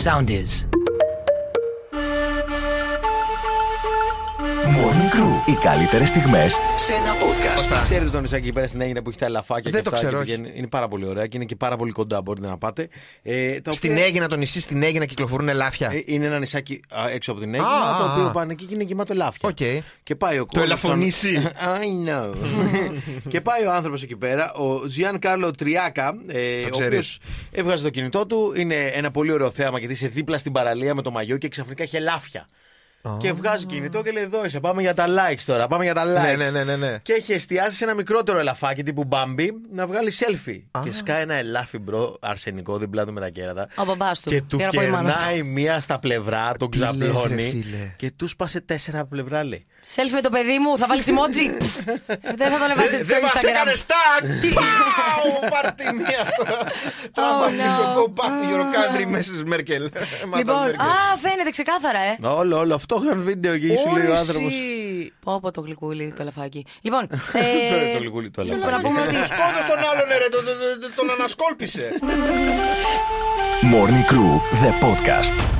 Sound 0.00 0.30
is. 0.30 0.64
Morning 4.76 5.14
Crew. 5.14 5.48
Οι 5.50 5.52
καλύτερες 5.62 6.08
στιγμές 6.08 6.56
σε 6.78 6.92
ένα 6.92 7.12
podcast. 7.14 7.82
Ξέρεις 7.84 8.10
το 8.10 8.24
νησάκι 8.24 8.42
εκεί 8.44 8.52
πέρα 8.52 8.66
στην 8.66 8.80
Αίγινα 8.80 9.02
που 9.02 9.08
έχει 9.08 9.18
τα 9.18 9.26
ελαφάκια 9.26 9.70
Δεν 9.70 9.82
και 9.82 9.88
το 9.88 9.94
αυτά 9.94 10.06
ξέρω, 10.08 10.24
και 10.24 10.30
όχι. 10.30 10.40
πηγαίνει- 10.40 10.58
Είναι 10.58 10.66
πάρα 10.66 10.88
πολύ 10.88 11.06
ωραία 11.06 11.26
και 11.26 11.36
είναι 11.36 11.44
και 11.46 11.56
πάρα 11.56 11.76
πολύ 11.76 11.92
κοντά. 11.92 12.20
Μπορείτε 12.22 12.46
να 12.46 12.58
πάτε. 12.58 12.88
Ε, 13.22 13.60
τα 13.60 13.72
Στην 13.72 13.92
οποία- 13.92 14.04
Αίγινα, 14.04 14.28
το 14.28 14.36
νησί 14.36 14.60
στην 14.60 14.82
Αίγινα 14.82 15.04
κυκλοφορούν 15.04 15.48
ελάφια. 15.48 15.90
Ε, 15.92 16.02
είναι 16.06 16.26
ένα 16.26 16.38
νησάκι 16.38 16.80
α, 16.88 17.08
έξω 17.10 17.30
από 17.32 17.40
την 17.40 17.52
Α, 17.52 17.56
Αίγινα, 17.56 17.96
το 17.98 18.04
α, 18.04 18.12
οποίο 18.12 18.24
α. 18.26 18.30
πάνε 18.30 18.52
εκεί 18.52 18.64
και 18.64 18.74
είναι 18.74 18.82
γεμάτο 18.82 19.12
ελάφια. 19.12 19.48
Οκ. 19.48 19.56
Και 20.02 20.14
πάει 20.14 20.36
ο 20.38 20.40
Το 20.40 20.46
κόσμος 20.46 20.64
ελαφονήσι. 20.64 21.32
στον- 21.40 21.52
I 21.80 22.08
know. 22.10 22.34
και 23.28 23.40
πάει 23.40 23.64
ο 23.66 23.72
άνθρωπος 23.72 24.02
εκεί 24.02 24.16
πέρα, 24.16 24.52
ο 24.52 24.86
Ζιάν 24.86 25.18
Κάρλο 25.18 25.50
Τριάκα, 25.50 26.14
ε, 26.26 26.64
ο 26.64 26.68
ξέρεις. 26.68 26.86
οποίος 26.86 27.20
έβγαζε 27.50 27.82
το 27.82 27.90
κινητό 27.90 28.26
του. 28.26 28.52
Είναι 28.56 28.74
ένα 28.76 29.10
πολύ 29.10 29.32
ωραίο 29.32 29.50
θέαμα 29.50 29.78
γιατί 29.78 29.94
είσαι 29.94 30.08
δίπλα 30.08 30.38
στην 30.38 30.52
παραλία 30.52 30.94
με 30.94 31.02
το 31.02 31.10
μαγιό 31.10 31.36
και 31.36 31.48
ξαφνικά 31.48 31.82
έχει 31.82 31.96
ελάφια. 31.96 32.46
Και 33.18 33.32
βγάζει 33.32 33.66
κινητό 33.66 34.02
και 34.02 34.10
λέει: 34.10 34.22
Εδώ 34.22 34.44
είσαι, 34.44 34.60
πάμε 34.60 34.82
για 34.82 34.94
τα 34.94 35.06
likes 35.06 35.42
τώρα. 35.46 35.66
Πάμε 35.66 35.84
για 35.84 35.94
τα 35.94 36.02
likes. 36.04 36.22
Ναι, 36.22 36.34
ναι, 36.36 36.50
ναι, 36.50 36.64
ναι, 36.64 36.76
ναι. 36.76 36.98
Και 37.02 37.12
έχει 37.12 37.32
εστιάσει 37.32 37.76
σε 37.76 37.84
ένα 37.84 37.94
μικρότερο 37.94 38.38
ελαφάκι 38.38 38.82
τύπου 38.82 39.04
Μπάμπι 39.04 39.50
να 39.72 39.86
βγάλει 39.86 40.12
selfie. 40.18 40.80
Και 40.84 40.92
σκάει 40.92 41.22
ένα 41.22 41.34
ελάφι 41.34 41.78
bro 41.78 42.16
αρσενικό 42.20 42.78
δίπλα 42.78 43.04
του 43.06 43.12
με 43.12 43.20
τα 43.20 43.28
κέρατα. 43.28 43.68
Ο 43.76 43.84
μπαμπάς 43.84 44.20
του. 44.20 44.30
Και 44.30 44.42
του 44.42 44.56
Για 44.56 44.66
να 44.72 44.80
πω 44.80 44.86
η 44.86 44.90
μάνα 44.90 45.10
του. 45.12 45.16
κερνάει 45.18 45.42
μία 45.42 45.80
στα 45.80 45.98
πλευρά, 45.98 46.52
τον 46.58 46.70
Τι 46.70 46.78
λες, 46.78 46.88
ρε 46.98 47.08
ξαπλώνει. 47.08 47.42
φίλε. 47.50 47.94
Και 47.96 48.10
του 48.16 48.36
σπάσε 48.36 48.60
τέσσερα 48.60 49.04
πλευρά, 49.04 49.44
λέει. 49.44 49.66
Selfie 49.94 50.12
με 50.12 50.20
το 50.20 50.30
παιδί 50.30 50.58
μου, 50.58 50.78
θα 50.78 50.86
βάλεις 50.86 51.06
emoji; 51.12 51.44
Πφ, 51.62 51.76
Δεν 52.36 52.50
θα 52.52 52.58
τον 52.58 52.70
ανεβάζει 52.70 52.88
Δεν 52.96 53.04
στο 53.04 53.14
δεν 53.14 53.22
μας 53.22 53.32
Instagram. 53.34 53.48
έκανε 53.48 53.74
στάκ! 53.74 54.22
Πάω! 54.54 55.48
Πάρ' 55.50 55.72
τη 55.72 55.84
μία 55.94 56.22
τώρα. 56.36 56.58
Θα 57.14 57.22
Oh, 57.22 57.44
αφήσω 57.44 57.82
no. 57.82 57.90
εγώ 57.90 58.12
back 58.16 58.32
to 58.40 58.46
your 58.52 58.64
country, 58.76 59.04
Mrs. 59.16 59.40
Merkel. 59.52 59.84
Madame 59.84 60.36
Λοιπόν, 60.36 60.66
Merkel. 60.66 60.80
α, 61.14 61.16
φαίνεται 61.18 61.50
ξεκάθαρα, 61.50 61.98
ε. 61.98 62.18
Όλο, 62.26 62.58
όλο 62.58 62.74
αυτό 62.74 63.00
είχαν 63.04 63.22
βίντεο 63.22 63.58
και 63.58 63.66
σου 63.66 63.96
λέει 63.96 64.06
ο 64.06 64.10
Ωρε 64.10 64.18
άνθρωπος. 64.18 64.52
εσύ. 64.52 65.12
Πω 65.24 65.40
πω 65.40 65.50
το 65.50 65.60
γλυκούλι, 65.60 66.12
το 66.16 66.22
ελαφάκι. 66.22 66.66
Λοιπόν, 66.80 67.06
Το 67.08 67.16
ε, 67.38 67.92
το 67.94 68.00
λιγούλι 68.00 68.30
το 68.30 68.42
θέλω 68.42 68.56
να 68.56 68.62
ελαφάκι. 68.66 68.82
πούμε 68.86 69.00
ότι 69.00 69.14
Σκότω 69.14 69.60
τον 69.68 69.78
άλλον, 69.90 70.06
ρε, 70.22 70.28
τον- 70.30 70.44
τον- 70.44 70.80
τον- 70.80 70.92
τον 70.96 71.10
ανασκόλπισε. 71.10 71.92
Morning 73.72 74.04
Crew, 74.12 74.32
the 74.62 74.72
podcast. 74.84 75.59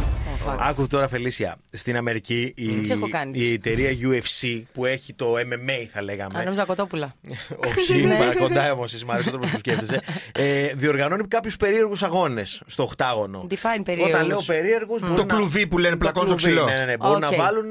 Άκου 0.61 0.87
τώρα, 0.87 1.09
Φελίσια. 1.09 1.57
Στην 1.73 1.97
Αμερική 1.97 2.53
η, 2.57 2.67
Τις 2.75 2.91
έχω 2.91 3.09
κάνει. 3.09 3.39
η 3.39 3.53
εταιρεία 3.53 3.91
UFC 4.03 4.63
που 4.73 4.85
έχει 4.85 5.13
το 5.15 5.35
MMA, 5.35 5.87
θα 5.93 5.99
Α, 5.99 6.03
λέγαμε. 6.03 6.43
νόμιζα 6.45 6.65
κοτόπουλα. 6.65 7.15
Όχι, 7.79 7.97
Ναι. 8.07 8.15
μα 8.19 8.35
κοντά 8.35 8.73
όμως, 8.73 8.95
εσύ 8.95 9.05
μου 9.05 9.13
αρέσει 9.13 9.29
ο 9.29 9.31
τρόπος 9.31 9.51
που 9.51 9.59
σκέφτεσαι. 9.59 10.01
Ε, 10.33 10.73
διοργανώνει 10.75 11.27
κάποιους 11.29 11.57
περίεργους 11.57 12.03
αγώνες 12.03 12.63
στο 12.67 12.83
οχτάγωνο. 12.83 13.47
Define 13.51 13.83
περίεργους. 13.85 14.15
Όταν 14.15 14.27
λέω 14.27 14.43
περίεργους. 14.47 15.01
Το 15.17 15.27
κλουβί 15.27 15.67
που 15.67 15.79
λένε 15.79 15.97
πλακώνονται 15.97 16.27
στο 16.27 16.35
ξύλο. 16.35 16.65
Ναι, 16.65 16.73
ναι, 16.75 16.85
ναι. 16.85 16.97
Μπορούν 16.97 17.23
Οκ. 17.23 17.31
να 17.31 17.37
βάλουν 17.37 17.69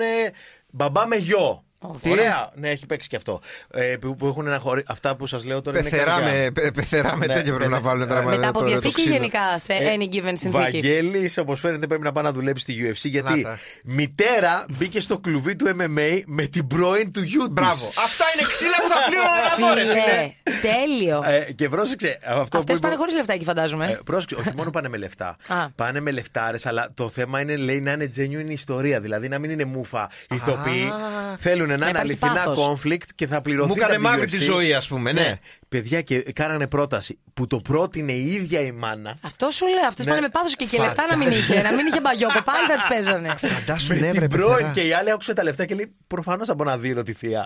μπαμπά 0.70 1.08
με 1.08 1.16
γιο. 1.16 1.64
Τι; 2.02 2.10
Ωραία, 2.12 2.50
ναι, 2.56 2.70
έχει 2.70 2.86
παίξει 2.86 3.08
και 3.08 3.16
αυτό. 3.16 3.42
Ε, 3.72 3.82
που, 3.84 4.16
που 4.16 4.28
έχουν 4.28 4.48
ένα 4.48 4.60
χωρί... 4.60 4.84
Αυτά 4.88 5.16
που 5.16 5.26
σας 5.28 5.46
λέω 5.46 5.62
τώρα. 5.62 5.80
είναι 5.80 5.90
Πεθερά 5.90 6.12
καρδιά. 6.12 6.32
με, 6.44 6.52
πε- 6.52 6.74
πεθερά 6.74 7.16
με 7.16 7.26
Ναι, 7.26 7.34
τέτοια 7.34 7.54
πρέπει 7.54 7.70
να 7.72 7.78
πεθε- 7.78 7.92
βάλουν 7.92 8.08
τώρα. 8.08 8.24
Μετά 8.24 8.48
από 8.48 8.58
το- 8.60 8.64
το 8.66 8.70
διαθήκη 8.72 8.94
ξύλο. 8.94 9.14
γενικά 9.14 9.40
σε 9.60 9.74
Ε, 9.74 9.96
any 9.98 10.02
given 10.16 10.22
συνθήκη. 10.24 10.50
Βαγγέλης, 10.52 11.38
όπως 11.38 11.60
φαίνεται, 11.60 11.88
πρέπει 11.88 12.04
να 12.04 12.12
πάει 12.12 12.24
να 12.24 12.32
δουλέψει 12.32 12.64
στη 12.64 12.74
UFC 12.90 13.10
γιατί 13.10 13.34
Να 13.42 13.42
τα. 13.42 13.60
μητέρα 13.84 14.66
μπήκε 14.70 15.00
στο 15.02 15.18
κλουβί 15.20 15.56
του 15.56 15.66
MMA 15.80 16.22
με 16.26 16.46
την 16.46 16.68
πρώην 16.68 17.12
του 17.12 17.22
γιού 17.24 17.44
της. 17.44 17.52
Μπράβο. 17.52 17.86
Αυτά 17.88 18.26
είναι 18.36 18.48
ξύλα 18.48 18.76
που 18.82 18.90
θα 18.90 19.00
πλήρωνα 19.06 19.42
να 19.50 19.68
δω, 19.68 19.74
ρε 19.74 19.82
φίλε. 19.82 20.32
Φίλε, 20.60 20.74
τέλειο. 20.76 21.24
Ε, 21.26 21.52
και 21.54 21.70
πρόσεξε 21.70 22.18
αυτό 22.26 22.58
Αυτές 22.58 22.76
που 22.76 22.82
πάνε 22.82 22.94
είπε- 22.94 22.96
χωρίς 23.04 23.16
λεφτάκι, 23.16 23.44
φαντάζομαι. 23.44 23.86
Ε, 23.92 24.00
πρόσεξε, 24.06 24.36
όχι 24.36 24.52
μόνο 24.56 24.70
πάνε 24.70 24.90
με 24.90 24.98
λεφτά. 24.98 25.38
Α. 25.48 25.70
πάνε 25.70 26.00
με 26.00 26.12
λεφτάρε, 26.12 26.58
αλλά 26.64 26.90
το 26.94 27.10
θέμα 27.10 27.40
είναι 27.42 27.56
λέει 27.56 27.80
να 27.82 27.92
είναι 27.92 28.10
genuine 28.18 28.50
ιστορία. 28.50 29.00
Δηλαδή 29.00 29.28
να 29.30 29.40
μην 29.40 29.50
είναι 29.50 29.66
μούφα 29.66 30.10
ηθοποιοί. 30.34 30.92
Θέλουν 31.40 31.68
να 31.78 31.90
είναι 31.90 32.00
υπάρχει 32.00 32.26
αληθινά 32.26 32.44
πάθος. 32.44 32.82
conflict 32.86 33.08
και 33.16 33.28
θα 33.28 33.42
πληρωθεί. 33.42 33.68
Μου 33.70 33.76
έκανε 33.78 33.96
από 33.96 34.04
τη 34.04 34.10
μαύρη 34.10 34.26
UFC. 34.28 34.32
τη 34.32 34.38
ζωή, 34.38 34.74
ας 34.74 34.88
πούμε, 34.88 35.12
ναι. 35.12 35.40
Παιδιά 35.70 36.02
και 36.02 36.20
κάνανε 36.22 36.68
πρόταση 36.68 37.20
που 37.34 37.48
το 37.48 37.58
πρότεινε 37.58 38.12
η 38.12 38.32
ίδια 38.34 38.62
η 38.62 38.72
μάνα. 38.72 39.16
Αυτό 39.22 39.50
σου 39.50 39.66
λέω. 39.68 39.88
Αυτές 39.88 40.06
Ναι. 40.06 40.12
πάνε 40.12 40.22
με 40.24 40.30
πάθος 40.30 40.56
και, 40.56 40.66
και 40.66 40.78
λεφτά 40.80 41.06
να 41.10 41.18
μην 41.18 41.28
είχε. 41.30 41.62
Να 41.62 41.72
μην 41.74 41.86
είχε 41.86 42.00
μπαγιόκο. 42.02 42.42
Πάλι 42.44 42.66
θα 42.70 42.76
τις 42.76 42.86
παίζανε. 42.90 43.36
Φαντάσου, 43.56 43.94
με 43.94 44.00
ναι, 44.00 44.12
βρε, 44.12 44.20
την 44.28 44.30
πρώην 44.30 44.50
πεθερά. 44.52 44.72
και 44.72 44.82
η 44.82 44.94
άλλη 44.94 45.12
άκουσε 45.12 45.34
τα 45.34 45.44
λεφτά 45.44 45.66
και 45.66 45.76
λέει 45.76 45.92
προφανώς 46.08 46.50
από 46.50 46.64
να 46.64 46.78
δει 46.78 47.04
τη 47.04 47.14
θεία. 47.14 47.46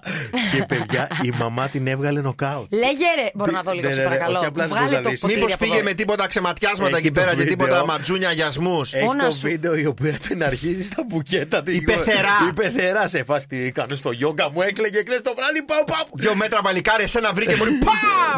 και 0.55 0.63
παιδιά, 0.67 1.07
η 1.21 1.29
μαμά 1.39 1.69
την 1.69 1.87
έβγαλε 1.87 2.21
νοκάουτ. 2.21 2.73
Λέγε 2.73 3.05
ρε. 3.23 3.29
Μπορώ 3.33 3.51
να 3.51 3.61
δω 3.61 3.69
Ναι, 3.71 3.75
λίγο, 3.75 3.87
ναι, 3.87 3.93
σε 3.93 3.99
ναι, 4.01 4.05
παρακαλώ. 4.07 4.37
όχι, 4.37 4.45
απλά 4.45 4.67
δεν 4.67 4.75
Βγάλε 4.77 4.85
μπορείς 4.89 4.97
το 5.01 5.03
να 5.03 5.09
δεις. 5.09 5.19
ποτήρι 5.19 5.39
Μήπως 5.39 5.53
από 5.53 5.63
πήγε 5.63 5.75
εδώ. 5.75 5.83
με 5.83 5.93
τίποτα 5.93 6.27
ξεματιάσματα 6.27 6.97
Έχει 6.97 7.05
εκεί 7.07 7.15
το 7.15 7.19
πέρα 7.21 7.31
και 7.35 7.37
βίντεο. 7.43 7.55
τίποτα 7.67 7.85
ματζούνια 7.85 8.31
γιασμού. 8.31 8.81
Έχει 8.81 9.03
Μόνα 9.05 9.25
το 9.25 9.31
σου. 9.31 9.39
βίντεο 9.39 9.75
η 9.75 9.85
οποία 9.85 10.11
την 10.13 10.43
αρχίζει 10.43 10.81
στα 10.83 11.03
μπουκέτα. 11.07 11.63
Η 11.65 11.81
πεθερά. 11.81 12.37
Η 12.49 12.53
πεθερά 12.53 13.07
σε 13.07 13.23
φάση 13.23 13.47
τι 13.47 13.63
έκανε 13.65 13.95
στο 13.95 14.11
γιόγκα 14.11 14.51
μου, 14.51 14.61
έκλαιγε 14.61 14.99
χθες 15.07 15.21
το 15.21 15.33
βράδυ. 15.35 15.63
Πάω, 15.63 15.83
πάω. 15.83 16.05
Δύο 16.13 16.35
μέτρα 16.35 16.61
παλικάρι, 16.61 17.03
εσένα 17.03 17.33
βρήκε 17.33 17.55
μου. 17.55 17.63
Πα! 17.85 17.91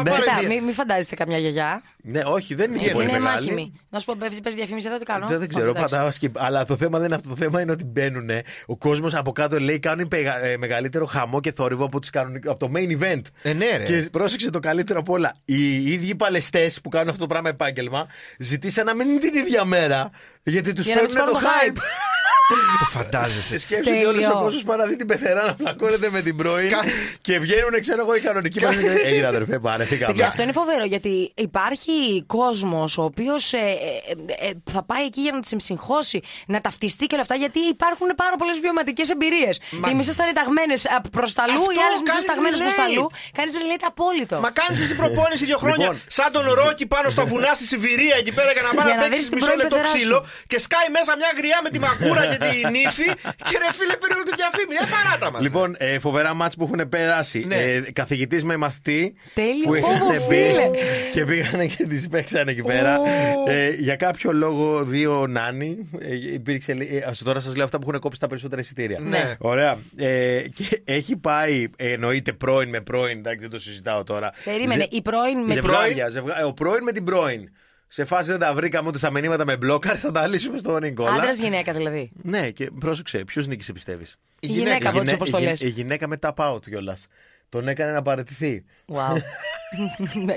Ναι. 0.04 0.10
Πάρε 0.10 0.22
Κοίτα, 0.22 0.38
μία. 0.38 0.48
μην 0.48 0.64
μη 0.64 0.72
φαντάζεστε 0.72 1.14
καμιά 1.14 1.38
γιαγιά. 1.38 1.82
Ναι, 2.02 2.20
όχι, 2.24 2.54
δεν 2.54 2.70
είναι 2.72 2.82
και 2.82 2.90
πολύ 2.90 3.08
Είναι 3.08 3.18
μεγάλη. 3.18 3.34
μάχημη. 3.46 3.80
Να 3.90 3.98
σου 3.98 4.04
πω, 4.04 4.14
παίζει 4.18 4.40
διαφήμιση 4.56 4.86
εδώ 4.88 4.98
τι 4.98 5.04
κάνω. 5.04 5.26
Δεν, 5.26 5.38
δεν 5.38 5.48
ξέρω, 5.48 5.70
Όχι, 5.70 5.76
εντάξει. 5.78 5.94
πατάω 5.96 6.10
skip. 6.20 6.30
Αλλά 6.34 6.64
το 6.64 6.76
θέμα 6.76 6.98
δεν 6.98 7.06
είναι 7.06 7.14
αυτό. 7.16 7.28
Το 7.28 7.36
θέμα 7.36 7.60
είναι 7.60 7.72
ότι 7.72 7.84
μπαίνουν. 7.84 8.28
Ο 8.66 8.76
κόσμος 8.76 9.14
από 9.14 9.32
κάτω 9.32 9.60
λέει 9.60 9.78
κάνουν 9.78 10.08
πεγα- 10.08 10.44
ε, 10.44 10.56
μεγαλύτερο 10.56 11.06
χαμό 11.06 11.40
και 11.40 11.52
θόρυβο 11.52 11.84
από, 11.84 12.00
τις 12.00 12.10
κάνουν, 12.10 12.40
από 12.46 12.58
το 12.58 12.70
main 12.76 13.02
event. 13.02 13.20
Ε, 13.42 13.52
ναι, 13.52 13.76
ρε. 13.76 13.84
Και 13.84 14.08
πρόσεξε 14.10 14.50
το 14.50 14.58
καλύτερο 14.58 14.98
απ' 14.98 15.08
όλα. 15.08 15.32
Οι 15.44 15.92
ίδιοι 15.92 16.14
παλαιστές 16.14 16.80
που 16.80 16.88
κάνουν 16.88 17.08
αυτό 17.08 17.20
το 17.20 17.26
πράγμα 17.26 17.48
επάγγελμα 17.48 18.06
ζητήσαν 18.38 18.86
να 18.86 18.94
μην 18.94 19.08
είναι 19.08 19.18
την 19.18 19.34
ίδια 19.34 19.64
μέρα. 19.64 20.10
Γιατί 20.42 20.72
τους 20.72 20.84
Για 20.86 20.94
να 20.94 21.02
μην 21.02 21.12
παίρνουν 21.12 21.32
τους 21.32 21.40
το 21.42 21.46
πάρουν 21.48 21.74
hype. 21.74 21.80
Το 22.78 22.84
φαντάζεσαι. 22.98 23.56
Σκέψτε 23.58 23.92
ότι 23.94 24.04
όλος 24.04 24.20
Τέλειο. 24.22 24.38
ο 24.38 24.42
κόσμος 24.42 24.62
πάει 24.64 24.76
να 24.78 24.84
δει 24.86 24.96
την 24.96 25.06
πεθερά 25.06 25.44
να 25.46 25.54
πλακώνεται 25.54 26.10
με 26.10 26.20
την 26.22 26.36
πρώην 26.36 26.70
Κα- 26.70 26.84
και 27.20 27.38
βγαίνουν, 27.38 27.80
ξέρω 27.80 28.00
εγώ, 28.02 28.14
οι 28.14 28.20
κανονικοί 28.20 28.60
μα. 28.60 28.68
Έγινε 29.04 29.26
αδερφέ, 29.26 29.58
παρεθήκαμε. 29.58 30.12
Παιδιά, 30.12 30.26
αυτό 30.28 30.42
είναι 30.42 30.52
φοβερό 30.52 30.84
γιατί 30.84 31.32
υπάρχει 31.34 32.24
κόσμος 32.26 32.98
ο 32.98 33.02
οποίος 33.02 33.52
ε, 33.52 33.58
θα 34.72 34.82
πάει 34.84 35.04
εκεί 35.04 35.20
για 35.20 35.32
να 35.32 35.40
τη 35.40 35.46
συμψυχώσει, 35.48 36.20
να 36.46 36.60
ταυτιστεί 36.60 37.04
και 37.06 37.14
όλα 37.14 37.22
αυτά, 37.22 37.34
γιατί 37.34 37.58
υπάρχουν 37.76 38.08
πάρα 38.22 38.36
πολλές 38.40 38.56
βιωματικές 38.64 39.10
εμπειρίες. 39.10 39.54
Οι 39.90 39.94
μισές 39.94 40.14
ήταν 40.14 40.26
ταγμένες 40.40 40.80
προς 41.16 41.30
τα 41.36 41.42
αλλού, 41.46 41.60
Αυτό 41.60 41.72
οι 41.76 41.80
άλλες 41.86 42.00
μισές 42.04 42.14
κάνεις 42.14 42.24
ταγμένες 42.30 42.58
προς 42.60 42.74
τα 42.74 42.84
relate. 42.86 42.90
αλλού. 42.90 43.04
Κάνεις 43.38 43.52
relate 43.60 43.84
απόλυτο. 43.92 44.36
Μα 44.46 44.50
κάνεις 44.60 44.76
εσύ 44.84 44.94
προπόνηση 45.02 45.44
δύο 45.50 45.58
χρόνια 45.64 45.86
Λοιπόν. 45.86 46.00
σαν 46.18 46.28
τον 46.36 46.44
Ρόκι 46.60 46.86
πάνω 46.94 47.06
στα 47.14 47.22
βουνά 47.30 47.50
στη 47.58 47.64
Σιβηρία 47.70 48.14
εκεί 48.22 48.32
πέρα 48.38 48.50
για 48.56 48.62
να 48.68 48.70
πάει 48.76 48.86
Για 48.88 48.94
να 48.96 49.00
να 49.02 49.04
παίξει 49.08 49.18
δεις 49.20 49.28
την 49.28 49.34
μισό 49.38 49.46
πρώην 49.46 49.60
λεπτό 49.62 49.76
πεθερά 49.76 49.92
σου. 49.92 49.96
ξύλο 49.98 50.18
και 50.50 50.58
σκάει 50.66 50.88
μέσα 50.96 51.12
μια 51.20 51.30
γριά 51.38 51.58
με 51.64 51.70
τη 51.74 51.78
μακούρα 51.86 52.22
και 52.30 52.34
τη 52.38 52.70
νύφη 52.70 53.04
και 53.48 53.56
ρε 53.58 53.72
φίλε 53.72 53.96
πήρε 54.00 54.14
όλη 54.14 54.22
τη 54.24 54.32
διαφήμιση. 54.36 54.82
Ε, 54.82 54.86
παράτα 55.04 55.30
μας. 55.32 55.42
Λοιπόν, 55.42 55.74
ε, 55.78 55.98
φοβερά 55.98 56.34
μάτς 56.34 56.56
που 56.56 56.64
έχουν 56.64 56.88
περάσει. 56.88 57.44
Ναι. 57.46 57.54
Ε, 57.56 57.80
Καθηγητής 57.92 58.44
με 58.44 58.56
μαθητή. 58.56 59.14
Τέλειο, 59.34 59.64
που 59.66 59.74
φόβο, 59.74 59.94
είχαν 59.94 60.08
μπει 60.28 60.34
φίλε. 60.34 60.70
και 61.12 61.24
πήγανε 61.24 61.66
και 61.66 61.86
τις 61.86 62.08
παίξανε 62.08 62.50
εκεί 62.50 62.62
πέρα. 62.62 62.98
Ε, 63.46 63.68
για 63.68 63.96
κάποιο 63.96 64.32
λόγο, 64.32 64.84
δύο 64.84 65.26
νάνοι. 65.26 65.88
Ε, 66.00 66.32
υπήρξε, 66.32 66.72
ε, 66.72 67.02
ας- 67.08 67.22
τώρα 67.22 67.40
σας 67.40 67.56
λέω 67.56 67.64
αυτά 67.64 67.78
που 67.78 67.88
έχουν 67.88 68.00
κόψει 68.00 68.20
τα 68.20 68.26
περισσότερα 68.26 68.60
εισιτήρια. 68.60 68.98
Ναι. 69.00 69.34
Ωραία. 69.38 69.78
Ε, 69.96 70.42
και 70.54 70.80
έχει 70.84 71.16
πάει, 71.16 71.68
ε, 71.76 71.92
εννοείται 71.92 72.32
πρώην 72.32 72.68
με 72.68 72.80
πρώην, 72.80 73.18
εντάξει, 73.18 73.38
δεν 73.40 73.50
το 73.50 73.58
συζητάω 73.58 74.04
τώρα. 74.04 74.32
Περίμενε, 74.44 74.80
Ζε- 74.82 74.92
η 74.92 75.02
πρώην 75.02 75.38
με 75.46 75.52
Ζευγάρια, 75.52 76.08
ζευγά- 76.08 76.38
ε, 76.40 76.42
ο 76.44 76.52
πρώην 76.52 76.82
με 76.82 76.92
την 76.92 77.04
πρώην. 77.04 77.50
Σε 77.88 78.04
φάση 78.04 78.30
δεν 78.30 78.38
τα 78.38 78.54
βρήκαμε 78.54 78.88
ούτε 78.88 78.98
στα 78.98 79.10
μηνύματα 79.10 79.44
με 79.44 79.56
μπλόκαρ, 79.56 79.98
θα 79.98 80.12
τα 80.12 80.26
λύσουμε 80.26 80.58
στον 80.58 80.82
Νικόλα. 80.82 81.12
Άντρας 81.12 81.38
γυναίκα 81.38 81.72
δηλαδή. 81.72 82.10
Ναι, 82.22 82.50
και 82.50 82.70
πρόσεξε, 82.78 83.18
ποιος 83.24 83.46
νίκησε 83.46 83.72
πιστεύεις; 83.72 84.16
Η 84.40 84.46
γυναίκα 84.46 84.74
από 84.88 84.98
τι 84.98 85.04
γυναί- 85.04 85.14
αποστολέ. 85.14 85.50
η 85.50 85.52
γυ- 85.54 85.60
η 85.66 85.68
γυναίκα 85.68 86.08
με 86.08 86.16
tap 86.20 86.34
out 86.34 86.60
κιόλας. 86.68 87.06
Τον 87.48 87.68
έκανε 87.68 87.92
να 87.92 88.02
παραιτηθεί. 88.02 88.64
Wow. 88.94 89.16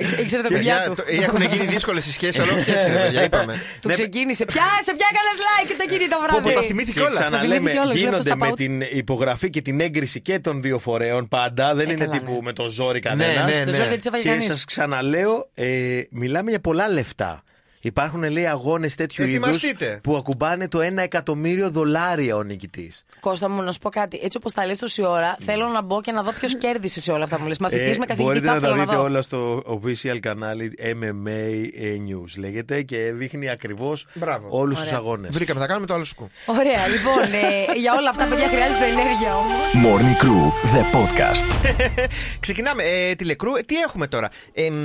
Ήξε- 0.02 0.20
Ήξερε 0.20 0.42
τα 0.42 0.48
παιδιά 0.48 0.76
Παιδιά, 0.76 0.84
του. 0.90 0.94
το- 0.96 1.04
έχουν 1.22 1.42
γίνει 1.42 1.66
δύσκολες 1.66 2.06
οι 2.06 2.12
σχέσεις, 2.12 2.40
αλλά 2.44 2.54
όχι 2.54 2.64
και 2.64 2.72
έτσι, 2.72 2.90
ρε 2.92 2.98
παιδιά, 3.02 3.24
είπαμε. 3.24 3.60
Του 3.82 3.88
Ναι, 3.88 3.94
ξεκίνησε. 3.94 4.46
Πια, 4.46 4.64
σε 4.84 4.94
πια 4.96 5.08
έκανε 5.12 5.28
like 5.40 5.68
και 5.68 5.76
το 5.88 5.94
κινητό 5.96 6.18
Πω, 6.20 6.26
πω, 6.30 6.44
τα 6.48 6.50
βράδυ. 6.52 6.68
θυμήθηκε 6.68 7.00
Και 7.00 7.06
όλα. 7.06 7.10
ξαναλέμε, 7.20 7.54
θυμήθηκε 7.56 7.80
όλος, 7.80 7.92
γι' 7.94 7.98
αυτό 7.98 8.06
γίνονται 8.06 8.30
στα 8.30 8.36
με 8.36 8.46
πάω. 8.46 8.56
την 8.56 8.82
υπογραφή 8.82 9.50
και 9.50 9.62
την 9.62 9.80
έγκριση 9.80 10.22
και 10.22 10.40
των 10.40 10.62
δύο 10.62 10.80
φορέων 10.80 11.28
πάντα. 11.28 11.76
Δεν 11.76 11.88
Ε, 11.90 11.92
είναι 11.92 12.06
καλά, 12.06 12.12
τύπου 12.18 12.32
ναι. 12.32 12.40
με 12.42 12.54
το 12.54 12.68
ζόρι 12.70 13.00
κανένας. 13.00 13.46
ναι, 13.58 13.64
Το 13.64 13.72
ναι. 13.72 13.76
ζόρι 13.78 13.88
δεν 13.90 13.98
της 13.98 14.06
έβαγε 14.06 14.24
Και 14.24 14.30
κανείς. 14.30 14.46
σας 14.46 14.66
ξαναλέω, 14.66 15.50
ε, 15.54 16.02
μιλάμε 16.10 16.50
για 16.50 16.60
πολλά 16.60 16.90
λεφτά. 16.90 17.44
Υπάρχουν 17.82 18.32
λέει 18.32 18.48
αγώνες 18.48 18.96
τέτοιου 18.96 19.24
είδους 19.24 19.36
Ετοιμαστείτε. 19.36 20.00
που 20.04 20.16
ακουμπάνε 20.16 20.68
το 20.68 20.82
ένα 20.82 21.02
εκατομμύριο 21.02 21.70
δολάρια 21.70 22.36
ο 22.36 22.44
νικητής. 22.44 23.06
Κώστα 23.20 23.50
μου, 23.50 23.62
να 23.62 23.72
σου 23.72 23.80
πω 23.80 23.90
κάτι. 23.90 24.20
Έτσι 24.24 24.38
όπως 24.38 24.54
τα 24.54 24.66
λες 24.66 24.78
τόση 24.78 25.06
ώρα, 25.06 25.36
θέλω 25.40 25.68
να 25.68 25.82
μπω 25.82 26.02
και 26.02 26.12
να 26.12 26.24
δω 26.24 26.32
ποιος 26.32 26.56
κέρδισε 26.64 27.02
σε 27.02 27.12
όλα 27.12 27.24
αυτά 27.24 27.36
που 27.36 27.42
μου 27.42 27.48
λες. 27.48 27.58
Μαθητής 27.58 27.98
με 27.98 28.06
καθηγητή, 28.06 28.22
Ε, 28.22 28.26
μπορείτε 28.26 28.46
θα 28.48 28.54
να 28.54 28.60
τα 28.60 28.68
ήθελα 28.68 28.76
να 28.80 28.84
δείτε 28.86 28.96
δω. 28.98 29.04
όλα 29.04 29.22
στο 29.22 29.64
official 29.68 30.18
κανάλι 30.20 30.74
MMA 30.80 31.66
News 32.08 32.34
λέγεται 32.38 32.82
και 32.82 32.98
δείχνει 33.14 33.50
ακριβώς 33.50 34.08
Μπράβο. 34.14 34.48
όλους 34.50 34.78
τους 34.78 34.88
Ωραία. 34.88 34.98
αγώνες. 35.00 35.30
Βρήκαμε, 35.34 35.60
θα 35.60 35.68
κάνουμε 35.68 35.86
το 35.86 35.94
άλλο 35.94 36.06
σκου. 36.06 36.30
Ωραία, 36.46 36.88
λοιπόν, 36.88 37.24
ε, 37.34 37.64
για 37.84 37.94
όλα 38.00 38.10
αυτά, 38.10 38.28
παιδιά, 38.28 38.48
χρειάζεται 38.48 38.86
ενέργεια 38.86 39.36
όμως. 39.36 39.72
Morning 39.86 40.24
Crew, 40.24 40.44
the 40.76 40.96
podcast. 40.96 41.70
Ξεκινάμε. 42.40 42.84
Ε, 42.84 43.16
τηλεκρού, 43.16 43.56
ε, 43.56 43.62
τι 43.62 43.76
έχουμε 43.76 44.08
τώρα. 44.08 44.30
Ε, 44.54 44.70
μ, 44.70 44.76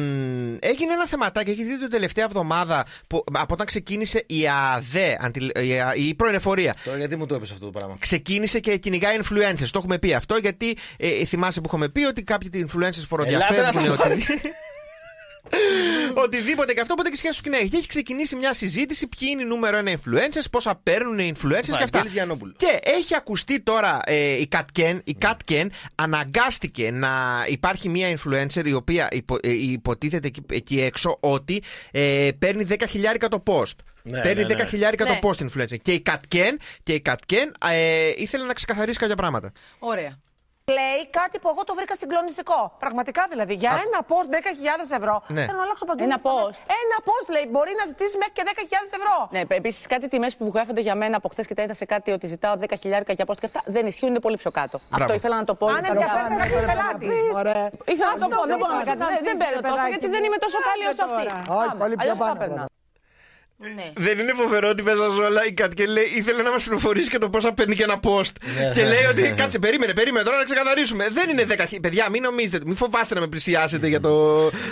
έγινε 0.61 0.93
ένα 0.93 1.06
θεματάκι, 1.06 1.50
έχει 1.50 1.64
δει 1.64 1.79
την 1.79 1.90
τελευταία 1.90 2.25
εβδομάδα 2.25 2.73
τώρα, 2.75 2.83
που, 3.08 3.25
από 3.32 3.54
όταν 3.54 3.66
ξεκίνησε 3.66 4.25
η 4.26 4.48
ΑΔΕ, 4.48 5.16
αντι- 5.20 5.58
η 5.58 5.81
Α- 5.81 5.94
η 5.94 6.14
πρώην 6.14 6.34
εφορία. 6.34 6.75
Τώρα 6.84 6.98
γιατί 6.98 7.16
μου 7.16 7.26
το 7.26 7.34
έπεσε 7.34 7.52
αυτό 7.52 7.64
το 7.64 7.70
πράγμα; 7.70 7.96
Ξεκίνησε 7.98 8.58
και 8.60 8.76
κυνηγάει 8.76 9.16
influencers. 9.22 9.69
Το 9.70 9.78
έχουμε 9.78 9.98
πει 9.98 10.14
αυτό 10.14 10.36
γιατί 10.36 10.76
ε, 10.96 11.25
θυμάσαι 11.25 11.60
που 11.60 11.66
έχουμε 11.66 11.88
πει 11.88 12.04
ότι 12.04 12.22
κάποιοι 12.22 12.50
influencers 12.54 13.04
φοροδιαφεύγουν. 13.08 13.64
Ελάτε 13.84 13.88
να 13.88 13.96
το 13.96 14.02
Ότι... 14.12 14.25
Οτιδήποτε 16.14 16.73
και 16.73 16.81
αυτό, 16.81 16.93
οπότε 16.93 17.08
και 17.11 17.17
σχέση 17.17 17.35
σου 17.35 17.43
κυνηγάει. 17.43 17.69
Και 17.69 17.76
έχει 17.76 17.87
ξεκινήσει 17.87 18.37
μια 18.37 18.55
συζήτηση 18.55 19.06
ποιοι 19.06 19.29
είναι 19.32 19.43
οι 19.43 19.44
νούμερο 19.44 19.76
ένα 19.76 19.93
influencers, 19.93 20.44
πόσα 20.50 20.81
παίρνουν 20.82 21.19
οι 21.19 21.32
influencers 21.37 21.61
και 21.61 21.70
αυτά. 21.73 21.79
Βαγγέλης 21.91 22.12
Γιαννόπουλος. 22.12 22.55
Και 22.58 22.79
έχει 22.82 23.14
ακουστεί 23.14 23.61
τώρα 23.61 24.00
ε, 24.05 24.41
η 24.41 24.46
Κατκέν. 24.46 25.00
Η 25.05 25.14
Κατκέν 25.14 25.70
αναγκάστηκε 25.94 26.91
να 26.91 27.44
υπάρχει 27.49 27.88
μια 27.88 28.17
influencer 28.19 28.64
η 28.64 28.73
οποία 28.73 29.08
υπο- 29.12 29.38
ε, 29.43 29.50
υποτίθεται 29.52 30.26
εκεί, 30.26 30.43
εκεί 30.52 30.81
έξω 30.81 31.17
ότι 31.20 31.62
ε, 31.90 32.29
παίρνει 32.38 32.67
10 32.70 32.82
χιλιάρικα 32.88 33.29
το 33.29 33.43
post. 33.47 33.73
Ναι, 34.02 34.20
παίρνει 34.20 34.44
ναι, 34.44 34.55
ναι. 34.55 34.64
10 34.64 34.67
χιλιάρικα 34.69 35.05
Ναι. 35.05 35.19
το 35.20 35.29
post 35.29 35.43
influencer. 35.44 35.76
Και 35.82 35.93
η 35.93 36.00
Κατκέν, 36.00 36.58
και 36.82 36.93
η 36.93 37.00
Κατκέν 37.00 37.55
ε, 37.70 38.11
ήθελε 38.17 38.44
να 38.44 38.52
ξεκαθαρίσει 38.52 38.99
κάποια 38.99 39.14
πράγματα. 39.17 39.52
Ωραία. 39.79 40.19
Λέει 40.78 41.00
κάτι 41.20 41.37
που 41.38 41.49
εγώ 41.52 41.62
το 41.64 41.75
βρήκα 41.78 41.94
συγκλονιστικό. 42.02 42.58
Πραγματικά 42.84 43.22
δηλαδή. 43.31 43.55
Για 43.55 43.70
ένα 43.87 43.99
post 44.11 44.28
10.000 44.34 44.99
ευρώ. 44.99 45.14
Ναι. 45.37 45.43
Θέλω 45.46 45.56
να 45.58 45.64
αλλάξω 45.66 45.84
παντού. 45.84 46.02
Ένα 46.08 46.19
post. 46.28 46.58
Ένα 46.82 46.96
post 47.08 47.26
λέει. 47.34 47.46
Μπορεί 47.52 47.72
να 47.81 47.84
ζητήσει 47.90 48.14
μέχρι 48.19 48.32
και 48.37 48.43
10.000 48.46 48.99
ευρώ. 49.00 49.16
Ναι, 49.34 49.40
επίσης 49.62 49.87
κάτι 49.87 50.08
τιμές 50.08 50.37
που 50.37 50.50
γράφονται 50.55 50.81
για 50.81 50.94
μένα 50.94 51.16
από 51.16 51.28
χθες 51.28 51.46
και 51.46 51.55
τα 51.55 51.62
είδα 51.62 51.75
σε 51.75 51.84
κάτι 51.84 52.11
ότι 52.16 52.26
ζητάω 52.26 52.55
10 52.61 52.64
χιλιάρικα 52.82 53.12
για 53.12 53.25
post 53.28 53.38
και 53.40 53.46
αυτά 53.50 53.61
δεν 53.64 53.87
ισχύουν, 53.87 54.11
είναι 54.11 54.20
πολύ 54.20 54.37
πιο 54.37 54.50
κάτω. 54.50 54.81
Αυτό 54.90 55.12
ήθελα 55.14 55.37
να 55.37 55.44
το 55.44 55.55
πω. 55.55 55.66
Αν 55.66 55.72
γιατί 55.75 55.88
ενδιαφέρεται 55.90 56.34
να 56.34 56.44
πει 56.44 56.56
πελάτης. 56.70 57.14
Ήθελα 57.93 58.11
να 58.16 58.19
το 58.25 58.28
πω, 58.37 58.40
δεν 58.50 58.56
μπορώ 58.61 58.72
να 58.81 58.84
κάνω. 58.84 59.05
Δεν- 59.06 59.25
Δεν 59.28 59.37
παίρνω 59.43 59.61
τόσο 59.70 59.87
γιατί 59.93 60.06
δεν 60.14 60.22
είμαι 60.26 60.37
τόσο 60.44 60.58
καλή 60.69 60.84
όσο 60.93 61.02
αυτή. 61.08 61.25
Όχι, 61.61 61.75
πολύ 61.82 61.94
πιο 61.96 62.02
Αλλιώς 62.02 62.19
θα 62.19 62.25
πάνω, 62.25 62.38
παίρνα. 62.43 62.64
Ναι. 63.56 63.90
Δεν 63.96 64.18
είναι 64.18 64.32
φοβερό 64.32 64.68
ότι 64.68 64.82
μέσα 64.82 65.06
όλα 65.06 65.46
η 65.46 65.52
Κατκέν 65.52 65.88
λέει 65.90 66.04
ήθελε 66.16 66.42
να 66.42 66.50
μας 66.50 66.62
πληροφορήσει 66.64 67.10
και 67.10 67.18
το 67.18 67.30
πόσα 67.30 67.52
παίρνει 67.52 67.74
και 67.74 67.82
ένα 67.82 68.00
post. 68.02 68.30
και 68.74 68.82
λέει 68.84 69.04
ότι 69.10 69.32
κάτσε, 69.36 69.58
περίμενε, 69.58 69.92
περίμενε 69.92 70.24
τώρα 70.24 70.36
να 70.38 70.44
ξεκαθαρίσουμε. 70.44 71.08
Δεν 71.10 71.30
είναι 71.30 71.44
10 71.48 71.64
χι- 71.68 71.80
Παιδιά, 71.80 72.10
μην 72.10 72.22
νομίζετε, 72.22 72.64
μην 72.66 72.76
φοβάστε 72.76 73.14
να 73.14 73.20
με 73.20 73.26
πλησιάσετε 73.26 73.86
για 73.88 74.00
το. 74.00 74.08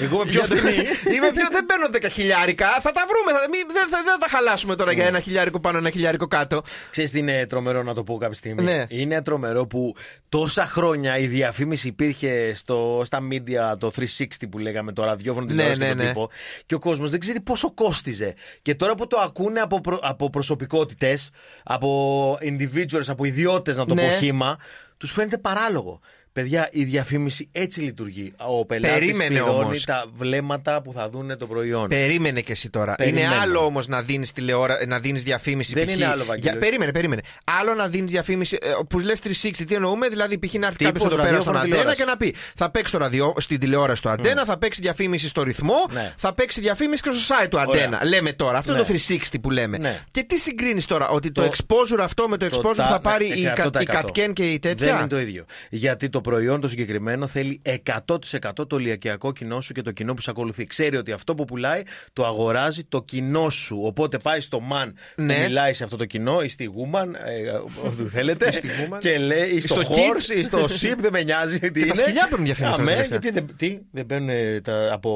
Εγώ 0.02 0.14
είμαι 0.23 0.31
πιο 0.31 0.44
για 0.44 0.49
το- 0.49 0.56
φθηνή. 0.56 0.75
Είμαι 1.14 1.31
πιο, 1.34 1.46
δεν 1.50 1.67
παίρνω 1.67 1.87
10 1.93 2.08
χιλιάρικα. 2.12 2.67
Θα 2.81 2.93
τα 2.93 3.02
βρούμε. 3.08 3.38
Θα, 3.40 3.49
μην, 3.50 3.61
δεν, 3.73 3.88
θα, 3.90 3.96
δεν 4.05 4.12
θα 4.12 4.19
τα 4.19 4.26
χαλάσουμε 4.31 4.76
τώρα 4.76 4.93
για 4.93 5.06
ένα 5.06 5.20
χιλιάρικο 5.20 5.61
πάνω, 5.61 5.79
ένα 5.79 5.90
χιλιάρικο 5.90 6.26
κάτω. 6.26 6.62
Ξέρεις 6.90 7.11
τι 7.11 7.19
είναι 7.19 7.46
τρομερό 7.46 7.82
να 7.82 7.94
το 7.94 8.02
πω 8.05 8.17
κάποια 8.17 8.37
στιγμή; 8.37 8.62
Ναι. 8.62 8.84
Είναι 8.88 9.23
τρομερό 9.23 9.67
που 9.67 9.96
τόσα 10.29 10.64
χρόνια 10.67 11.19
η 11.19 11.26
διαφήμιση 11.26 11.88
υπήρχε 11.88 12.52
στο, 12.55 13.02
στα 13.05 13.19
media, 13.31 13.79
το 13.79 13.93
360 13.96 14.25
που 14.50 14.58
λέγαμε, 14.58 14.93
το 14.93 15.05
ραδιόφωνο, 15.05 15.46
την 15.46 15.56
Ναι, 15.56 15.62
τηλεόραση 15.62 15.81
ναι, 15.81 15.87
και 15.88 15.94
τον 15.94 16.05
ναι. 16.05 16.12
τύπο. 16.12 16.31
Και 16.67 16.75
ο 16.75 16.79
κόσμος 16.79 17.11
δεν 17.11 17.20
ξέρει 17.20 17.40
πόσο 17.40 17.73
κόστιζε. 17.75 18.34
Και 18.62 18.72
τώρα 18.75 18.95
που 18.95 19.07
το 19.07 19.19
ακούνε 19.21 19.61
από, 19.61 19.81
προ, 19.81 19.99
από 20.03 20.31
προσωπικότητες, 20.31 21.31
από 21.63 22.39
individuals, 22.43 23.07
από 23.07 23.25
ιδιώτες 23.25 23.77
να 23.77 23.85
το 23.85 23.95
Ναι. 23.95 24.03
πω 24.03 24.17
χήμα, 24.17 24.59
τους 24.97 25.13
φαίνεται 25.13 25.39
παράλογο. 25.39 26.01
Παιδιά, 26.32 26.69
η 26.73 26.84
διαφήμιση 26.84 27.49
έτσι 27.52 27.81
λειτουργεί. 27.81 28.32
Ο 28.46 28.67
πελάτης 28.67 28.99
Περίμενε 28.99 29.29
πληρώνει 29.29 29.64
όμως. 29.64 29.84
τα 29.84 30.05
βλέμματα 30.17 30.82
που 30.82 30.93
θα 30.93 31.08
δούνε 31.11 31.37
το 31.37 31.46
προϊόν. 31.46 31.88
Περίμενε 31.88 32.40
και 32.40 32.52
εσύ 32.52 32.70
τώρα. 32.70 32.94
Περιμένω. 32.94 33.26
Είναι 33.26 33.34
άλλο 33.43 33.64
όμως 33.64 33.87
να 33.88 34.02
δίνεις 34.02 34.32
τηλεόρα... 34.32 34.76
να 34.87 34.99
δίνεις 34.99 35.23
διαφήμιση. 35.23 35.75
Δεν 35.75 35.87
π.χ. 35.87 35.94
είναι 35.94 36.06
άλλο, 36.06 36.25
Βαγγέλη. 36.25 36.50
Για... 36.50 36.58
Περίμενε, 36.58 36.93
περίμενε. 36.93 37.23
Άλλο 37.61 37.75
να 37.75 37.88
δίνεις 37.88 38.11
διαφήμιση. 38.11 38.58
ε, 38.62 38.69
που 38.88 38.99
λες 38.99 39.19
360, 39.23 39.50
τι 39.67 39.75
εννοούμε, 39.75 40.08
δηλαδή 40.08 40.38
π.χ. 40.38 40.55
να 40.55 40.67
έρθει 40.67 40.79
Τύπος 40.84 40.93
κάποιος 41.02 41.12
εδώ 41.12 41.23
πέρα 41.23 41.40
στον 41.40 41.52
ραδιόφωνο, 41.52 41.58
αντένα 41.58 41.94
τηλεόραση. 41.94 41.96
και 41.96 42.05
να 42.05 42.17
πει 42.17 42.34
Θα 42.55 42.70
παίξει 42.70 42.88
στο 42.88 42.99
ραδιο... 42.99 43.34
στην 43.38 43.58
τηλεόραση 43.61 44.02
του 44.02 44.08
αντένα, 44.08 44.44
θα 44.44 44.58
παίξει 44.58 44.81
διαφήμιση 44.81 45.29
στο 45.29 45.43
ρυθμό, 45.43 45.87
Ναι. 45.93 46.12
θα 46.17 46.34
παίξει 46.34 46.61
διαφήμιση 46.61 47.02
και 47.02 47.11
στο 47.12 47.34
site 47.43 47.49
του 47.50 47.61
αντένα. 47.61 48.05
Λέμε 48.05 48.32
τώρα. 48.32 48.58
Αυτό 48.58 48.73
Ναι. 48.73 48.79
είναι 48.79 48.87
το 48.87 49.14
360 49.32 49.37
που 49.43 49.50
λέμε. 49.50 49.79
Ναι. 49.79 50.00
Και 50.11 50.23
τι 50.23 50.38
συγκρίνεις 50.38 50.87
τώρα, 50.87 51.08
ότι 51.08 51.32
το, 51.32 51.43
Το- 51.43 51.50
exposure 51.50 52.00
αυτό 52.00 52.29
με 52.29 52.37
το 52.37 52.46
exposure 52.46 52.61
που 52.62 52.75
τα- 52.75 52.87
θα 52.87 53.00
πάρει 53.00 53.29
ναι, 53.29 53.34
η, 53.34 53.52
Κα- 53.55 53.70
100%. 53.73 53.81
η 53.81 53.84
Κατκέν 53.84 54.32
και 54.32 54.50
η 54.50 54.58
τέτοια; 54.58 54.87
Δεν 54.87 54.96
είναι 54.96 55.06
το 55.06 55.20
ίδιο. 55.20 55.44
Γιατί 55.70 56.08
το 56.08 56.20
προϊόν 56.23 56.61
το 56.61 56.69
συγκεκριμένο 56.69 57.27
θέλει 57.27 57.63
100% 58.07 58.69
το 58.69 58.77
ηλιακιακό 58.79 59.33
κοινό 59.33 59.61
σου 59.61 59.73
και 59.73 59.83
το 59.83 59.91
κοινό 59.91 60.15
που 60.15 60.21
σε 60.21 60.31
ακολουθεί. 60.31 60.67
Ξέρει 60.67 60.97
ότι 60.97 61.13
αυτό 61.13 61.35
που 61.35 61.45
πουλάει 61.45 61.83
το 62.13 62.27
αγοράζει 62.27 62.85
το 62.85 63.03
κοινό 63.03 63.51
σου. 63.51 63.81
Οπότε 63.83 64.19
πάει 64.19 64.41
στο 64.41 64.61
man 64.73 64.93
Ναι. 65.15 65.35
που 65.35 65.41
μιλάει 65.43 65.73
σε 65.73 65.85
αυτό 65.85 65.97
το 65.97 66.05
κοινό 66.05 66.41
ή 66.43 66.49
στη 66.49 66.71
woman, 66.77 67.07
ε, 67.07 67.51
όπου 67.51 68.09
θέλετε. 68.13 68.53
Στη 68.53 68.69
woman. 68.69 68.99
Και 68.99 69.19
λέει 69.19 69.49
ή 69.51 69.61
στο, 69.61 69.81
Στο 69.81 69.95
horse 69.95 70.37
ή 70.37 70.43
στο 70.43 70.59
ship, 70.65 70.95
δεν 70.99 71.11
με 71.13 71.23
νοιάζει. 71.23 71.59
Τι 71.59 71.71
τα 71.73 71.81
είναι. 71.81 71.95
σκυλιά 71.95 72.27
παίρνουν 72.31 72.45
διαφήμιση 72.45 72.61
τώρα 72.61 72.75
Αμέ, 72.75 72.93
τελευταία. 72.93 73.19
γιατί 73.23 73.31
δεν, 73.41 73.57
τι, 73.57 73.79
δεν 73.93 74.07
παίρνουν 74.07 74.29
ε, 74.29 74.61
τα, 74.61 74.93
από. 74.93 75.11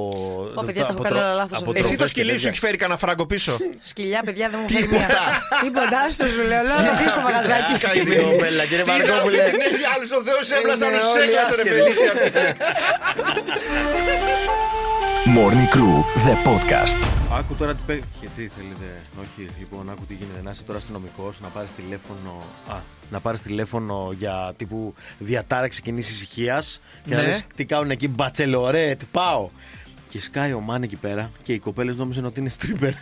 Πω, 0.55 0.62
παιδιά, 0.67 0.81
τα 0.82 0.88
έχω 0.93 0.99
από 0.99 1.02
κάνει 1.02 1.14
τρο- 1.14 1.25
όλα 1.26 1.35
λάθος 1.35 1.59
από 1.61 1.70
αυτή. 1.70 1.81
Εσύ 1.81 1.91
το 1.91 1.97
τροφές 1.97 2.12
και 2.12 2.20
σκυλί 2.20 2.29
σου 2.31 2.35
τέτοια. 2.37 2.50
έχει 2.50 2.59
φέρει 2.67 2.76
κανένα 2.82 2.99
φράγκο 2.99 3.25
πίσω; 3.26 3.52
Σκυλιά, 3.91 4.20
παιδιά, 4.26 4.47
δεν 4.52 4.59
μου 4.62 4.69
φέρει 4.73 4.82
Τίποτα. 4.87 5.06
μία. 5.06 5.61
Τίποτα, 5.64 5.97
άστο 6.06 6.25
σου 6.35 6.43
λέω. 6.50 6.62
Λέω 6.69 6.79
να 6.88 6.93
πει 6.99 7.06
στο 7.14 7.20
μαγαζάκι. 7.26 7.73
Καημένη 7.87 8.23
κοπέλα, 8.31 8.62
κύριε 8.70 8.85
Τι 8.85 8.91
να 8.91 8.97
Μαρκόπουλε. 8.97 9.43
μην 9.43 9.52
την 9.55 9.62
έχει 9.70 9.85
άλλους, 9.94 10.11
ο 10.19 10.20
Θεός 10.29 10.44
έμπλασε 10.56 10.85
Είναι 10.96 11.04
άλλους 11.04 11.22
όλοι 11.22 11.32
έκλασε 11.32 11.62
ρε 11.62 11.70
άσχετοι. 11.70 11.75
Φελίσια. 11.78 12.12
Morning 15.37 15.69
Crew, 15.75 15.96
the 16.26 16.34
podcast. 16.48 16.98
Άκου 17.38 17.54
τώρα 17.54 17.75
τι 17.75 17.82
παίρνει. 17.87 18.02
Και 18.20 18.26
τι 18.37 18.48
θέλετε. 18.56 18.88
Όχι, 19.20 19.48
λοιπόν, 19.58 19.90
άκου 19.90 20.04
τι 20.06 20.14
γίνεται. 20.14 20.40
Να 20.44 20.50
είσαι 20.50 20.62
τώρα 20.62 20.78
αστυνομικός, 20.78 21.34
να 21.43 21.48
πάρεις 21.48 21.70
τηλέφωνο. 21.76 22.43
Α, 22.70 22.75
να 23.10 23.20
πάρεις 23.20 23.43
τηλέφωνο 23.43 24.12
για 24.19 24.52
τύπου 24.56 24.94
διατάραξη 25.19 25.82
κοινή 25.82 25.98
ησυχία 25.98 26.62
και 27.08 27.14
να 27.14 27.22
Ναι. 27.22 27.28
δεις 27.28 27.44
τι 27.56 27.64
κάνουν 27.64 27.90
εκεί 27.90 28.08
μπατσελορέτ. 28.08 29.00
Πάω. 29.12 29.49
Και 30.08 30.20
σκάει 30.22 30.52
ο 30.52 30.60
Μάν 30.60 30.82
εκεί 30.82 30.96
πέρα 30.96 31.31
και 31.42 31.52
οι 31.52 31.58
κοπέλες 31.58 31.96
νόμιζαν 31.96 32.25
ότι 32.25 32.40
είναι 32.40 32.50
stripper. 32.60 32.92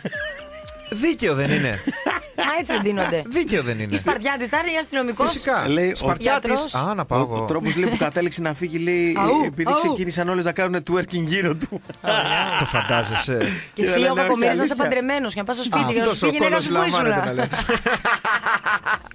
Δίκαιο 0.89 1.33
δεν 1.33 1.51
είναι. 1.51 1.79
Α, 2.35 2.43
έτσι 2.59 2.79
δίνονται. 2.81 3.21
Δίκαιο 3.37 3.63
δεν 3.63 3.79
Η 3.79 3.83
είναι. 3.87 3.95
Σπαρδιά 3.95 4.35
τη 4.39 4.45
θα 4.47 4.57
είναι 4.67 4.77
αστυνομικός. 4.77 5.31
Φυσικά. 5.31 5.67
Λέει, 5.69 5.91
ο 5.91 5.95
Σπαρτιάτης. 5.95 6.49
γιατρός. 6.49 6.75
Α, 6.75 6.93
να 6.93 7.05
πάω 7.05 7.19
Ο 7.19 7.35
εγώ. 7.35 7.45
τρόπος 7.45 7.75
λέει 7.75 7.89
που 7.89 7.97
κατέληξε 7.97 8.41
να 8.41 8.53
φύγει 8.53 8.77
λέει 8.77 9.15
Αου, 9.19 9.43
επειδή 9.45 9.71
αου. 9.71 9.75
ξεκίνησαν 9.77 10.29
όλες 10.29 10.45
να 10.45 10.51
κάνουν 10.51 10.83
twerking 10.91 11.23
γύρω 11.25 11.55
του. 11.55 11.81
Το 12.59 12.65
φαντάζεσαι. 12.65 13.37
Και 13.73 13.83
εσύ 13.83 13.97
λένε, 13.99 14.11
ο 14.11 14.15
κακομοίρη 14.15 14.45
να 14.45 14.51
είσαι 14.51 14.59
αλήθεια. 14.61 14.75
παντρεμένος 14.75 15.33
και 15.33 15.39
να 15.39 15.45
πας 15.45 15.55
στο 15.55 15.63
σπίτι 15.65 15.93
και 15.93 15.99
να 15.99 16.05
σου 16.05 16.11
Αυτός 16.11 16.21
ο 16.21 16.25
φύγει 16.31 16.39
νερά 16.39 16.49
κόλος 16.49 16.63
σου 16.63 16.69
που 16.69 16.75
λαμβάνεται 16.75 17.15
να 17.19 17.25
ήσουν. 17.25 17.35
λέτε. 17.35 17.55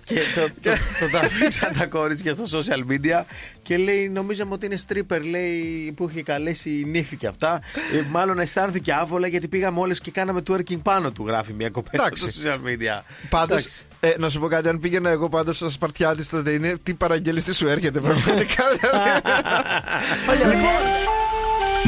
Και 0.04 0.20
το, 0.34 0.40
το, 0.62 0.70
το 1.00 1.10
τραβήξαν 1.18 1.72
τα 1.78 1.86
κορίτσια 1.86 2.32
στο 2.32 2.44
social 2.58 2.92
media 2.92 3.22
και 3.62 3.76
λέει: 3.76 4.08
Νομίζαμε 4.08 4.52
ότι 4.54 4.66
είναι 4.66 4.78
stripper, 4.88 5.20
λέει, 5.30 5.92
που 5.96 6.08
είχε 6.10 6.22
καλέσει 6.22 6.70
η 6.70 6.84
νύφη 6.84 7.16
και 7.16 7.26
αυτά. 7.26 7.60
Ε, 7.94 8.02
μάλλον 8.10 8.38
αισθάνθηκε 8.38 8.92
άβολα 8.92 9.26
γιατί 9.26 9.48
πήγαμε 9.48 9.80
όλες 9.80 10.00
και 10.00 10.10
κάναμε 10.10 10.42
twerking 10.50 10.78
πάνω 10.82 11.10
του, 11.10 11.24
γράφει 11.26 11.52
μια 11.52 11.68
κοπέλα 11.70 12.02
Εντάξει. 12.04 12.30
στο 12.32 12.40
social 12.50 12.54
media. 12.56 13.02
Πάντως, 13.28 13.56
Εντάξει. 13.58 13.82
ε, 14.00 14.14
να 14.18 14.28
σου 14.28 14.40
πω 14.40 14.46
κάτι, 14.48 14.68
αν 14.68 14.78
πήγαινα 14.78 15.10
εγώ 15.10 15.28
πάντως 15.28 15.56
στο 15.56 15.68
Σπαρτιάτης, 15.68 16.28
τότε 16.28 16.50
είναι 16.50 16.74
τι 16.82 16.94
παραγγέλνεις, 16.94 17.44
τι 17.44 17.54
σου 17.54 17.68
έρχεται 17.68 18.00
πραγματικά. 18.00 18.64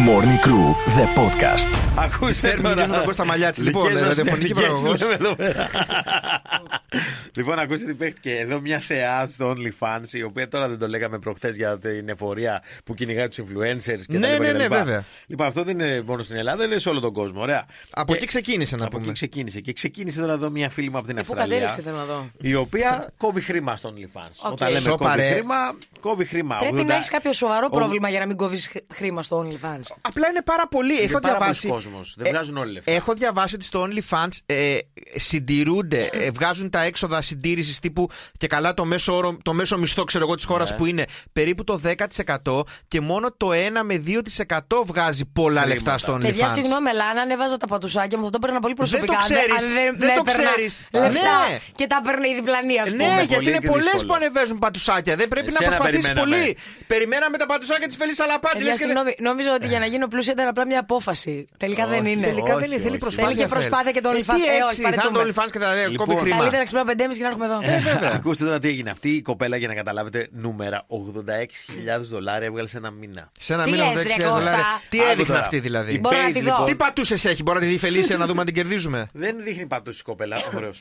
Morning 0.09 0.39
Crew, 0.47 0.75
the 0.99 1.07
podcast. 1.19 1.69
Ακούστε 1.95 2.49
Παίρνει 2.49 2.63
τώρα. 2.63 2.75
και 2.75 2.85
στον 2.93 3.05
Κώστα 3.05 3.25
Μαλιάτση. 3.25 3.63
Λοιπόν, 3.63 3.87
Δικές 3.87 4.01
ε, 4.01 4.05
μας 4.07 4.17
ραδιοφωνική 4.17 4.53
εθνικές 4.63 5.07
παραγωγός. 6.93 7.01
λέμε 7.01 7.01
εδώ 7.01 7.01
πέρα. 7.01 7.31
Λοιπόν, 7.35 7.59
ακούστε 7.59 7.85
τι 7.87 7.95
παίχτηκε 7.95 8.37
εδώ 8.39 8.61
μια 8.61 8.79
θεά 8.79 9.27
στο 9.27 9.55
OnlyFans, 9.57 10.13
η 10.13 10.23
οποία 10.23 10.49
τώρα 10.49 10.69
δεν 10.69 10.79
το 10.79 10.89
λέγαμε 10.89 11.19
προχθές 11.19 11.55
για 11.55 11.79
την 11.79 12.09
εφορία 12.09 12.63
που 12.85 12.95
κυνηγάει 12.95 13.29
τους 13.29 13.39
influencers 13.39 14.01
και 14.07 14.19
Ναι, 14.19 14.27
τα 14.27 14.29
λοιπά 14.29 14.39
ναι, 14.39 14.47
και 14.47 14.47
τα 14.47 14.53
ναι, 14.53 14.63
λοιπά. 14.63 14.77
βέβαια. 14.83 15.05
Λοιπόν, 15.27 15.47
αυτό 15.47 15.63
δεν 15.65 15.79
είναι 15.79 16.03
μόνο 16.07 16.23
στην 16.23 16.37
Ελλάδα, 16.37 16.65
είναι 16.65 16.79
σε 16.79 16.89
όλο 16.89 17.01
τον 17.01 17.13
κόσμο. 17.13 17.41
Ωραία. 17.41 17.67
Από 17.91 18.13
Και- 18.13 18.19
εκεί 18.19 18.27
ξεκίνησε 18.27 18.77
να 18.77 18.83
από 18.83 18.91
πούμε. 18.91 19.03
εκεί 19.05 19.13
ξεκίνησε. 19.13 19.61
Και 19.61 19.73
ξεκίνησε 19.73 20.21
τώρα 20.21 20.33
εδώ 20.33 20.51
μια 20.51 20.69
φίλη 20.71 20.91
μου 20.91 20.97
από 20.99 21.07
την 21.07 21.17
Και 21.17 21.23
πού 21.23 21.33
Αυστραλία. 21.33 21.59
κατέληξε, 21.59 21.83
θέλω 21.91 21.97
να 21.97 22.05
δω. 22.15 22.31
Η 22.41 22.55
οποία 22.55 23.13
κόβει 23.17 23.41
χρήμα 23.41 23.77
στο 23.77 23.95
OnlyFans. 23.95 24.31
OK. 24.45 24.53
Όταν 24.53 24.69
λέμε 24.69 24.81
Σώπα, 24.81 24.97
κόβει 25.09 25.17
ρε. 25.21 25.29
χρήμα, 25.35 25.55
κόβει 26.01 26.25
χρήμα. 26.25 26.57
Πρέπει 26.57 26.75
80 26.77 26.85
να 26.87 26.95
έχεις 26.95 27.09
κάποιο 27.09 27.33
σοβαρό 27.33 27.67
ο- 27.71 27.77
πρόβλημα 27.77 28.09
για 28.09 28.19
να 28.21 28.27
μην 28.27 28.37
κόβεις 28.37 28.71
χρήμα 28.93 29.23
στο 29.23 29.45
OnlyFans. 29.47 29.97
Απλά 30.01 30.29
είναι 30.29 30.43
πάρα 30.45 30.69
πολύ. 30.69 30.99
Έχω 30.99 31.19
πάρα 31.21 31.37
διαβάσει. 31.37 31.61
πολλοί 31.69 31.73
κόσμος. 31.83 32.15
Δεν 32.19 32.31
βγάζουν 32.33 32.57
όλοι 32.57 32.73
λεφτά. 32.73 32.93
Έχω 32.93 33.15
διαβάσει 33.15 33.55
ότι 33.55 33.65
στο 33.65 33.89
OnlyFans 33.89 34.29
ε, 34.47 34.79
συντηρούνται, 35.17 36.09
ε, 36.13 36.31
βγάζουν 36.31 36.71
τα 36.71 36.82
έξοδα 36.83 37.23
συντήρησης 37.23 37.79
τύπου 37.79 38.09
και 38.39 38.47
καλά 38.47 38.75
το 38.75 38.85
μέσο, 38.85 39.17
όρο, 39.17 39.39
το 39.43 39.53
μέσο 39.53 39.79
μισθό 39.79 40.05
ξέρω 40.05 40.25
εγώ, 40.25 40.35
της 40.35 40.45
χώρας 40.45 40.71
Ναι. 40.71 40.77
που 40.77 40.87
είναι 40.87 41.05
περίπου 41.33 41.65
το 41.65 41.81
10% 41.85 42.63
και 42.89 43.01
μόνο 43.01 43.35
το 43.37 43.51
1 43.53 43.83
με 43.85 44.03
2% 44.07 44.83
βγάζει 44.85 45.25
πολλά 45.33 45.61
Χρήματα. 45.61 45.67
λεφτά 45.75 45.99
στο 45.99 46.15
OnlyFans. 46.15 46.21
Παιδιά, 46.21 46.49
συγγνώμη, 46.49 46.89
αλλά 46.89 47.05
αν 47.07 47.19
ανέβαζα 47.19 47.57
τα 47.57 47.67
πατουσάκια 47.67 48.19
μου 48.19 48.25
θα 48.25 48.31
το 48.31 48.39
έπαιρνα 48.43 48.61
πολύ 48.61 48.75
Δεν 48.79 48.87
το 48.91 48.91
προσωπικά. 48.91 49.19
αν 49.19 49.23
ξέρεις. 49.25 49.65
αν 49.67 49.99
Δεν 49.99 50.15
το 50.17 50.23
έπαιρνα 50.29 50.51
ξέρεις. 50.51 50.79
Λεφτά 50.93 51.37
Ναι. 51.51 51.59
και 51.75 51.87
τα 51.87 51.97
έπαιρνε 52.03 52.29
η 52.29 52.35
διπλανή, 52.35 52.79
ας 52.81 52.91
πούμε. 52.91 53.05
Ναι, 53.07 53.15
γιατί 53.15 53.35
πολύ 53.35 53.49
είναι 53.49 53.59
και 53.59 53.69
πολλές 53.69 53.85
δύσκολο. 53.85 54.07
που 54.09 54.15
ανεβαίνουν 54.15 54.59
πατουσάκια. 54.59 55.17
Δεν 55.17 55.29
πρέπει 55.29 55.49
Εσένα 55.49 55.71
να 55.71 55.77
προσπαθήσεις 55.77 56.07
περιμέναμε. 56.07 56.37
πολύ. 56.37 56.57
Περιμέναμε 56.93 57.37
τα 57.43 57.47
πατουσάκια 57.47 57.87
της 57.91 57.97
Φελής 58.01 58.21
Αλαπάτη. 58.21 58.57
Παιδιά, 58.59 58.77
συγγνώμη, 58.83 59.11
νόμιζα 59.29 59.51
ότι 59.59 59.67
για 59.73 59.79
να 59.79 59.87
γίνω 59.93 60.07
πλούσια 60.13 60.33
ήταν 60.37 60.47
απλά 60.53 60.65
μια 60.67 60.81
απόφαση. 60.87 61.35
Τελικά 61.63 61.85
δεν 61.87 62.01
Όχι, 62.01 62.11
είναι. 62.13 62.27
Τελικά 62.27 62.45
δεν 62.45 62.55
όχι, 62.57 62.67
είναι, 62.67 62.77
θέλει 62.85 62.89
όχι. 62.89 62.99
προσπάθεια. 63.07 63.29
Θέλει 63.29 63.41
και 63.43 63.47
προσπάθεια 63.57 63.93
και 63.97 64.01
το 64.01 64.09
Ε, 64.11 64.13
OnlyFans. 64.13 64.37
τι 64.41 64.43
Ε, 64.43 64.53
όχι, 64.53 64.63
έτσι, 64.63 64.83
θα 64.83 64.89
είναι 64.89 64.97
το 64.97 65.03
παραιτούμαι. 65.13 65.23
OnlyFans 65.35 65.51
και 65.53 65.59
θα 65.59 65.69
λέει 65.75 65.87
Λοιπόν, 65.95 66.07
κόβει 66.07 66.21
χρήμα. 66.21 66.45
Καλύτερα 66.73 67.09
να 67.09 67.09
ξυπνάω 67.09 67.09
5.30 67.11 67.17
και 67.17 67.23
να 67.23 67.27
έρχομαι 67.29 67.45
εδώ. 67.45 68.15
Ακούστε 68.17 68.45
τώρα 68.45 68.59
τι 68.59 68.69
έγινε. 68.69 68.91
Αυτή 68.91 69.09
η 69.11 69.23
κοπέλα, 69.23 69.57
για 69.57 69.69
να 69.69 69.75
καταλάβετε 69.75 70.29
νούμερα, 70.33 70.87
86.000 70.89 72.01
δολάρια 72.03 72.47
έβγαλε 72.47 72.69
σε 72.69 72.77
ένα 72.77 72.91
μήνα. 72.91 73.31
Σε 73.39 73.55
ένα 73.55 73.65
Τι 73.65 73.71
μήνα 73.71 73.93
λες, 73.93 74.03
86.000 74.03 74.07
ρε, 74.07 74.23
Κώστα; 74.23 74.29
δολάρια. 74.39 74.65
Τι 74.89 74.99
Άκου 74.99 75.09
έδειχνε 75.11 75.25
τώρα. 75.27 75.41
αυτή 75.41 75.59
δηλαδή; 75.59 75.93
Η 75.95 75.99
Μπορώ 76.03 76.17
να 76.19 76.29
Paige, 76.29 76.33
τη 76.33 76.39
δω. 76.41 76.45
λοιπόν, 76.51 76.65
Τι 76.67 76.75
πατούσες 76.75 77.25
έχει, 77.25 77.43
μπορεί 77.43 77.57
να 77.59 77.63
τη 77.65 77.69
δει 77.69 77.75
η 77.77 77.79
Φελίσια 77.79 78.17
να 78.17 78.27
δούμε 78.27 78.41
αν 78.41 78.47
την 78.47 78.55
κερδίζουμε; 78.55 79.09
Δεν 79.25 79.37
δείχνει 79.45 79.67
πατούσι 79.67 80.01
η 80.01 80.03
κοπέλα. 80.05 80.37
Ωραίος. 80.57 80.81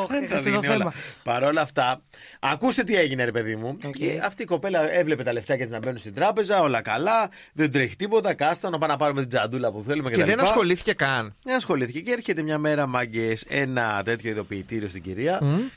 Ωχ, 0.00 0.06
Δεν 0.08 0.18
τα 0.20 0.24
έχασε 0.26 0.50
το 0.50 0.60
δείχνει 0.60 0.66
όλα. 0.74 0.78
θέμα. 0.78 0.92
Παρ' 1.22 1.42
όλα 1.42 1.60
αυτά, 1.60 2.02
ακούστε 2.40 2.82
τι 2.82 2.94
έγινε, 2.96 3.24
ρε 3.24 3.30
παιδί 3.32 3.56
μου. 3.56 3.76
Οκ. 3.84 3.94
Και 3.96 4.20
αυτή 4.24 4.42
η 4.42 4.46
κοπέλα 4.46 4.92
έβλεπε 4.92 5.22
τα 5.22 5.32
λεφτάκια 5.32 5.64
της 5.64 5.72
να 5.74 5.78
μπαίνουν 5.78 5.98
στην 5.98 6.14
τράπεζα, 6.14 6.60
όλα 6.60 6.80
καλά, 6.80 7.30
δεν 7.52 7.70
τρέχει 7.70 7.96
τίποτα. 7.96 8.34
Κάτσε 8.34 8.70
να 8.70 8.78
πάμε 8.78 8.92
να 8.92 8.98
πάρουμε 8.98 9.20
την 9.20 9.28
τσαντούλα 9.28 9.72
που 9.72 9.84
θέλουμε 9.86 10.10
Και 10.10 10.16
κτλ. 10.20 10.28
δεν 10.28 10.40
ασχολήθηκε 10.40 10.92
καν. 10.92 11.34
Δεν 11.42 11.56
ασχολήθηκε 11.56 12.00
και 12.00 12.12
έρχεται 12.12 12.42
μια 12.42 12.58
μέρα 12.58 12.86
μάγκες 12.86 13.44
ένα 13.48 14.02
τέτοιο 14.04 14.30
ειδοποιητήριο 14.30 14.88
στην 14.88 15.02
κυρία 15.02 15.15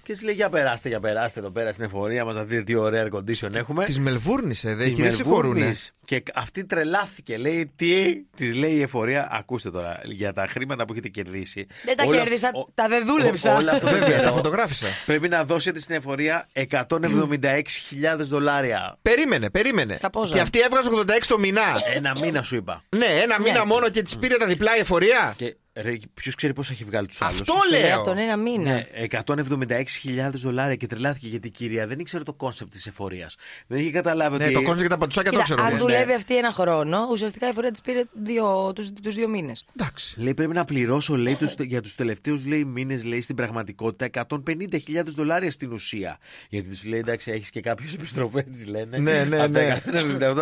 και 0.04 0.12
της 0.14 0.24
λέει: 0.24 0.34
Για 0.34 0.50
περάστε, 0.50 0.90
για 0.90 1.00
περάστε 1.00 1.40
εδώ 1.40 1.50
πέρα 1.52 1.72
στην 1.72 1.84
εφορία 1.84 2.26
μας 2.26 2.36
να 2.36 2.44
δείτε 2.44 2.64
τι 2.64 2.76
ωραία 2.76 3.08
air 3.12 3.16
condition 3.18 3.54
έχουμε. 3.56 3.84
Της 3.86 4.00
Μελβούρνης, 4.00 4.64
ε, 4.64 4.76
Της 4.76 4.86
δεν 4.86 4.96
δεν 4.96 5.12
συγχωρούνε. 5.14 5.54
Μελβούρνης. 5.54 5.94
Και 6.06 6.24
αυτή 6.34 6.66
τρελάθηκε. 6.66 7.38
Λέει: 7.38 7.72
Τι, 7.76 8.16
της 8.36 8.56
λέει 8.56 8.72
η 8.74 8.82
εφορία, 8.82 9.28
ακούστε 9.32 9.72
τώρα, 9.72 10.00
για 10.04 10.34
τα 10.34 10.48
χρήματα 10.50 10.86
που 10.86 10.92
έχετε 10.94 11.08
κερδίσει. 11.08 11.68
Δεν 11.86 11.98
τα 11.98 12.04
όλα- 12.08 12.18
κέρδισα, 12.18 12.52
ο- 12.54 12.68
τα 12.76 12.88
δεν 12.88 13.06
δούλεψα. 13.06 13.54
ο- 13.54 13.58
Όλα 13.58 13.72
αυτά 13.72 13.90
Βέβαια, 13.92 14.18
τα 14.18 14.24
τα 14.24 14.32
φωτογράφησα. 14.32 14.88
Πρέπει 15.06 15.30
να 15.30 15.44
δώσετε 15.46 15.80
στην 15.80 15.96
εφορία 15.96 16.48
176.000 16.54 18.24
δολάρια. 18.24 18.98
Περίμενε, 19.02 19.50
περίμενε. 19.50 19.96
Στα 19.96 20.10
πόσα; 20.10 20.34
Και 20.34 20.40
αυτή 20.42 20.60
έβγαζε 20.60 20.90
86 20.90 21.28
το 21.28 21.40
μηνά. 21.40 21.82
Ένα 21.96 22.14
μήνα 22.22 22.42
σου 22.42 22.56
είπα. 22.56 22.84
Ναι, 22.90 23.06
ένα 23.24 23.42
μήνα 23.42 23.66
μόνο 23.66 23.90
και 23.90 24.02
της 24.02 24.18
πήρε 24.18 24.38
τα 24.38 24.46
διπλά 24.46 24.76
η 24.78 24.80
εφορία. 24.80 25.36
Και 25.84 26.08
ποιος 26.14 26.36
ξέρει 26.36 26.54
πώς 26.54 26.70
έχει 26.70 26.84
βγάλει 26.84 27.08
τους 27.08 27.22
άλλους. 27.22 27.40
Αυτό 27.42 27.54
Λέει 27.72 27.82
λέω. 27.82 27.96
από 27.96 28.06
τον 28.06 28.18
ένα 28.18 28.38
μήνα. 28.38 28.72
Ναι, 28.74 28.86
176.000 29.26 30.30
δολάρια 30.34 30.76
και 30.76 30.88
τρελάθηκε 30.88 31.28
γιατί 31.28 31.48
η 31.48 31.52
κυρία 31.52 31.88
δεν 31.88 32.00
ήξερε 32.00 32.24
το 32.24 32.34
concept 32.34 32.72
της 32.72 32.88
εφορίας. 32.88 33.36
Δεν 33.68 33.80
είχε 33.80 33.92
καταλάβει 33.92 34.38
Ναι, 34.38 34.44
ότι. 34.46 34.54
το 34.54 34.62
κόνσεπτ 34.62 34.84
και 34.84 34.90
τα 34.90 34.98
πατουσάκια 34.98 35.32
το 35.32 35.38
Κοίτα, 35.38 35.44
ξέρω. 35.54 35.64
αν 35.64 35.70
εγώ. 35.76 35.78
δουλεύει 35.86 36.14
αυτή 36.14 36.38
ένα 36.38 36.52
χρόνο, 36.52 37.08
ουσιαστικά 37.12 37.50
η 37.50 37.54
εφορία 37.54 37.72
της 37.72 37.82
πήρε 37.82 38.04
δύο, 38.24 38.74
τους, 38.76 38.90
τους 39.04 39.16
δύο 39.16 39.28
μήνες. 39.28 39.66
Εντάξει. 39.80 40.22
Λέει 40.22 40.34
πρέπει 40.34 40.54
να 40.54 40.66
πληρώσω 40.66 41.16
λέει, 41.18 41.36
τους, 41.36 41.54
για 41.60 41.82
τους 41.82 41.96
τελευταίους 41.96 42.42
μήνες 42.66 43.04
λέει 43.04 43.22
στην 43.22 43.36
πραγματικότητα 43.36 44.26
150.000 44.28 45.04
δολάρια 45.16 45.52
στην 45.52 45.72
ουσία. 45.72 46.18
Γιατί 46.50 46.70
τους 46.70 46.84
λέει 46.84 47.00
εντάξει, 47.00 47.32
έχεις 47.32 47.50
και 47.50 47.62
κάποιες 47.62 47.94
επιστροφές, 47.94 48.44
τη 48.44 48.66
λένε. 48.66 48.98
Ναι, 48.98 49.24
ναι, 49.24 49.44
Από 49.44 49.54
τα 49.54 49.60
ναι. 49.60 49.82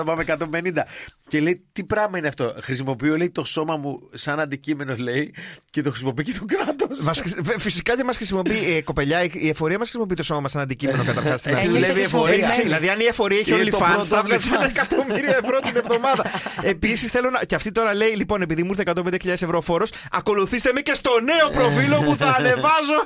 198 0.01 0.03
πάμε 0.05 0.23
150. 0.27 0.83
Και 1.27 1.39
λέει 1.39 1.63
τι 1.71 1.83
πράγμα 1.83 2.17
είναι 2.17 2.27
αυτό. 2.27 2.55
Χρησιμοποιώ 2.61 3.17
λέει 3.17 3.29
το 3.29 3.43
σώμα 3.43 3.77
μου 3.77 4.09
σαν 4.13 4.39
αντικείμενο 4.39 4.95
λέει 4.95 5.26
και 5.69 5.81
το 5.81 5.89
χρησιμοποιεί 5.89 6.23
και 6.23 6.33
το 6.39 6.45
κράτος. 6.45 6.99
Μας 6.99 7.19
χρησι- 7.19 7.41
βε- 7.41 7.59
φυσικά 7.59 7.95
δεν 7.95 8.05
μας 8.05 8.15
χρησιμοποιεί, 8.17 8.75
ε, 8.77 8.81
κοπελιά, 8.81 9.23
η- 9.23 9.29
η 9.33 9.49
εφορία 9.49 9.77
μας 9.77 9.87
χρησιμοποιεί 9.89 10.15
το 10.15 10.23
σώμα 10.23 10.39
μας 10.39 10.51
σαν 10.51 10.61
αντικείμενο 10.61 11.03
καταρχάς. 11.03 11.41
Έτσι 11.45 11.49
Εμείς 11.49 11.63
δουλεύει 11.79 11.99
η 11.99 12.03
εφορία. 12.03 12.33
χρησιμοποιούμε. 12.33 12.63
Δηλαδή, 12.63 12.89
αν 12.89 12.99
η 12.99 13.05
εφορία 13.05 13.39
έχει 13.39 13.51
Είναι 13.53 13.63
το 13.63 13.77
OnlyFans, 13.77 13.87
πρώτο 13.91 14.03
θα 14.03 14.23
βγάζει 14.23 14.47
ένα 14.53 14.65
OnlyFans. 14.65 14.69
εκατομμύρια 14.69 15.39
ευρώ 15.43 15.59
την 15.59 15.75
εβδομάδα. 15.75 16.23
Επίσης, 16.61 17.09
θέλω 17.09 17.29
να. 17.29 17.39
Και 17.43 17.55
αυτή 17.55 17.71
τώρα 17.71 17.93
λέει, 17.93 18.09
λοιπόν, 18.09 18.41
επειδή 18.41 18.63
μου 18.63 18.69
ήρθε 18.69 18.81
105.000 18.81 19.41
ευρώ 19.43 19.61
φόρος, 19.61 19.89
ακολουθήστε 20.11 20.71
με 20.73 20.81
και 20.81 20.93
στο 20.95 21.11
νέο 21.23 21.49
προφίλ 21.49 21.91
που 22.05 22.15
θα 22.19 22.35
ανεβάζω. 22.37 22.97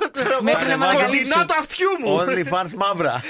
Μέχρι 0.42 0.68
να 0.68 0.76
με 0.76 0.84
ανακαλύψει. 0.86 1.18
Κοντινά 1.32 1.44
του 1.46 1.54
αυτιού 1.58 1.88
μου. 2.04 2.18
OnlyFans 2.20 2.72
μαύρα. 2.76 3.22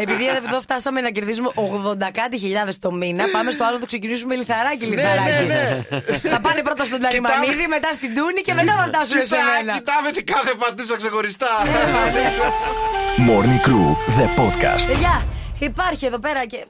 Επειδή 0.00 0.24
εδώ 0.46 0.60
φτάσαμε 0.60 1.00
να 1.00 1.10
κερδίζουμε 1.10 1.48
80 1.54 2.10
κάτι 2.12 2.38
χιλιάδες 2.38 2.78
το 2.78 2.92
μήνα, 2.92 3.24
πάμε 3.32 3.50
στο 3.52 3.64
άλλο 3.64 3.74
να 3.74 3.80
το 3.80 3.86
ξεκινήσουμε 3.86 4.34
λιθαράκι 4.34 4.86
Ναι, 4.86 4.94
λιθαράκι. 4.96 5.44
ναι, 5.46 5.84
Θα 6.30 6.40
πάνε 6.40 6.62
πρώτα 6.62 6.84
στον 6.84 7.00
Ταριμανίδη, 7.00 7.66
μετά 7.80 7.92
στην 7.92 8.14
Τούνη 8.14 8.40
και 8.40 8.54
μετά 8.54 8.72
θα 8.76 8.84
φτάσουν 8.86 9.16
σε 9.16 9.22
Κοιτά, 9.22 9.36
μένα. 9.56 9.72
κοιτάμε 9.78 10.10
τι 10.10 10.22
κάθε 10.22 10.52
πατούσα 10.58 10.96
ξεχωριστά. 10.96 11.52
Morning 13.28 13.60
Crew, 13.66 13.88
the 14.18 14.26
podcast. 14.40 14.86
Παιδιά, 14.86 15.22
υπάρχει 15.58 16.06
εδώ 16.06 16.18
πέρα 16.18 16.46
και 16.46 16.56
ε, 16.56 16.66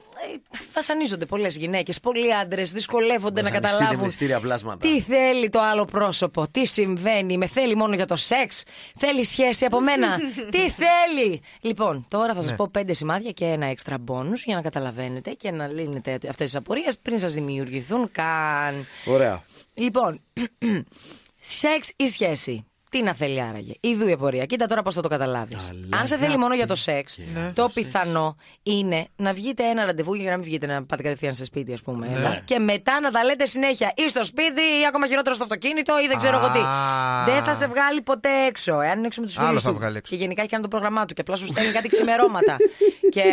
βασανίζονται 0.73 1.25
πολλές 1.25 1.57
γυναίκες, 1.57 1.99
πολλοί 1.99 2.35
άντρες, 2.35 2.71
δυσκολεύονται 2.71 3.41
να 3.41 3.47
Βασανιστείτε 3.49 3.77
καταλάβουν. 3.77 3.99
με 3.99 4.05
μυστήρια 4.05 4.39
πλάσματα. 4.39 4.77
Τι 4.87 5.01
θέλει 5.01 5.49
το 5.49 5.59
άλλο 5.61 5.85
πρόσωπο, 5.85 6.47
τι 6.51 6.65
συμβαίνει, 6.65 7.37
με 7.37 7.47
θέλει 7.47 7.75
μόνο 7.75 7.95
για 7.95 8.05
το 8.05 8.15
σεξ, 8.15 8.63
θέλει 8.97 9.23
σχέση 9.25 9.65
από 9.65 9.79
μένα, 9.81 10.17
τι 10.53 10.69
θέλει. 10.69 11.41
Λοιπόν, 11.61 12.05
τώρα 12.09 12.33
θα 12.33 12.41
σας 12.41 12.55
πω 12.55 12.67
πέντε 12.71 12.93
σημάδια 12.93 13.31
και 13.31 13.45
ένα 13.45 13.65
έξτρα 13.65 13.97
μπόνους 13.97 14.43
για 14.43 14.55
να 14.55 14.61
καταλαβαίνετε 14.61 15.31
και 15.31 15.51
να 15.51 15.67
λύνετε 15.67 16.11
αυτές 16.13 16.35
τις 16.35 16.55
απορίες 16.55 16.97
πριν 17.01 17.19
σας 17.19 17.33
δημιουργηθούν 17.33 18.09
καν. 18.11 18.85
Ωραία. 19.05 19.43
Λοιπόν, 19.73 20.21
σεξ 21.39 21.91
ή 21.95 22.07
σχέση. 22.07 22.63
Τι 22.89 23.01
να 23.03 23.13
θέλει 23.13 23.41
άραγε. 23.41 23.73
Ιδού 23.79 24.07
η 24.07 24.11
απορία. 24.11 24.45
Κοίτα 24.45 24.65
τώρα 24.65 24.81
πώς 24.81 24.95
θα 24.95 25.01
το 25.01 25.07
καταλάβεις. 25.07 25.71
Αν 25.89 26.07
σε 26.07 26.17
θέλει 26.17 26.37
μόνο 26.37 26.55
για 26.55 26.67
το 26.67 26.75
σεξ, 26.75 27.19
το 27.53 27.69
πιθανό 27.73 28.35
είναι 28.63 29.07
να 29.15 29.33
βγείτε 29.33 29.63
ένα 29.63 29.85
ραντεβού 29.85 30.13
για 30.13 30.29
να 30.31 30.37
μην 30.37 30.45
βγείτε 30.45 30.65
να 30.65 30.83
πάτε 30.83 31.03
κατευθείαν 31.03 31.35
σε 31.35 31.45
σπίτι, 31.45 31.73
ας 31.73 31.81
πούμε. 31.81 32.09
έλα, 32.15 32.41
Και 32.45 32.59
μετά 32.59 32.99
να 32.99 33.11
τα 33.11 33.23
λέτε 33.23 33.45
συνέχεια 33.45 33.93
ή 33.95 34.09
στο 34.09 34.25
σπίτι 34.25 34.61
ή 34.81 34.85
ακόμα 34.87 35.07
χειρότερο 35.07 35.35
στο 35.35 35.43
αυτοκίνητο 35.43 35.93
ή 36.03 36.07
δεν 36.07 36.17
ξέρω 36.17 36.37
εγώ 36.37 36.51
τι. 36.51 36.59
Α. 36.59 37.23
Δεν 37.25 37.43
θα 37.43 37.53
σε 37.53 37.67
βγάλει 37.67 38.01
ποτέ 38.01 38.29
έξω. 38.47 38.81
Εάν 38.81 38.97
είναι 38.97 39.07
έξω 39.07 39.21
με 39.21 39.27
τους 39.27 39.37
Άλλο 39.37 39.47
φίλους 39.47 39.61
θα 39.61 39.69
του. 39.69 39.75
βγάλει 39.75 39.97
έξω. 39.97 40.15
Και 40.15 40.21
γενικά 40.21 40.41
έχει 40.41 40.49
κάνει 40.49 40.63
το 40.63 40.69
πρόγραμμά 40.69 41.05
του 41.05 41.13
και 41.13 41.21
απλά 41.21 41.35
σου 41.35 41.45
στέλνει 41.45 41.71
κάτι 41.71 41.87
ξημερώματα. 41.87 42.57
και 43.15 43.23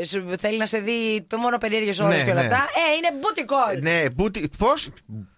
ε, 0.00 0.04
σου 0.04 0.24
θέλει 0.38 0.58
να 0.58 0.66
σε 0.66 0.78
δει 0.78 1.26
μόνο 1.38 1.58
περίεργες 1.58 1.98
ώρες 2.00 2.16
Ναι, 2.18 2.24
και 2.24 2.30
όλα 2.30 2.40
ναι. 2.40 2.46
αυτά. 2.46 2.56
Ε, 2.90 2.96
είναι 2.96 3.20
booty 3.22 3.40
call. 3.76 3.82
Ναι, 3.82 4.10
μπούτι. 4.10 4.50
Πώς; 4.58 4.88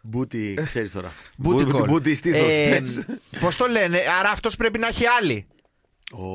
Μπούτι, 0.02 0.58
ξέρεις 0.64 0.92
τώρα. 0.92 1.12
Booty 1.44 1.74
call. 1.74 1.86
Μπούτι 1.86 2.14
στήθος. 2.14 2.48
Ε, 2.48 2.82
Πώς 3.40 3.56
το 3.56 3.66
λένε, 3.66 4.02
άρα 4.18 4.30
αυτός 4.30 4.56
πρέπει 4.56 4.78
να 4.78 4.86
έχει 4.86 5.06
άλλη. 5.06 5.46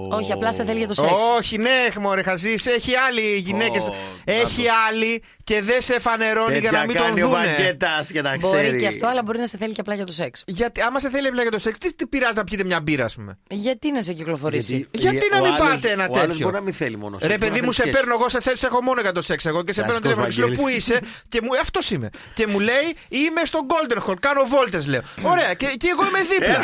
Όχι, 0.09 0.31
απλά 0.31 0.53
σε 0.53 0.63
θέλει 0.65 0.77
για 0.77 0.87
το 0.87 0.93
σεξ. 0.93 1.11
Όχι, 1.37 1.57
ναι, 1.57 1.87
μωρέ 1.99 2.23
χαζή, 2.23 2.55
έχει 2.75 2.95
άλλη 2.95 3.37
γυναίκες. 3.37 3.83
Ω, 3.83 3.95
έχει 4.25 4.63
άλλη 4.89 5.23
και 5.43 5.61
δεν 5.61 5.81
σε 5.81 5.99
φανερώνει 5.99 6.57
για 6.59 6.71
να 6.71 6.85
μην 6.85 6.95
τον 6.95 7.05
κάνει 7.05 7.21
ο 7.21 7.27
δούνε. 7.27 7.47
Μπακέτα 7.47 8.05
για 8.11 8.21
να 8.21 8.37
Μπορεί 8.37 8.61
ξέρει. 8.61 8.77
και 8.79 8.87
αυτό, 8.87 9.07
αλλά 9.07 9.21
μπορεί 9.23 9.37
να 9.37 9.47
σε 9.47 9.57
θέλει 9.57 9.73
και 9.73 9.79
απλά 9.81 9.95
για 9.95 10.03
το 10.05 10.11
σεξ. 10.11 10.43
Γιατί 10.47 10.81
άμα 10.81 10.99
σε 10.99 11.09
θέλει 11.09 11.27
απλά 11.27 11.41
για 11.41 11.51
το 11.51 11.57
σεξ, 11.57 11.77
τι, 11.77 11.95
τι 11.95 12.07
πειράζει 12.07 12.33
να 12.35 12.43
πιείτε 12.43 12.63
μια 12.63 12.79
μπύρα, 12.81 13.05
ας 13.05 13.15
πούμε; 13.15 13.37
Γιατί 13.49 13.91
να 13.91 14.01
σε 14.01 14.13
κυκλοφορήσει; 14.13 14.87
Γιατί 14.91 15.27
να 15.31 15.37
ο 15.37 15.43
μην 15.43 15.53
άλλος- 15.53 15.67
πάτε 15.67 15.89
ένα 15.91 16.03
ο 16.03 16.13
άλλος 16.13 16.19
τέτοιο; 16.27 16.39
μπορεί 16.43 16.55
να 16.55 16.61
μην 16.61 16.73
θέλει 16.73 16.97
μόνο 16.97 17.17
Ρε 17.21 17.37
παιδί 17.37 17.61
μου, 17.61 17.71
σε 17.71 17.83
παίρνω 17.87 18.13
εγώ, 18.13 18.29
σε 18.29 18.41
θέλει, 18.41 18.57
έχω 18.63 18.81
μόνο 18.83 19.01
για 19.01 19.11
το 19.11 19.21
σεξ 19.21 19.45
εγώ 19.45 19.63
και 19.63 19.73
σε 19.73 19.81
παίρνω 19.81 19.99
Κλασικός 19.99 20.35
τηλέφωνο 20.35 20.49
και 20.49 20.61
σου 20.61 20.65
λέω 20.65 20.75
Βαγγέλης. 20.75 20.99
πού 20.99 21.07
είσαι; 21.17 21.25
Και 21.29 21.39
μου, 21.43 21.49
αυτό 21.61 21.79
είμαι. 21.95 22.09
Και 22.33 22.47
μου 22.47 22.59
λέει 22.59 22.87
είμαι 23.09 23.41
στο 23.43 23.59
Golden 23.71 23.97
Hall, 24.09 24.15
κάνω 24.19 24.43
βόλτες 24.45 24.87
λέω. 24.87 25.01
Ωραία, 25.21 25.53
και, 25.53 25.65
και 25.65 25.87
εγώ 25.91 26.03
είμαι 26.07 26.19
δίπλα. 26.31 26.63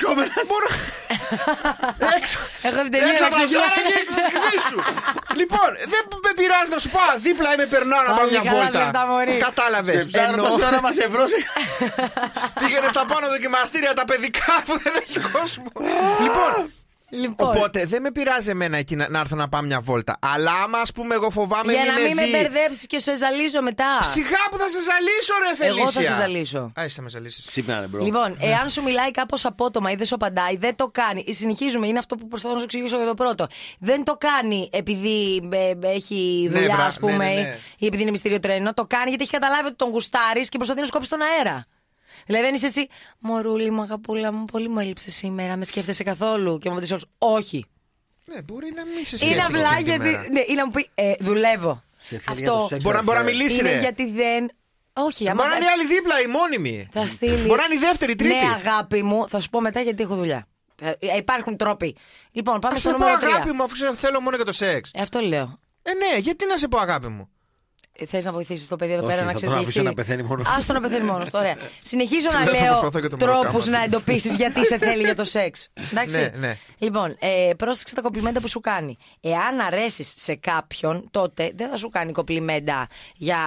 Έρχομαι 1.33 1.57
να- 1.63 1.95
Μπορώ... 1.99 2.11
έξω. 2.19 2.37
Έχω 2.67 2.79
την 2.85 2.91
τελεία 2.93 3.11
Έξω 3.13 3.23
να 3.23 3.27
από 3.29 3.35
τα 3.35 3.43
ξεκινήσω. 3.43 3.59
σάρα 3.59 3.79
και 4.53 4.59
σου. 4.69 4.77
λοιπόν, 5.39 5.69
δεν 5.93 6.01
με 6.25 6.31
πειράζει 6.39 6.69
να 6.75 6.79
σου 6.83 6.89
πω, 6.93 6.99
α, 7.09 7.11
δίπλα 7.25 7.49
είμαι, 7.53 7.65
περνάω 7.73 8.01
να 8.07 8.11
πάω 8.17 8.17
Πάλι 8.17 8.31
μια 8.35 8.43
καλά 8.49 8.55
βόλτα. 8.63 8.79
λεπτά, 8.83 9.01
μωρή. 9.11 9.35
Κατάλαβες. 9.47 10.01
Σε 10.03 10.07
ψάχνω 10.11 10.37
τόση 10.43 10.63
ώρα 10.69 10.79
μας 10.85 10.95
ευρώσει. 11.07 11.39
Πήγαινε 12.59 12.87
στα 12.95 13.03
πάνω 13.11 13.25
δοκιμαστήρια 13.35 13.91
τα 13.99 14.05
παιδικά 14.09 14.53
που 14.65 14.73
δεν 14.83 14.93
έχει 15.03 15.17
κόσμο. 15.37 15.67
λοιπόν, 16.25 16.53
Λοιπόν, 17.13 17.47
Οπότε 17.55 17.85
δεν 17.85 18.01
με 18.01 18.11
πειράζει 18.11 18.49
εμένα 18.49 18.77
εκεί 18.77 18.95
να, 18.95 19.09
να 19.09 19.19
έρθω 19.19 19.35
να 19.35 19.49
πάω 19.49 19.61
μια 19.61 19.79
βόλτα. 19.81 20.17
Αλλά 20.21 20.51
άμα 20.63 20.77
ας 20.79 20.91
πούμε 20.91 21.15
εγώ 21.15 21.29
φοβάμαι 21.29 21.71
για 21.73 21.81
μην 21.81 21.93
να 21.93 21.99
μην 21.99 22.15
με 22.15 22.23
δει. 22.25 22.31
μπερδέψεις 22.31 22.85
και 22.87 22.99
σε 22.99 23.15
ζαλίζω 23.15 23.61
μετά. 23.61 23.99
Σιγά 24.01 24.43
που 24.51 24.57
θα 24.57 24.69
σε 24.69 24.77
ζαλίσω, 24.81 25.33
ρε 25.49 25.55
Φελίσια. 25.55 25.81
Εγώ 25.81 25.91
θα 25.91 26.01
σε 26.01 26.21
ζαλίσω. 26.21 26.71
Α, 26.79 26.83
εσύ 26.83 26.95
θα 26.95 27.01
με 27.01 27.09
ζαλίσεις. 27.09 27.45
Ξύπνα, 27.45 27.79
ρε 27.79 27.87
bro. 27.87 28.03
Λοιπόν, 28.03 28.37
εάν 28.39 28.69
σου 28.69 28.83
μιλάει 28.83 29.11
κάπως 29.11 29.45
απότομα 29.45 29.91
ή 29.91 29.95
δεν 29.95 30.05
σου 30.05 30.15
απαντάει, 30.15 30.57
δεν 30.57 30.75
το 30.75 30.87
κάνει. 30.87 31.25
Συνεχίζουμε, 31.29 31.87
είναι 31.87 31.99
αυτό 31.99 32.15
που 32.15 32.27
προσπαθώ 32.27 32.53
να 32.53 32.59
σου 32.59 32.65
εξηγήσω 32.65 32.97
για 32.97 33.05
το 33.07 33.13
πρώτο. 33.13 33.47
Δεν 33.79 34.03
το 34.03 34.17
κάνει 34.17 34.69
επειδή 34.73 35.49
ε, 35.51 35.73
έχει 35.81 36.47
δουλειά, 36.51 36.67
Νεύρα, 36.67 36.85
ας 36.85 36.99
πούμε, 36.99 37.15
ναι, 37.15 37.33
ναι, 37.33 37.41
ναι. 37.41 37.57
ή 37.77 37.85
επειδή 37.85 38.01
είναι 38.01 38.11
μυστήριο 38.11 38.39
τρένο. 38.39 38.73
Το 38.73 38.85
κάνει 38.85 39.07
γιατί 39.07 39.23
έχει 39.23 39.31
καταλάβει 39.31 39.65
ότι 39.67 39.75
τον 39.75 39.89
γουστάρεις 39.89 40.49
και 40.49 40.57
προσπαθεί 40.57 40.79
να 40.79 40.85
σου 40.85 40.91
κόψει 40.91 41.09
τον 41.09 41.19
αέρα. 41.21 41.65
Δηλαδή 42.25 42.45
δεν 42.45 42.53
είσαι 42.53 42.65
εσύ, 42.65 42.87
Μωρούλη 43.19 43.71
μου, 43.71 43.81
αγαπούλα 43.81 44.31
μου, 44.31 44.45
πολύ 44.45 44.69
μου 44.69 44.79
έλειψε 44.79 45.09
σήμερα, 45.11 45.55
με 45.57 45.65
σκέφτεσαι 45.65 46.03
καθόλου. 46.03 46.57
Και 46.57 46.69
μου 46.69 46.79
πει 46.79 46.91
όλους, 46.91 47.05
Όχι. 47.17 47.65
Ναι, 48.25 48.41
μπορεί 48.41 48.71
να 48.75 48.85
μην 48.85 49.05
σε 49.05 49.25
Είναι 49.25 49.33
σκέφτεται 49.33 49.41
απλά 49.59 49.69
εκείνη 49.77 49.83
τη 49.83 49.89
γιατί. 49.89 50.05
μέρα. 50.17 50.27
Ναι, 50.31 50.39
ή 50.47 50.53
να 50.53 50.65
μου 50.65 50.71
πει, 50.71 50.89
ε, 50.95 51.13
δουλεύω. 51.19 51.83
Σε 51.97 52.17
θέλει 52.17 52.37
για 52.41 52.45
το 52.51 52.55
Αυτό 52.55 52.67
σεξ, 52.67 52.83
Μπορεί 52.83 52.95
να- 52.97 53.03
μπορεί 53.03 53.17
να 53.17 53.23
ρε. 53.23 53.31
μιλήσει, 53.31 53.59
είναι 53.59 53.69
ρε. 53.71 53.79
γιατί 53.79 54.11
δεν. 54.11 54.51
Όχι, 54.93 55.29
άμα 55.29 55.35
Μπορεί 55.43 55.47
να 55.47 55.53
δεν- 55.53 55.61
είναι 55.61 55.71
η 55.71 55.73
άλλη 55.73 55.85
δίπλα, 55.95 56.21
η 56.21 56.27
μόνιμη. 56.27 56.87
Θα 56.91 57.07
στείλει. 57.07 57.45
Μπορεί 57.45 57.59
να 57.59 57.65
είναι 57.65 57.75
η 57.75 57.77
δεύτερη, 57.77 58.11
η 58.11 58.15
τρίτη. 58.15 58.33
Ναι, 58.33 58.41
αγάπη 58.65 59.03
μου, 59.03 59.29
θα 59.29 59.39
σου 59.39 59.49
πω 59.49 59.61
μετά 59.61 59.81
γιατί 59.81 60.03
έχω 60.03 60.15
δουλειά. 60.15 60.47
Ε, 60.81 60.91
υπάρχουν 61.17 61.57
τρόποι. 61.57 61.95
Λοιπόν, 62.31 62.59
πάμε 62.59 62.75
Α 62.75 62.77
στο 62.79 62.89
σε 62.89 62.93
πω 62.95 62.99
νούμερο 62.99 63.19
3. 63.21 63.25
αγάπη 63.33 63.51
μου, 63.51 63.63
αφού 63.63 63.75
σε 63.75 63.95
θέλω 63.95 64.19
μόνο 64.21 64.35
για 64.35 64.45
το 64.45 64.51
σεξ. 64.51 64.91
Αυτό 64.95 65.19
λέω. 65.19 65.59
Ε, 65.83 65.91
ναι, 65.93 66.17
γιατί 66.19 66.45
να 66.45 66.57
σε 66.57 66.67
πω 66.67 66.77
αγάπη 66.79 67.07
μου. 67.07 67.29
Θες 68.07 68.25
να 68.25 68.31
βοηθήσεις 68.31 68.67
το 68.67 68.75
παιδί 68.75 68.91
εδώ 68.91 69.05
Όχι, 69.05 69.09
πέρα 69.15 69.25
να 69.25 69.31
θα 69.31 69.33
τον 69.33 69.35
ξετυλιχθεί. 69.41 69.69
αφήσω 69.69 69.83
να 69.83 69.93
πεθαίνει 69.93 70.23
μόνος 70.23 70.45
του. 70.45 70.51
Άστο 70.57 70.73
να 70.73 70.81
πεθαίνει 70.81 71.03
μόνος. 71.05 71.29
Ωραία. 71.33 71.55
Συνεχίζω 71.91 72.27
να 72.31 72.39
Τουλάχιστον 72.39 72.63
λέω 72.63 72.71
προσπαθώ 72.79 72.99
και 72.99 73.07
το 73.07 73.17
μωρό 73.25 73.39
τρόπου 73.39 73.57
κάμα. 73.59 73.77
να 73.77 73.83
εντοπίσεις 73.83 74.35
γιατί 74.35 74.65
σε 74.65 74.77
θέλει 74.77 75.03
για 75.03 75.15
το 75.15 75.23
σεξ. 75.23 75.67
Εντάξει. 75.91 76.17
Ναι, 76.19 76.31
ναι. 76.37 76.57
Λοιπόν, 76.83 77.15
ε, 77.19 77.49
πρόσεξε 77.57 77.95
τα 77.95 78.01
κομπλιμέντα 78.01 78.41
που 78.41 78.47
σου 78.47 78.59
κάνει. 78.59 78.97
Εάν 79.21 79.59
αρέσεις 79.67 80.13
σε 80.17 80.35
κάποιον, 80.35 81.07
τότε 81.11 81.51
δεν 81.55 81.69
θα 81.69 81.77
σου 81.77 81.89
κάνει 81.89 82.11
κομπλιμέντα 82.11 82.87
για 83.15 83.37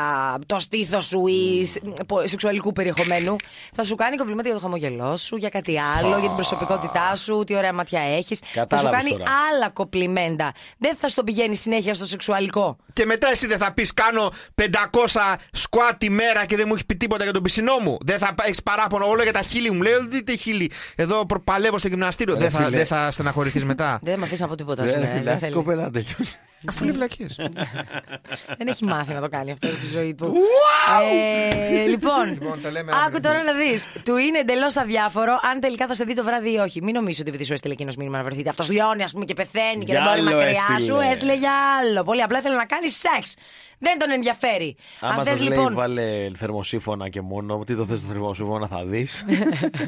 το 0.46 0.58
στήθος 0.58 1.04
σου 1.04 1.26
ή 1.26 1.66
σ- 1.66 2.02
πο- 2.06 2.26
σεξουαλικού 2.26 2.72
περιεχομένου. 2.72 3.36
Θα 3.74 3.84
σου 3.84 3.94
κάνει 3.94 4.16
κομπλιμέντα 4.16 4.48
για 4.48 4.56
το 4.58 4.62
χαμογελό 4.64 5.16
σου, 5.16 5.36
για 5.36 5.48
κάτι 5.48 5.78
άλλο, 5.98 6.08
για 6.18 6.26
την 6.26 6.34
προσωπικότητά 6.34 7.16
σου, 7.16 7.44
τι 7.46 7.56
ωραία 7.56 7.72
μάτια 7.72 8.00
έχεις. 8.00 8.38
Θα 8.38 8.46
σου 8.46 8.52
Κατάλαβες 8.54 8.90
κάνει 8.98 9.10
τώρα. 9.10 9.24
άλλα 9.54 9.70
κομπλιμέντα. 9.70 10.52
Δεν 10.78 10.96
θα 10.96 11.08
στο 11.08 11.24
πηγαίνει 11.24 11.56
συνέχεια 11.56 11.94
στο 11.94 12.04
σεξουαλικό. 12.06 12.76
Και 12.92 13.06
μετά 13.06 13.28
εσύ 13.30 13.46
δεν 13.46 13.58
θα 13.58 13.72
πεις: 13.72 13.94
Κάνω 13.94 14.32
500 14.54 15.34
σκουάτ 15.52 15.98
τη 15.98 16.10
μέρα 16.10 16.46
και 16.46 16.56
δεν 16.56 16.64
μου 16.68 16.74
έχει 16.74 16.84
πει 16.86 16.96
τίποτα 16.96 17.22
για 17.24 17.32
τον 17.32 17.42
πισινό 17.42 17.78
μου. 17.78 17.98
Δεν 18.00 18.18
θα 18.18 18.34
έχεις 18.42 18.62
παράπονο 18.62 19.06
όλο 19.08 19.22
για 19.22 19.32
τα 19.32 19.42
χείλη 19.42 19.70
μου. 19.70 19.82
Λέω: 19.82 20.06
Δείτε 20.06 20.36
χείλη. 20.36 20.70
Εδώ 20.96 21.26
προ- 21.26 21.40
παλεύω 21.44 21.78
στο 21.78 21.88
γυμναστήριο. 21.88 22.36
Δεν 22.36 22.50
θα, 22.50 22.58
φίλε. 22.64 22.76
δεν 22.76 22.86
θα 22.86 23.10
στεναχωρηθείς 23.24 23.64
μετά. 23.64 23.98
Δεν 24.02 24.18
με 24.18 24.22
αφήσεις 24.24 24.40
να 24.40 24.48
πω 24.48 24.54
τίποτα 24.54 24.82
Δεν 24.82 24.92
σήμερα. 24.92 25.10
φίλε, 25.10 25.22
δεν 25.22 25.32
αυτή 25.32 25.44
η 25.44 25.48
θέλει. 25.48 25.60
κοπέλα 25.62 25.82
να 25.82 25.90
τελειώσει. 25.90 26.36
Αφού 26.68 26.84
λέει 26.84 26.92
βλακίες. 26.92 27.36
Δεν 28.58 28.66
έχει 28.68 28.84
μάθει 28.84 29.12
να 29.12 29.20
το 29.20 29.28
κάνει 29.28 29.50
αυτό 29.52 29.66
στη 29.66 29.86
ζωή 29.86 30.14
του. 30.14 30.34
Ε, 31.82 31.86
λοιπόν, 31.86 32.32
Λοιπόν, 32.32 32.60
τα 32.62 32.70
λέμε 32.70 32.92
άκου 32.92 33.02
αύριο. 33.04 33.20
τώρα 33.20 33.42
να 33.42 33.52
δεις. 33.52 33.82
Του 34.04 34.16
είναι 34.16 34.38
εντελώς 34.38 34.76
αδιάφορο 34.76 35.32
αν 35.52 35.60
τελικά 35.60 35.86
θα 35.86 35.94
σε 35.94 36.04
δει 36.04 36.14
το 36.14 36.24
βράδυ 36.24 36.52
ή 36.52 36.56
όχι. 36.56 36.82
Μην 36.82 36.94
νομίζεις 36.94 37.20
ότι 37.20 37.28
επειδή 37.28 37.44
σου 37.44 37.52
έστειλε 37.52 37.72
εκείνος 37.72 37.96
μήνυμα 37.96 38.16
να 38.18 38.24
βρεθείτε. 38.24 38.48
Αυτός 38.48 38.70
λιώνει, 38.70 39.02
ας 39.02 39.12
πούμε, 39.12 39.24
και 39.24 39.34
πεθαίνει 39.34 39.84
και 39.84 39.92
Για 39.92 40.00
δεν 40.02 40.08
μπορεί 40.08 40.20
άλλο 40.20 40.36
μακριά 40.36 40.60
σου. 40.68 40.74
έστειλε. 40.76 41.10
Έστειλε 41.10 41.34
για 41.34 41.52
άλλο. 41.80 42.02
Πολύ 42.04 42.22
απλά 42.22 42.38
ήθελε 42.38 42.54
να 42.54 42.64
κάνεις 42.66 42.96
σεξ. 43.00 43.34
Δεν 43.84 43.98
τον 43.98 44.10
ενδιαφέρει. 44.10 44.76
Άμα 45.00 45.12
αν 45.12 45.24
σας 45.24 45.28
θες 45.38 45.48
λέει 45.48 45.58
λοιπόν. 45.58 45.74
βάλε 45.74 46.30
θερμοσύφωνα 46.34 47.08
και 47.08 47.20
μόνο, 47.20 47.64
τι 47.64 47.76
το 47.76 47.84
θες 47.86 48.00
το 48.00 48.06
θερμοσύφωνα 48.06 48.66
θα 48.66 48.84
δεις. 48.84 49.24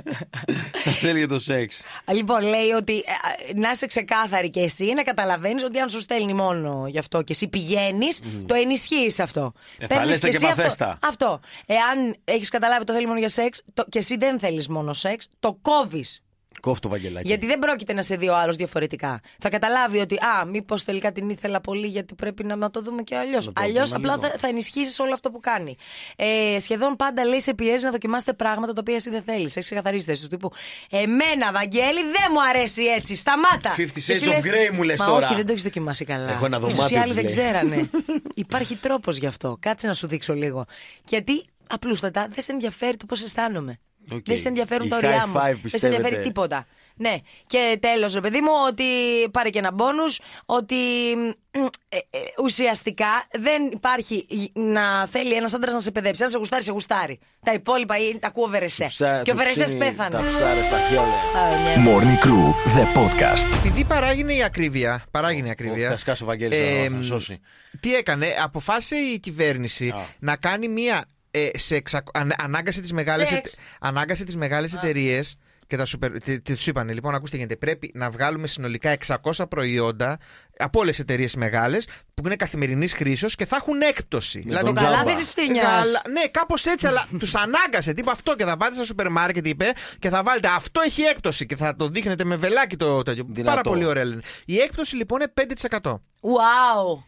Σας 0.85 1.03
έλεγε 1.03 1.27
το 1.27 1.39
σεξ. 1.39 1.83
Λοιπόν, 2.13 2.43
λέει 2.43 2.71
ότι 2.71 2.97
ε, 2.97 3.59
να 3.59 3.71
είσαι 3.71 3.87
ξεκάθαρη 3.87 4.51
και 4.51 4.61
εσύ 4.61 4.93
να 4.93 5.03
καταλαβαίνεις 5.03 5.65
ότι 5.65 5.79
αν 5.79 5.89
σου 5.89 6.01
στέλνει 6.01 6.35
μόνο 6.35 6.85
γι' 6.89 6.99
αυτό 6.99 7.23
και 7.23 7.33
εσύ 7.33 7.49
πηγαίνεις, 7.49 8.21
το 8.47 8.55
ενισχύεις 8.55 9.21
αυτό. 9.21 9.53
Ε, 9.79 9.87
θα 9.87 9.95
Παίρνεις 9.95 10.07
λες 10.07 10.21
το 10.21 10.27
και 10.27 10.31
και 10.31 10.37
εσύ 10.37 10.47
αυτό. 10.47 10.63
παθέστα. 10.63 10.99
αυτό. 11.03 11.41
Εάν 11.67 12.17
έχεις 12.25 12.49
καταλάβει 12.49 12.85
το 12.85 12.93
θέλει 12.93 13.07
μόνο 13.07 13.19
για 13.19 13.29
σεξ 13.29 13.63
το, 13.75 13.85
και 13.89 13.99
εσύ 13.99 14.17
δεν 14.17 14.39
θέλεις 14.39 14.69
μόνο 14.69 14.93
σεξ, 14.93 15.29
το 15.41 15.59
κόβεις. 15.63 16.21
Κόφτο 16.61 16.89
Βαγγελάκι. 16.89 17.29
Γιατί 17.29 17.47
δεν 17.47 17.59
πρόκειται 17.59 17.93
να 17.93 18.03
σε 18.03 18.17
δει 18.17 18.29
ο 18.29 18.37
άλλος 18.37 18.57
διαφορετικά. 18.57 19.21
Θα 19.39 19.49
καταλάβει 19.49 19.99
ότι, 19.99 20.15
α, 20.15 20.45
μήπως 20.45 20.85
τελικά 20.85 21.13
την 21.13 21.29
ήθελα 21.31 21.61
πολύ 21.61 21.87
γιατί 21.87 22.15
πρέπει 22.15 22.45
να, 22.45 22.57
να 22.57 22.71
το 22.71 22.83
δούμε 22.83 23.03
και 23.03 23.17
αλλιώς. 23.17 23.45
το 23.45 23.53
Αλλιώς 23.55 23.89
δούμε 23.91 24.01
απλά 24.09 24.15
λίγο. 24.17 24.29
θα, 24.33 24.39
θα 24.39 24.49
ενισχύσεις 24.49 24.99
όλο 24.99 25.13
αυτό 25.13 25.31
που 25.31 25.41
κάνει. 25.41 25.77
Ε, 26.17 26.57
σχεδόν 26.61 26.97
πάντα 26.97 27.25
λέει 27.25 27.41
σε 27.41 27.55
πιέζει 27.55 27.85
να 27.85 27.91
δοκιμάσετε 27.91 28.33
πράγματα 28.33 28.73
τα 28.73 28.81
οποία 28.81 28.95
εσύ 28.95 29.11
δεν 29.11 29.23
θέλεις. 29.23 29.57
Έχεις 29.57 29.65
ξεκαθαρίσει 29.71 30.05
θέση 30.07 30.23
του 30.23 30.29
τύπου. 30.29 30.51
Εμένα, 30.91 31.53
Βαγγέλη, 31.53 32.01
δεν 32.03 32.29
μου 32.33 32.43
αρέσει 32.51 32.85
έτσι. 32.85 33.15
Σταμάτα. 33.17 33.75
50 33.77 33.91
Και 34.05 34.13
εσύ 34.13 34.21
Shades 34.25 34.29
of 34.29 34.29
λες, 34.29 34.45
Grey 34.45 34.75
μου 34.75 34.83
λες 34.83 34.99
Μα 34.99 35.07
τώρα. 35.07 35.27
όχι, 35.27 35.35
δεν 35.35 35.47
το 35.47 35.53
έχεις 35.53 35.63
δοκιμάσει 35.65 36.05
καλά. 36.05 36.31
Έχω 36.31 36.45
ένα 36.47 36.57
Ίσως 36.57 36.75
δωμάτιο, 36.75 36.97
οι 36.97 37.01
άλλοι 37.01 37.15
της 37.15 37.35
δεν 37.35 37.45
λέει. 37.45 37.53
ξέρανε. 37.53 37.91
Υπάρχει 38.35 38.77
τρόπος 38.77 39.17
γι' 39.17 39.27
αυτό. 39.27 39.57
Κάτσε 39.61 39.87
να 39.87 39.95
σου 39.95 40.07
δείξω 40.07 40.35
λίγο. 40.35 40.65
Γιατί 41.09 41.45
απλούστατα 41.69 42.27
δεν 42.31 42.45
σε 42.45 42.53
ενδιαφέρει 42.53 42.97
το 42.97 43.07
πώς 43.07 43.23
αισθάνομαι. 43.23 43.79
Οκ. 44.13 44.25
Δεν 44.25 44.39
σε 44.39 44.49
ενδιαφέρουν 44.49 44.87
Η 44.87 44.91
τα 44.91 44.97
όρια 44.99 45.27
μου. 45.27 45.31
High 45.31 45.35
five, 45.35 45.43
Δεν 45.43 45.55
σε 45.57 45.61
πιστεύετε; 45.63 45.97
ενδιαφέρει 45.97 46.23
τίποτα. 46.29 46.67
Ναι. 46.99 47.17
Και 47.47 47.79
τέλος, 47.81 48.15
ρε 48.15 48.21
παιδί 48.21 48.41
μου, 48.41 48.51
ότι 48.69 48.85
πάρε 49.31 49.51
και 49.51 49.59
ένα 49.59 49.73
μπόνους, 49.73 50.21
ότι 50.47 50.75
μ, 51.17 51.59
ε, 51.89 51.97
ε, 52.11 52.19
ουσιαστικά 52.43 53.07
δεν 53.33 53.63
υπάρχει 53.73 54.27
να 54.55 55.07
θέλει 55.07 55.35
ένας 55.35 55.55
άντρας 55.55 55.75
να 55.75 55.81
σε 55.81 55.91
παιδέψει. 55.91 56.23
Αν 56.23 56.31
σε 56.31 56.39
γουστάρει, 56.39 56.63
σε 56.63 56.73
γουστάρει. 56.73 57.19
Τα 57.45 57.53
υπόλοιπα 57.53 57.97
είναι- 57.97 58.19
τα 58.19 58.27
ακούω 58.27 58.47
βερεσέ. 58.47 58.85
Ψά- 58.85 59.23
Και 59.23 59.31
ο 59.31 59.33
του 59.33 59.39
βερεσές 59.39 59.65
ψήνει 59.65 59.79
πέθανε. 59.79 60.11
Τα 60.11 60.25
ψάρε 60.29 60.63
στα 60.65 60.79
χιόλια. 60.89 61.15
Α, 61.43 61.59
ναι. 61.77 61.85
Morning 61.87 62.25
Crew, 62.27 62.53
the 62.79 62.99
podcast. 62.99 63.57
Επειδή 63.65 63.85
παράγει 63.85 64.37
η 64.37 64.43
ακρίβεια. 64.43 65.05
Παράγει 65.11 65.43
η 65.47 65.51
ακρίβεια. 65.51 65.89
Θα 65.91 65.97
σκάσει 65.97 66.23
ο 66.23 66.27
Βαγγέλης 66.27 66.59
Ε, 66.59 66.89
να 66.89 66.97
θα 66.97 67.03
σώσει. 67.03 67.41
Τι 67.81 67.95
έκανε, 67.95 68.27
αποφάσισε 68.43 68.97
η 68.97 69.19
κυβέρνηση 69.19 69.89
Α. 69.89 69.99
να 70.19 70.37
κάνει 70.37 70.69
μία. 70.69 71.05
Ε, 71.39 71.59
σε 71.59 71.75
εξα... 71.75 72.03
αν- 72.13 72.35
ανάγκασε 72.43 72.81
τις 72.81 72.93
μεγάλες 72.93 73.29
Σεξ. 73.29 73.57
ανάγκασε 73.81 74.25
τις 74.25 74.37
μεγάλες 74.37 74.75
εταιρείες 74.75 75.37
και 75.67 75.77
τα 75.77 75.85
σούπερ. 75.85 76.21
Τι, 76.21 76.39
τι 76.39 76.55
τους 76.55 76.67
είπανε, 76.67 76.93
λοιπόν, 76.93 77.15
ακούστε 77.15 77.31
τι 77.31 77.37
γίνεται. 77.37 77.57
Πρέπει 77.57 77.91
να 77.95 78.11
βγάλουμε 78.11 78.47
συνολικά 78.47 78.97
600 79.33 79.45
προϊόντα 79.49 80.19
από 80.59 80.81
όλες 80.81 80.91
τις 80.91 81.01
εταιρείες 81.01 81.35
μεγάλες 81.35 81.87
που 82.15 82.23
είναι 82.27 82.37
καθημερινής 82.37 82.93
χρήσεως 82.93 83.35
και 83.35 83.45
θα 83.45 83.57
έχουν 83.57 83.81
έκπτωση. 83.81 84.43
Με 84.45 84.55
τον 84.55 84.65
Το 84.65 84.73
τζάμπα. 84.81 84.91
καλάθι 84.97 85.17
τη 85.17 85.25
φτύνια. 85.25 85.63
Γαλα- 85.63 86.03
Ναι, 86.11 86.27
κάπως 86.31 86.67
έτσι, 86.67 86.87
αλλά 86.87 87.07
τους 87.19 87.35
ανάγκασε. 87.35 87.93
Τύπου 87.93 88.11
αυτό 88.11 88.37
και 88.37 88.45
θα 88.45 88.57
πάτε 88.57 88.75
στα 88.75 88.85
σούπερ 88.85 89.11
μάρκετ, 89.11 89.47
είπε, 89.47 89.73
και 89.99 90.09
θα 90.09 90.23
βάλετε 90.23 90.49
αυτό 90.49 90.81
έχει 90.81 91.03
έκπτωση 91.03 91.47
και 91.47 91.57
θα 91.57 91.77
το 91.77 91.89
δείχνετε 91.89 92.25
με 92.25 92.37
βελάκι 92.37 92.77
το 92.77 93.03
τέτοιο. 93.03 93.25
Δυνατό. 93.29 93.51
Πάρα 93.51 93.61
πολύ 93.61 93.85
ωραία 93.85 94.05
λένε. 94.05 94.21
Η 94.45 94.59
έκπτωση 94.59 94.97
λοιπόν 94.97 95.21
είναι 95.21 95.33
5%. 95.81 95.93
Wow. 95.93 97.03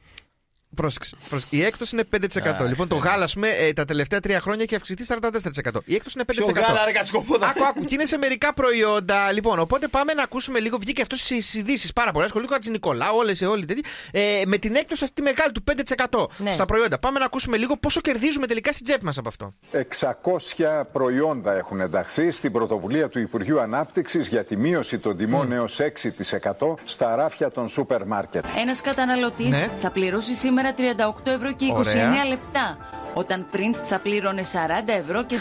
Πρόσεξε. 0.74 1.16
πρόσεξε. 1.28 1.57
Η 1.57 1.64
έκπτωση 1.64 1.94
είναι 1.94 2.04
5%. 2.62 2.68
λοιπόν, 2.68 2.88
το 2.88 2.96
γάλα, 2.96 3.24
ας 3.24 3.35
πούμε, 3.35 3.48
ε, 3.48 3.72
τα 3.72 3.85
τελευταία 3.85 4.20
τρία 4.20 4.40
χρόνια 4.40 4.62
έχει 4.62 4.74
αυξηθεί 4.74 5.04
44%. 5.04 5.83
Η 5.85 5.94
έκπτωση 5.94 6.14
είναι 6.18 6.24
5%. 6.24 6.52
Ποιο 6.52 6.62
γάλα, 6.62 6.85
ρε 6.85 6.92
κατσκοπόδα. 6.92 7.46
Άκου, 7.48 7.64
άκου, 7.64 7.85
και 7.85 7.94
είναι 7.94 8.04
σε 8.04 8.16
μερικά 8.18 8.54
προϊόντα. 8.54 9.33
Λοιπόν, 9.33 9.59
οπότε 9.59 9.88
πάμε 9.88 10.12
να 10.12 10.22
ακούσουμε 10.22 10.59
λίγο. 10.59 10.78
Βγήκε 10.78 11.02
αυτό 11.02 11.16
στις 11.16 11.54
ειδήσεις 11.54 11.92
πάρα 11.92 12.12
πολλά. 12.12 12.24
Ασχολείται 12.24 12.54
ο 12.54 12.70
Νικολάου, 12.70 13.16
όλες 13.16 13.42
όλοι 13.42 13.64
τέτοιοι. 13.66 13.85
Ε, 14.11 14.42
με 14.46 14.59
την 14.59 14.74
έκπτωση 14.76 15.04
αυτή 15.04 15.22
μεγάλη 15.22 15.52
του 15.52 15.62
5% 15.64 16.28
Ναι. 16.38 16.52
στα 16.52 16.64
προϊόντα. 16.64 16.98
Πάμε 16.98 17.18
να 17.18 17.24
ακούσουμε 17.24 17.57
λίγο 17.57 17.76
πόσο 17.76 18.00
κερδίζουμε 18.00 18.46
τελικά 18.46 18.72
στην 18.72 18.85
τσέπη 18.85 19.04
μας 19.04 19.18
από 19.18 19.28
αυτό. 19.28 19.54
600 19.72 20.85
προϊόντα 20.92 21.52
έχουν 21.57 21.81
ενταχθεί 21.81 22.31
στην 22.31 22.52
πρωτοβουλία 22.52 23.09
του 23.09 23.18
Υπουργείου 23.18 23.61
Ανάπτυξης 23.61 24.28
για 24.28 24.44
τη 24.44 24.57
μείωση 24.57 24.98
των 24.98 25.16
τιμών 25.16 25.52
έως 25.52 25.81
6% 25.81 26.74
στα 26.85 27.14
ράφια 27.14 27.50
των 27.50 27.68
σούπερ 27.68 28.07
μάρκετ. 28.07 28.44
Ένας 28.57 28.81
καταναλωτής 28.81 29.48
Ναι. 29.61 29.68
θα 29.78 29.90
πληρώσει 29.90 30.35
σήμερα 30.35 30.58
38 30.62 31.12
ευρώ 31.25 31.53
και 31.53 31.66
29 31.66 31.75
Ωραία. 31.77 32.25
λεπτά. 32.29 32.77
Όταν 33.18 33.46
πριν 33.50 33.74
θα 33.85 33.98
πλήρωνε 33.98 34.42
40 34.52 34.57
ευρώ 34.87 35.24
και 35.24 35.40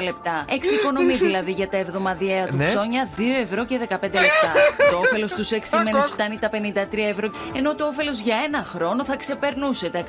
44 0.00 0.02
λεπτά. 0.02 0.44
Εξοικονομεί 0.48 1.14
δηλαδή 1.14 1.50
για 1.52 1.68
τα 1.68 1.76
εβδομαδιαία 1.76 2.46
του 2.46 2.56
Ναι. 2.56 2.66
ψώνια 2.68 3.08
2 3.16 3.20
ευρώ 3.42 3.64
και 3.64 3.78
15 3.78 3.86
λεπτά. 4.00 4.52
το 4.90 4.96
όφελος 4.98 5.30
στου 5.30 5.44
6 5.44 5.82
μήνες 5.84 6.04
φτάνει 6.04 6.38
τα 6.38 6.48
53 6.50 7.08
ευρώ, 7.10 7.30
ενώ 7.56 7.74
το 7.74 7.86
όφελος 7.86 8.18
για 8.20 8.36
ένα 8.46 8.66
χρόνο 8.72 9.04
θα 9.04 9.16
ξεπερνούσε 9.16 9.90
τα 9.90 9.98
111 9.98 10.08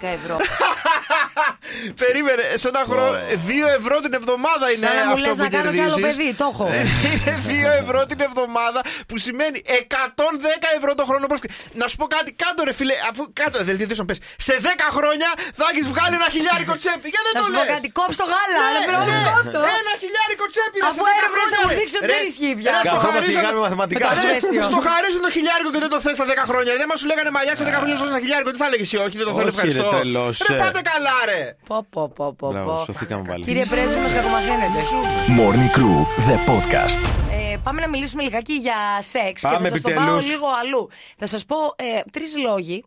ευρώ. 0.00 0.36
Περίμενε, 2.02 2.42
σε 2.54 2.68
ένα 2.68 2.82
χρόνο. 2.90 3.08
Ωραία. 3.08 3.22
2 3.74 3.78
ευρώ 3.78 3.96
την 4.00 4.12
εβδομάδα 4.20 4.64
είναι 4.72 4.86
Σαν 4.86 4.96
να 4.96 5.04
μου 5.06 5.12
αυτό 5.12 5.26
λες 5.28 5.36
που 5.36 5.42
να 5.42 5.48
κάνω 5.56 5.70
κι 5.72 5.80
άλλο 5.80 5.94
κερδίζεις. 5.94 6.16
παιδί. 6.16 6.34
Το 6.34 6.46
έχω. 6.52 6.66
είναι 7.10 7.32
2 7.78 7.82
ευρώ 7.82 8.00
την 8.10 8.20
εβδομάδα 8.28 8.80
που 9.08 9.16
σημαίνει 9.26 9.58
110 9.66 9.70
ευρώ 10.78 10.90
το 10.94 11.04
χρόνο. 11.08 11.26
Πρόσεξε. 11.30 11.50
Να 11.80 11.86
σου 11.90 11.96
πω 12.00 12.06
κάτι, 12.16 12.30
κάτω 12.44 12.58
ρε 12.68 12.72
φίλε, 12.78 12.94
αφού 13.10 13.22
κάτω 13.40 13.56
δελτίο 13.68 13.84
ειδήσεων 13.84 14.06
πες. 14.06 14.18
Σε 14.46 14.54
10 14.62 14.66
χρόνια 14.96 15.28
θα 15.58 15.64
έχεις 15.72 15.86
βγάλει 15.92 16.16
ένα 16.20 16.28
χιλιάρικο 16.36 16.74
τσέπη. 16.80 17.06
Γιατί 17.12 17.24
δεν 17.28 17.34
Να 17.36 17.40
το 17.42 17.46
σου 17.48 17.52
πω 17.58 17.62
λες. 17.66 17.70
κάτι, 17.74 17.86
κόψ 17.98 18.14
το 18.22 18.26
γάλα. 18.32 18.58
Ναι, 18.64 18.70
Δεν 18.76 18.82
πρέπει 18.88 19.02
να 19.02 19.16
ναι, 19.18 19.26
το 19.28 19.32
κόφτω. 19.36 19.58
Ένα 19.80 19.92
χιλιάρικο 20.02 20.44
τσέπη 20.52 20.76
ρε, 20.82 20.86
Αφού 20.88 20.98
σε 20.98 21.02
10 21.06 21.10
έρευνες 21.10 21.32
χρόνια. 21.34 21.56
θα 21.56 21.60
μου 21.64 21.70
ρε. 21.72 21.76
δείξουν 21.80 21.98
ότι 22.00 22.08
Ρε, 22.10 22.16
δεν 22.20 22.28
ισχύει 22.30 22.54
πια. 22.60 22.70
ρε, 22.74 22.78
στο 22.78 22.96
Καθόμαστε 22.96 23.08
και 23.08 23.18
χαρίζουν- 23.18 23.44
κάνουμε 23.46 23.62
μαθηματικά. 23.66 23.96
Με 23.98 24.04
το 24.08 24.12
Ρε, 24.14 24.20
ασβέστιο. 24.26 24.60
Στο 24.70 24.78
χαρίζουν 24.88 25.22
το 25.26 25.30
χιλιάρικο 25.36 25.68
και 25.74 25.80
δεν 25.84 25.90
το 25.94 25.98
θες 26.04 26.14
στα 26.18 26.26
10 26.30 26.42
χρόνια. 26.50 26.72
Δεν 26.80 26.88
μας 26.90 26.98
σου 27.00 27.06
λέγανε 27.10 27.30
μαλλιά 27.36 27.54
σε 27.58 27.64
10 27.68 27.78
χρόνια 27.80 27.96
σου 27.98 28.04
ένα 28.12 28.20
χιλιάρικο. 28.24 28.48
Τι 28.54 28.58
θα 28.62 28.66
έλεγε 28.70 28.84
εσύ, 28.88 28.96
Όχι, 29.06 29.14
δεν 29.20 29.26
το 29.28 29.32
θέλω, 29.38 29.50
Όχι, 29.50 29.50
ρε, 29.50 29.52
ευχαριστώ. 29.56 29.86
τρελός, 29.94 30.34
Ρε, 30.48 30.54
ε. 30.54 30.58
πάτε 30.62 30.80
καλά, 30.92 31.16
ρε. 31.30 31.42
Πω, 31.70 31.76
πω, 31.94 32.02
πω, 32.16 32.26
πω, 32.40 32.46
Μπράβο, 32.52 32.70
πω. 32.76 32.84
σωθήκαμε 32.88 33.22
πάλι. 33.30 33.42
Κύριε 33.48 33.64
Πρέσβη, 33.72 33.98
μα 34.04 34.08
κακομαθαίνετε; 34.18 34.78
Morning 35.38 35.68
Crew, 35.76 35.96
the 36.28 36.36
podcast. 36.50 37.00
Ε, 37.38 37.56
πάμε 37.66 37.78
να 37.84 37.88
μιλήσουμε 37.94 38.22
λιγάκι 38.28 38.54
για 38.66 38.78
σεξ 39.12 39.36
Πάμε 39.42 39.56
και 39.56 39.62
θα 39.64 39.70
σας 39.70 39.80
το 39.80 39.88
πάω 39.90 39.98
επιτέλους. 40.02 40.26
λίγο 40.32 40.46
αλλού. 40.62 40.82
Θα 41.20 41.26
σας 41.32 41.42
πω 41.50 41.56
ε, 41.76 41.84
τρεις 42.14 42.30
λόγοι. 42.46 42.84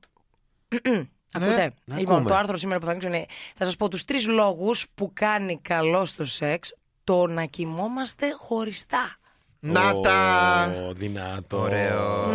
Ακούτε; 1.34 1.74
να 1.84 1.98
λοιπόν, 1.98 2.16
ακούμε. 2.16 2.30
το 2.30 2.36
άρθρο 2.36 2.58
σήμερα 2.58 2.80
που 2.80 2.86
θα 2.86 2.92
ανοίξω 2.92 3.08
είναι. 3.08 3.26
Θα 3.56 3.66
σας 3.66 3.76
πω 3.76 3.88
τους 3.88 4.06
τρεις 4.06 4.28
λόγους 4.28 4.86
που 4.96 5.12
κάνει 5.14 5.60
καλό 5.62 6.06
στο 6.06 6.26
σεξ 6.26 6.74
το 7.04 7.28
να 7.28 7.46
κοιμόμαστε 7.46 8.32
χωριστά. 8.38 9.18
Να 9.64 10.00
τα. 10.00 10.76
Ω, 10.90 10.94
Δυνατό. 10.94 11.58
Ωραίο. 11.60 12.34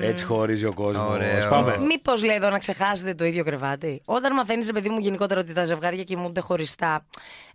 Έτσι 0.00 0.24
χωρίζει 0.24 0.64
ο 0.64 0.72
κόσμος. 0.74 1.08
Ωραίο. 1.10 1.48
Πάμε. 1.48 1.78
Μήπως 1.78 2.24
λέει 2.24 2.36
εδώ 2.36 2.50
να 2.50 2.58
ξεχάσετε 2.58 3.14
το 3.14 3.24
ίδιο 3.24 3.44
κρεβάτι. 3.44 4.00
Όταν 4.06 4.34
μαθαίνεις, 4.34 4.72
παιδί 4.72 4.88
μου, 4.88 4.98
γενικότερα 4.98 5.40
ότι 5.40 5.52
τα 5.52 5.64
ζευγάρια 5.64 6.02
κοιμούνται 6.02 6.40
χωριστά, 6.40 7.06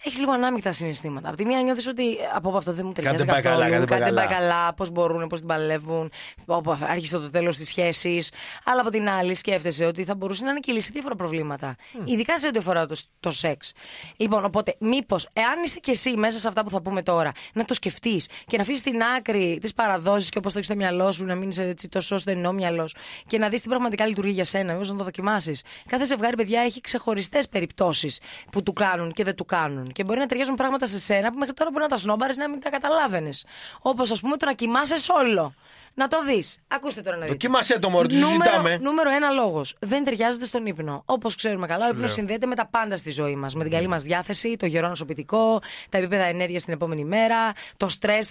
έχεις 0.04 0.20
λίγο 0.20 0.32
ανάμεικτα 0.32 0.72
συναισθήματα. 0.72 1.28
Από 1.28 1.38
τη 1.38 1.46
μία 1.46 1.62
νιώθεις 1.62 1.88
ότι 1.88 2.04
από 2.36 2.50
από 2.50 2.58
αυτό 2.58 2.74
δεν 2.74 2.86
μου 2.86 2.92
ταιριάζει 2.92 3.16
Κάτι 3.18 3.28
δεν 3.30 3.34
πάει 3.36 3.44
καθόλου. 3.44 3.72
καλά, 3.72 3.86
κάτι 3.86 4.04
δεν 4.04 4.14
πάει 4.14 4.28
καλά. 4.28 4.40
καλά, 4.40 4.74
πώς 4.74 4.90
μπορούν, 4.90 5.28
πώς 5.28 5.40
την 5.40 5.48
παλεύουν, 5.48 6.12
όπου 6.46 6.78
άρχισε 6.90 7.18
το 7.18 7.30
τέλος 7.30 7.58
της 7.58 7.68
σχέσης. 7.68 8.32
Αλλά 8.66 8.82
από 8.82 8.90
την 8.90 9.10
άλλη 9.10 9.34
σκέφτεσαι 9.36 9.86
ότι 9.86 10.04
θα 10.04 10.16
μπορούσε 10.16 10.44
να 10.44 10.50
είναι 10.52 10.60
και 10.60 10.72
η 10.72 10.74
λύση 10.74 10.92
διάφορα 10.92 11.16
προβλήματα. 11.16 11.76
Ειδικά 12.04 12.40
σε 12.40 12.48
ό,τι 12.48 12.58
αφορά 12.60 12.86
το, 12.86 12.96
το 13.20 13.32
σεξ. 13.32 13.74
Λοιπόν, 14.18 14.46
οπότε, 14.46 14.76
μήπως, 14.80 15.28
εάν 15.34 15.64
είσαι 15.66 15.80
κι 15.80 15.92
εσύ 15.92 16.16
μέσα 16.18 16.38
σε 16.40 16.48
αυτά 16.48 16.64
που 16.64 16.70
θα 16.70 16.82
πούμε 16.82 17.02
τώρα, 17.04 17.32
να 17.54 17.66
το 17.66 17.74
σκεφτείς 17.74 18.28
και 18.46 18.56
να 18.58 18.62
αφήσεις 18.64 18.82
στην 18.92 19.04
άκρη 19.04 19.58
τι 19.62 19.74
παραδόσεις 19.74 20.30
και 20.30 20.38
όπως 20.38 20.52
το 20.52 20.58
έχεις 20.58 20.70
στο 20.70 20.78
μυαλό 20.78 21.12
σου, 21.12 21.26
να 21.26 21.36
μην 21.36 21.50
είσαι 21.50 21.64
έτσι 21.64 21.90
τόσο 21.90 22.18
στενό 22.18 22.52
μυαλός 22.52 22.96
και 23.28 23.38
να 23.38 23.50
δεις 23.50 23.62
τι 23.62 23.68
πραγματικά 23.68 24.06
λειτουργεί 24.08 24.32
για 24.32 24.46
σένα, 24.46 24.74
μήπως 24.74 24.92
να 24.92 24.98
το 24.98 25.04
δοκιμάσεις. 25.04 25.64
Κάθε 25.90 26.06
ζευγάρι, 26.06 26.36
παιδιά, 26.36 26.62
έχει 26.62 26.82
ξεχωριστές 26.82 27.48
περιπτώσεις 27.48 28.20
που 28.52 28.64
του 28.64 28.74
κάνουν 28.74 29.12
και 29.12 29.24
δεν 29.24 29.36
του 29.36 29.46
κάνουν. 29.46 29.86
Και 29.86 30.04
μπορεί 30.04 30.20
να 30.20 30.26
ταιριάζουν 30.26 30.56
πράγματα 30.56 30.88
σε 30.88 31.00
σένα 31.00 31.32
που 31.32 31.38
μέχρι 31.38 31.54
τώρα 31.54 31.70
μπορεί 31.72 31.84
να 31.84 31.90
τα 31.90 31.98
σνόμπαρες 31.98 32.38
να 32.38 32.50
μην 32.50 32.60
τα 32.60 32.70
καταλάβαινες. 32.70 33.46
Όπως 33.82 34.12
ας 34.12 34.20
πούμε 34.20 34.38
το 34.38 34.46
να 34.46 34.54
κοιμάσαι 34.54 34.96
όλο. 35.22 35.54
Να 35.94 36.08
το 36.08 36.18
δεις. 36.26 36.58
Ακούστε 36.68 37.02
τώρα 37.02 37.16
να 37.16 37.22
δείτε. 37.22 37.32
Δοκίμασέ 37.38 37.80
το 37.80 37.90
μωρό, 37.90 38.08
τι 38.08 38.16
Νούμερο, 38.16 38.32
συζητάμε. 38.44 38.78
νούμερο 38.82 39.10
ένα 39.10 39.30
λόγος. 39.30 39.76
Δεν 39.80 40.04
ταιριάζεται 40.04 40.46
στον 40.46 40.66
ύπνο. 40.66 41.04
Όπως 41.06 41.36
ξέρουμε 41.36 41.68
καλά, 41.68 41.86
ο 41.86 41.90
ύπνος 41.90 42.12
συνδέεται 42.12 42.46
με 42.46 42.56
τα 42.56 42.68
πάντα 42.72 42.98
στη 42.98 43.12
ζωή 43.12 43.36
μας. 43.36 43.56
Με 43.56 43.64
την 43.64 43.72
καλή 43.72 43.88
μας 43.88 44.04
διάθεση, 44.04 44.56
το 44.58 44.66
γερό 44.66 44.88
νοσοποιητικό, 44.88 45.62
τα 45.90 45.98
επίπεδα 45.98 46.24
ενέργειας 46.24 46.64
την 46.64 46.74
επόμενη 46.74 47.06
μέρα, 47.06 47.38
το 47.78 47.90
στρες, 47.90 48.28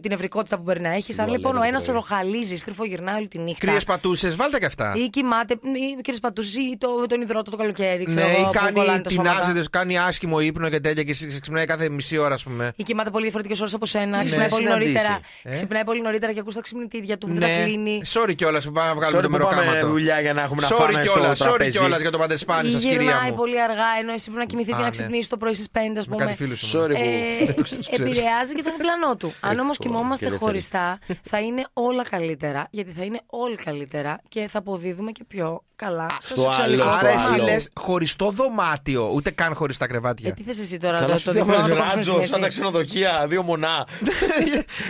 την 0.00 0.12
ευρικότητα 0.12 0.56
που 0.56 0.62
μπορεί 0.62 0.80
να 0.80 0.88
έχεις. 0.94 1.18
Αν 1.18 1.24
Λένε 1.26 1.36
λοιπόν 1.36 1.56
ο 1.56 1.58
το 1.58 1.64
ένας 1.64 1.84
πρωί. 1.84 1.94
ροχαλίζεις, 1.94 2.60
στριφογυρνάει 2.60 3.16
όλη 3.16 3.28
τη 3.28 3.38
νύχτα. 3.38 3.66
Κρύες 3.66 3.84
πατούσες, 3.84 4.36
βάλτε 4.36 4.58
και 4.58 4.66
αυτά. 4.66 4.92
Ή 4.96 5.08
κοιμάται, 5.10 5.54
ή 5.54 6.00
κύριε 6.00 6.20
Πατούση, 6.20 6.60
ή 6.62 6.76
το, 6.78 6.88
τον 7.08 7.20
υδρότο 7.20 7.50
το 7.50 7.56
καλοκαίρι. 7.56 8.04
Ξέρω 8.04 8.26
Ναι, 8.26 8.32
εγώ, 8.32 8.40
ή 8.40 8.44
που 8.44 8.50
κολλάνε 8.52 8.86
κάνει 8.86 9.00
τα 9.00 9.10
σώματα. 9.10 9.40
τεινάζεται, 9.40 9.68
κάνει 9.70 9.98
άσχημο 9.98 10.40
ύπνο 10.40 10.68
και 10.68 10.80
τέτοια 10.80 11.02
και 11.02 11.10
εσύ 11.10 11.26
ξυπνάει 11.40 11.66
κάθε 11.66 11.88
μισή 11.88 12.16
ώρα, 12.18 12.34
ας 12.34 12.42
πούμε. 12.42 12.72
Ή 12.76 12.82
κοιμάται 12.82 13.10
πολύ 13.10 13.22
διαφορετικές 13.22 13.60
ώρες 13.60 13.74
από 13.74 13.86
σένα. 13.86 14.18
Τι 14.18 14.24
Ξυπνάει 14.24 14.44
ναι, 14.46 14.50
πολύ 14.52 14.64
συναντήσει, 14.66 14.92
νωρίτερα. 14.92 15.20
ε; 15.42 15.52
Ξυπνάει 15.52 15.84
πολύ 15.84 16.00
νωρίτερα 16.00 16.32
και 16.32 16.40
ακούς 16.40 16.54
τα 16.54 16.60
ξυπνητήρια 16.60 17.02
του. 17.18 17.26
Δεν 17.26 17.40
τα 17.40 17.46
Ναι, 17.46 17.62
κλείνει. 17.64 18.02
sorry 18.12 18.34
κιόλας 18.34 18.64
που 18.64 18.72
πάμε 18.72 18.88
να 18.88 18.94
βγάλουμε 18.94 19.18
Sorry 19.18 19.22
το 19.22 19.28
που 19.30 19.36
πάμε 19.38 19.54
μεροκάματο. 19.56 19.86
δουλειά 19.86 20.20
για 20.20 20.32
να 20.32 20.42
έχουμε 20.42 20.60
να 20.62 20.68
Sorry 20.68 20.74
φάμε 20.80 21.02
κιόλας, 21.02 21.38
στο 21.38 21.46
sorry 21.46 21.48
τραπέζι. 21.56 21.78
κιόλας 21.78 22.00
για 22.00 22.10
το 22.10 22.18
παντεσπάνι 22.18 22.68
Ή 22.68 22.70
σα, 22.70 22.78
κυρία 22.78 22.92
γυρνάει 23.02 23.30
μου. 23.30 23.36
πολύ 23.36 23.62
αργά, 23.62 23.84
ενώ 24.00 24.12
εσύ 24.12 24.24
πρέπει 24.24 24.40
να 24.40 24.46
κοιμηθείς 24.46 24.72
Α, 24.74 24.76
για 24.76 24.84
να 24.84 24.90
ναι. 24.90 24.96
ξυπνήσεις 24.96 25.28
το 25.28 25.36
πρωί 25.36 25.54
στις 25.54 25.68
5, 25.72 25.78
ας 25.98 26.06
Με 26.06 26.12
πούμε. 26.14 26.24
κάτι 26.26 26.36
φίλους 26.36 26.62
μου. 26.74 26.80
Sorry 26.82 26.88
που. 26.88 26.94
Ε, 27.40 27.44
Δεν 27.44 27.54
το 27.54 27.62
ξέρεις. 27.62 27.88
επηρεάζει 27.88 28.54
και 28.54 28.62
τον 28.62 28.72
διπλανό 28.76 29.16
του. 29.16 29.34
Αν 29.40 29.58
όμως 29.58 29.78
Έχω 29.78 29.88
κοιμόμαστε 29.88 30.24
και 30.24 30.30
δεύτερη. 30.30 30.50
χωριστά, 30.50 30.98
θα 31.22 31.38
είναι 31.40 31.64
όλα 31.72 32.02
καλύτερα. 32.04 32.66
Γιατί 32.70 32.90
θα 32.90 33.04
είναι 33.04 33.20
όλοι 33.26 33.56
καλύτερα 33.56 34.20
και 34.28 34.46
θα 34.48 34.58
αποδίδουμε 34.58 35.12
και 35.12 35.24
πιο 35.28 35.64
καλά 35.76 36.06
στο 36.20 36.36
στο 36.36 36.40
σεξουαλικό 36.42 36.82
άλλο, 36.82 36.92
στο 36.92 36.98
Άρα 37.06 37.08
κομμάτι. 37.14 37.24
εσύ 37.34 37.34
άλλο. 37.40 37.44
λες 37.52 37.68
χωριστό 37.74 38.30
δωμάτιο, 38.30 39.10
ούτε 39.14 39.30
καν 39.30 39.54
χωρίς 39.54 39.76
τα 39.78 39.84
Ε, 39.84 39.88
κρεβάτια. 39.88 40.32
τι 40.32 40.42
θες 40.42 40.58
εσύ 40.58 40.78
τώρα, 40.78 40.98
Καλά 40.98 41.12
το, 41.12 41.18
σου 41.18 41.24
το 41.24 41.32
διάβαζε 41.32 41.62
διπλανό 41.62 41.74
το 41.74 41.80
ράτζο, 41.94 41.94
κόψουμε 41.96 42.18
στη 42.20 42.30
σαν 42.30 42.40
τα 42.40 42.46
μέση. 42.46 42.58
ξενοδοχεία, 42.58 43.26
δύο 43.28 43.42
μονά. 43.42 43.68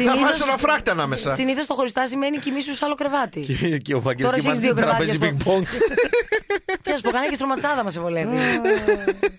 Να 0.04 0.16
βάλει 0.16 0.42
ένα 0.48 0.56
φράκτα 0.56 0.90
ανάμεσα. 0.92 1.30
Συνήθως 1.34 1.66
το 1.66 1.74
χωριστά 1.74 2.06
σημαίνει 2.06 2.38
κοιμήσου 2.38 2.74
σε 2.74 2.84
άλλο 2.84 2.94
κρεβάτι. 2.94 3.40
Και- 3.40 3.76
Και 3.78 3.94
ο 3.94 4.00
Βαγγέλης 4.00 4.30
Τώρα 4.30 4.42
και 4.42 4.48
έχεις 4.48 4.60
μαζί 4.60 4.72
δύο 4.74 4.86
να 4.86 4.96
παίζει 4.96 5.18
κρεβάτια 5.18 5.44
πινκ 5.44 5.44
πονγκ. 5.44 5.64
Τι 6.84 6.90
να 6.90 6.96
σου 6.96 7.02
πω, 7.02 7.10
κάνει 7.10 7.28
και 7.28 7.34
στρωματσάδα 7.34 7.84
μας 7.84 7.92
σε 7.92 8.00
βολεύει. 8.00 8.36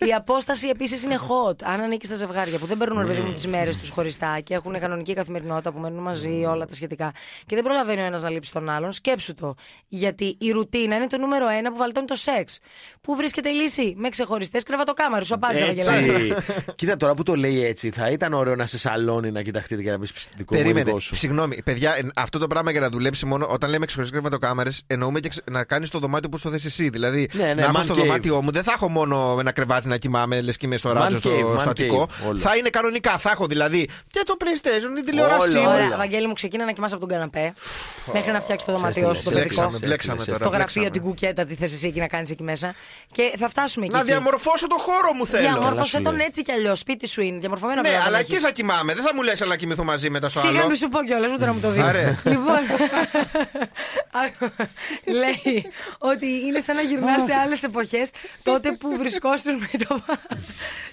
Η 0.07 0.13
απόσταση 0.13 0.67
επίσης 0.67 1.03
είναι 1.03 1.15
hot. 1.19 1.55
Αν 1.63 1.79
ανήκεις 1.81 2.07
στα 2.07 2.17
ζευγάρια 2.17 2.57
που 2.57 2.65
δεν 2.65 2.77
παίρνουν 2.77 3.01
ρε 3.01 3.07
παιδί 3.07 3.19
μου 3.21 3.33
τις 3.33 3.47
μέρες 3.47 3.77
τους 3.77 3.89
χωριστά 3.89 4.39
και 4.43 4.53
έχουν 4.53 4.79
κανονική 4.79 5.13
καθημερινότητα 5.13 5.71
που 5.71 5.79
μένουν 5.79 6.01
μαζί, 6.03 6.43
όλα 6.47 6.65
τα 6.65 6.73
σχετικά. 6.75 7.11
Και 7.45 7.55
δεν 7.55 7.63
προλαβαίνει 7.63 8.01
ο 8.01 8.05
ένας 8.05 8.21
να 8.23 8.29
λείψει 8.29 8.51
τον 8.51 8.69
άλλον, 8.69 8.91
σκέψου 8.91 9.33
το. 9.35 9.55
Γιατί 9.87 10.37
η 10.39 10.51
ρουτίνα 10.51 10.95
είναι 10.95 11.07
το 11.07 11.17
νούμερο 11.17 11.47
ένα 11.47 11.71
που 11.71 11.77
βαλτώνει 11.77 12.07
το 12.07 12.15
σεξ. 12.15 12.59
Πού 13.01 13.15
βρίσκεται 13.15 13.49
η 13.49 13.53
λύση, 13.53 13.93
με 13.97 14.09
ξεχωριστές 14.09 14.63
κρεβατοκάμαρες. 14.63 15.27
Σου 15.27 15.33
απάντησα, 15.33 15.65
Βαγγέλη. 15.65 16.29
Έτσι. 16.29 16.43
Κοίτα 16.75 16.97
τώρα 16.97 17.13
που 17.13 17.23
το 17.23 17.35
λέει 17.35 17.65
έτσι, 17.65 17.89
θα 17.89 18.09
ήταν 18.09 18.33
ωραίο 18.33 18.55
να 18.55 18.65
σε 18.65 18.77
σαλώνει 18.77 19.31
να 19.31 19.41
κοιταχτείτε 19.41 19.81
και 19.81 19.91
να 19.91 19.99
πει 19.99 20.07
δικό 20.37 20.55
μου 20.55 20.61
Περίμενε. 20.61 20.83
δικό 20.85 20.99
σου. 20.99 21.15
Συγγνώμη, 21.15 21.61
παιδιά, 21.63 21.95
ε, 21.97 22.01
αυτό 22.15 22.39
το 22.39 22.47
πράγμα 22.47 22.71
για 22.71 22.79
να 22.79 22.89
δουλέψει 22.89 23.25
μόνο 23.25 23.45
όταν 23.49 23.69
λέμε 23.69 23.85
ξεχωριστές 23.85 24.19
κρεβατοκάμερε, 24.21 24.69
εννοούμε 24.87 25.19
και 25.19 25.27
ξε- 25.29 25.49
να 25.49 25.63
κάνεις 25.63 25.89
το 25.89 25.99
δωμάτιο 25.99 26.29
όπω 26.33 26.41
το 26.43 26.49
θες 26.49 26.65
εσύ. 26.65 26.89
Δηλαδή, 26.89 27.29
Ναι, 27.37 27.43
ναι, 27.43 27.53
να 27.53 27.61
έχω 27.61 27.77
man 27.79 27.83
στο 27.83 27.93
cave. 27.93 27.97
δωμάτιό 27.97 28.41
μου, 28.41 28.51
δεν 28.51 28.63
θα 28.63 28.71
έχω 28.71 28.89
μόνο 28.89 29.35
ένα 29.39 29.51
κρεβάτι 29.51 29.87
να 29.87 29.97
κοιμάμαι, 29.97 30.41
λες 30.41 30.57
και 30.57 30.65
είμαι 30.65 30.77
στο 30.77 30.91
ράτζο, 30.91 31.17
cave, 31.17 31.19
στο, 31.21 31.53
man 31.55 31.59
στο 31.59 31.69
αττικό. 31.69 32.07
cave, 32.09 32.27
όλο. 32.27 32.39
Θα 32.39 32.55
είναι 32.55 32.69
κανονικά. 32.69 33.17
Θα 33.17 33.29
έχω 33.31 33.47
δηλαδή 33.47 33.89
και 34.09 34.21
το 34.25 34.35
PlayStation, 34.39 34.95
την 34.95 35.05
τηλεόρασή 35.05 35.57
Όλα, 35.57 35.61
μου. 35.69 35.73
Ωραία, 35.73 35.97
Βαγγέλη 35.97 36.27
μου, 36.27 36.33
ξεκίνα 36.33 36.65
να 36.65 36.71
κοιμάσαι 36.71 36.95
από 36.95 37.05
τον 37.07 37.13
καναπέ 37.15 37.53
μέχρι 38.13 38.31
να 38.31 38.41
φτιάξει 38.41 38.65
το 38.65 38.71
δωμάτιό 38.71 39.13
σου, 39.13 39.23
το 39.23 39.29
παιδικό. 39.31 39.61
Μπλέξαμε, 39.61 39.77
μπλέξαμε 39.81 40.17
Στο 40.19 40.25
τώρα. 40.31 40.37
Στο 40.37 40.49
γραφείο, 40.49 40.81
μπλέξαμε. 40.81 40.89
την 40.89 41.01
κουκέτα, 41.01 41.45
τι 41.45 41.55
θες 41.55 41.73
εσύ 41.73 41.87
εκεί 41.87 41.99
να 41.99 42.07
κάνεις 42.07 42.29
εκεί 42.29 42.43
μέσα. 42.43 42.73
Και 43.11 43.33
θα 43.37 43.49
φτάσουμε 43.49 43.85
εκεί. 43.85 43.93
Να 43.93 43.99
εκεί. 43.99 44.07
διαμορφώσω 44.09 44.67
το 44.67 44.75
χώρο 44.79 45.13
μου 45.13 45.25
θέλω. 45.27 45.41
Διαμόρφωσε 45.41 45.73
Καλά 45.75 45.85
σου 45.85 46.01
τον 46.01 46.15
λέει. 46.15 46.25
έτσι 46.25 46.41
κι 46.41 46.51
αλλιώς. 46.51 46.79
Σπίτι 46.79 47.07
σου 47.07 47.21
είναι. 47.21 47.37
Διαμορφωμένο 47.39 47.81
Ναι, 47.81 47.87
πρέπει 47.87 47.99
να 48.01 48.07
αλλά 48.07 48.17
τον 48.17 48.25
εκεί 48.25 48.31
έχεις. 48.33 48.45
θα 48.45 48.51
κοιμάμαι. 48.51 48.93
Δεν 48.93 49.03
θα 49.03 49.11
μου 49.15 49.21
λες, 49.21 49.41
αλλά 49.41 49.55
κοιμηθώ 49.55 49.83
μαζί 49.83 50.09
μετά 50.09 50.29
στο 50.29 50.39
Σιγά 50.39 50.59
άλλο. 50.59 50.69
μη 50.69 50.75
σου 50.77 50.87
πω 50.87 51.03
κιόλας, 51.03 51.31
ούτε 51.31 51.45
να 51.45 51.53
μου 51.53 51.59
το 51.59 51.69
δεις. 51.69 51.83
Άρα. 51.87 52.21
λοιπόν. 52.25 52.59
άκου, 54.25 54.53
λέει 55.21 55.65
ότι 55.97 56.25
είναι 56.45 56.59
σαν 56.59 56.75
να 56.75 56.81
γυρνάς 56.81 57.24
σε 57.25 57.33
άλλες 57.33 57.63
εποχές 57.63 58.11
τότε 58.43 58.71
που 58.71 58.97
βρισκόσουν 58.97 59.55
με 59.57 59.85
το. 59.87 60.03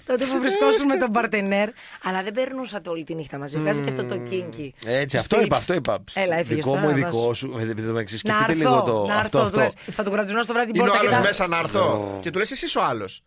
τότε 0.05 0.25
που 0.25 0.39
βρισκόσουν 0.39 0.85
με 0.85 0.97
τον 0.97 1.11
παρτενέρ. 1.11 1.69
Αλλά 2.03 2.23
δεν 2.23 2.33
περνούσατε 2.33 2.89
όλη 2.89 3.03
τη 3.03 3.15
νύχτα 3.15 3.37
μαζί. 3.37 3.57
Βγάζει 3.57 3.81
και 3.81 3.89
αυτό 3.89 4.05
το 4.05 4.17
κίνκι. 4.17 4.73
Έτσι, 4.85 5.17
αυτό 5.17 5.35
Στυλ. 5.35 5.45
είπα, 5.47 5.55
αυτό 5.55 5.73
είπα. 5.73 6.03
Έλα, 6.13 6.35
έφυγες. 6.35 6.65
Δικό 6.65 6.77
μου, 6.77 6.89
ειδικό 6.89 7.33
σου. 7.33 7.55
Ε, 7.59 7.61
επειδή 7.61 7.81
το 7.87 7.93
μεταξύ, 7.93 8.13
Να 8.23 8.33
Σκεφτείτε 8.33 8.51
έρθω, 8.59 8.69
λίγο 8.69 8.83
το. 8.83 9.05
να 9.07 9.15
Αυτό, 9.15 9.37
έρθω. 9.39 9.47
αυτό. 9.47 9.57
του 9.57 9.63
λες, 9.85 9.95
Θα 9.95 10.03
του 10.03 10.11
κρατζουνώ 10.11 10.43
στο 10.43 10.53
βράδυ 10.53 10.71
την 10.71 10.79
Είναι 10.81 10.89
ο 10.89 10.91
πόρτα 10.91 11.07
και 11.07 11.15
άλλος 11.15 11.21
τα- 11.21 11.27
μέσα 11.31 11.47
να 11.47 11.57
έρθω. 11.57 12.17
Και 12.21 12.29
του 12.31 12.37
λες 12.39 12.51
εσύ 12.51 12.77
ο 12.77 12.83
άλλος. 12.83 13.23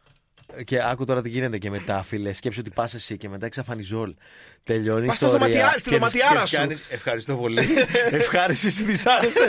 Και 0.65 0.83
άκου 0.83 1.05
τώρα 1.05 1.23
τι 1.23 1.29
γίνεται 1.29 1.59
και 1.59 1.71
μετά, 1.71 2.03
φίλε. 2.03 2.33
Σκέψου 2.33 2.61
ότι 2.61 2.71
πας 2.71 2.95
εσύ 2.95 3.17
και 3.17 3.29
μετά 3.29 3.47
εξαφανιζόλ. 3.47 4.15
Τελειώνει 4.71 5.05
η 5.05 5.07
Πας 5.07 5.17
στο 5.17 5.27
ιστορία. 5.27 5.47
δωματιά- 5.47 5.79
στη 5.81 5.89
και 5.91 5.99
τις- 5.99 5.99
δωματιάρα 5.99 6.35
και 6.35 6.41
τις 6.41 6.51
σου. 6.51 6.57
κάνεις- 6.57 6.83
Ευχαριστώ 6.99 7.35
πολύ. 7.43 7.65
Ευχάρισε 8.21 8.69
τι 8.77 8.83
δυσάρεστε. 8.91 9.45